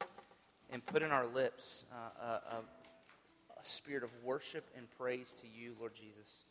And 0.70 0.86
put 0.86 1.02
in 1.02 1.12
our 1.12 1.26
lips 1.26 1.86
uh, 1.94 2.26
a, 2.26 2.56
a, 2.56 2.60
a 3.58 3.64
spirit 3.64 4.04
of 4.04 4.10
worship 4.22 4.66
and 4.76 4.86
praise 4.98 5.34
to 5.42 5.48
you, 5.48 5.76
Lord 5.80 5.96
Jesus, 5.96 6.44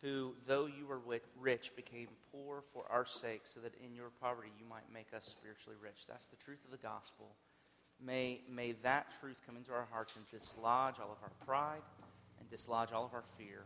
who, 0.00 0.32
though 0.46 0.64
you 0.64 0.86
were 0.86 1.00
rich, 1.38 1.76
became 1.76 2.08
poor 2.32 2.62
for 2.72 2.84
our 2.90 3.04
sake, 3.04 3.42
so 3.44 3.60
that 3.60 3.74
in 3.84 3.94
your 3.94 4.08
poverty 4.22 4.48
you 4.58 4.64
might 4.64 4.90
make 4.92 5.08
us 5.14 5.24
spiritually 5.26 5.76
rich. 5.82 6.06
That's 6.08 6.26
the 6.26 6.36
truth 6.36 6.64
of 6.64 6.70
the 6.70 6.82
gospel. 6.82 7.26
May, 8.04 8.40
may 8.50 8.72
that 8.82 9.06
truth 9.20 9.36
come 9.46 9.58
into 9.58 9.72
our 9.72 9.86
hearts 9.92 10.16
and 10.16 10.24
dislodge 10.30 10.94
all 10.98 11.12
of 11.12 11.18
our 11.22 11.46
pride 11.46 11.82
and 12.40 12.48
dislodge 12.48 12.90
all 12.90 13.04
of 13.04 13.12
our 13.12 13.24
fear 13.36 13.64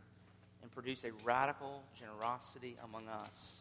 and 0.63 0.71
produce 0.71 1.05
a 1.05 1.13
radical 1.25 1.83
generosity 1.99 2.77
among 2.83 3.09
us 3.09 3.61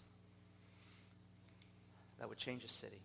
that 2.20 2.30
would 2.30 2.38
change 2.38 2.64
a 2.64 2.70
city. 2.70 3.02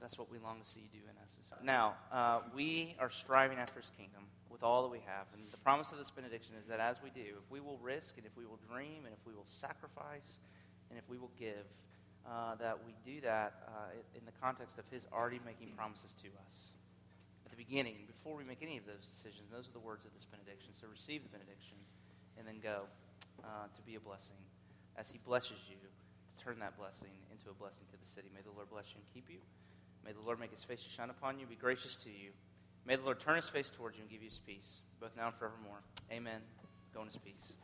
That's 0.00 0.18
what 0.18 0.30
we 0.30 0.38
long 0.38 0.60
to 0.60 0.68
see 0.68 0.80
you 0.80 1.00
do 1.00 1.04
in 1.04 1.16
us. 1.22 1.36
Now, 1.62 1.94
uh, 2.12 2.40
we 2.54 2.94
are 2.98 3.10
striving 3.10 3.58
after 3.58 3.80
his 3.80 3.90
kingdom 3.96 4.28
with 4.50 4.62
all 4.62 4.82
that 4.82 4.92
we 4.92 5.00
have. 5.06 5.26
And 5.32 5.42
the 5.50 5.58
promise 5.58 5.92
of 5.92 5.98
this 5.98 6.10
benediction 6.10 6.54
is 6.60 6.68
that 6.68 6.78
as 6.78 7.00
we 7.02 7.10
do, 7.10 7.42
if 7.42 7.50
we 7.50 7.60
will 7.60 7.78
risk 7.78 8.14
and 8.16 8.26
if 8.26 8.36
we 8.36 8.44
will 8.44 8.60
dream 8.70 9.08
and 9.08 9.12
if 9.12 9.18
we 9.26 9.32
will 9.32 9.48
sacrifice 9.48 10.38
and 10.90 10.98
if 10.98 11.08
we 11.08 11.18
will 11.18 11.32
give, 11.38 11.66
uh, 12.24 12.54
that 12.56 12.78
we 12.86 12.94
do 13.04 13.20
that 13.20 13.66
uh, 13.68 13.92
in 14.14 14.24
the 14.24 14.32
context 14.40 14.78
of 14.78 14.84
his 14.90 15.04
already 15.12 15.40
making 15.44 15.72
promises 15.76 16.14
to 16.22 16.28
us. 16.46 16.72
At 17.44 17.50
the 17.50 17.58
beginning, 17.58 18.06
before 18.06 18.36
we 18.36 18.44
make 18.44 18.62
any 18.62 18.78
of 18.78 18.86
those 18.86 19.08
decisions, 19.08 19.50
those 19.52 19.68
are 19.68 19.76
the 19.76 19.84
words 19.84 20.04
of 20.04 20.12
this 20.14 20.24
benediction. 20.24 20.72
So 20.72 20.86
receive 20.88 21.24
the 21.24 21.32
benediction 21.32 21.76
and 22.38 22.46
then 22.46 22.60
go 22.62 22.84
uh, 23.42 23.68
to 23.74 23.82
be 23.82 23.94
a 23.96 24.00
blessing 24.00 24.40
as 24.96 25.10
he 25.10 25.18
blesses 25.18 25.58
you 25.68 25.76
to 25.76 26.44
turn 26.44 26.58
that 26.60 26.76
blessing 26.78 27.12
into 27.30 27.50
a 27.50 27.54
blessing 27.54 27.84
to 27.90 27.96
the 28.00 28.06
city. 28.08 28.28
May 28.34 28.40
the 28.40 28.54
Lord 28.54 28.70
bless 28.70 28.86
you 28.90 29.02
and 29.02 29.06
keep 29.12 29.28
you. 29.28 29.38
May 30.04 30.12
the 30.12 30.24
Lord 30.24 30.40
make 30.40 30.50
his 30.50 30.64
face 30.64 30.82
to 30.84 30.90
shine 30.90 31.10
upon 31.10 31.38
you, 31.38 31.46
be 31.46 31.56
gracious 31.56 31.96
to 32.04 32.08
you. 32.08 32.32
May 32.86 32.96
the 32.96 33.04
Lord 33.04 33.20
turn 33.20 33.36
his 33.36 33.48
face 33.48 33.70
towards 33.70 33.96
you 33.96 34.02
and 34.02 34.10
give 34.10 34.22
you 34.22 34.28
his 34.28 34.40
peace, 34.40 34.80
both 35.00 35.16
now 35.16 35.28
and 35.28 35.34
forevermore. 35.36 35.80
Amen. 36.12 36.40
Go 36.92 37.00
in 37.00 37.06
his 37.06 37.16
peace. 37.16 37.52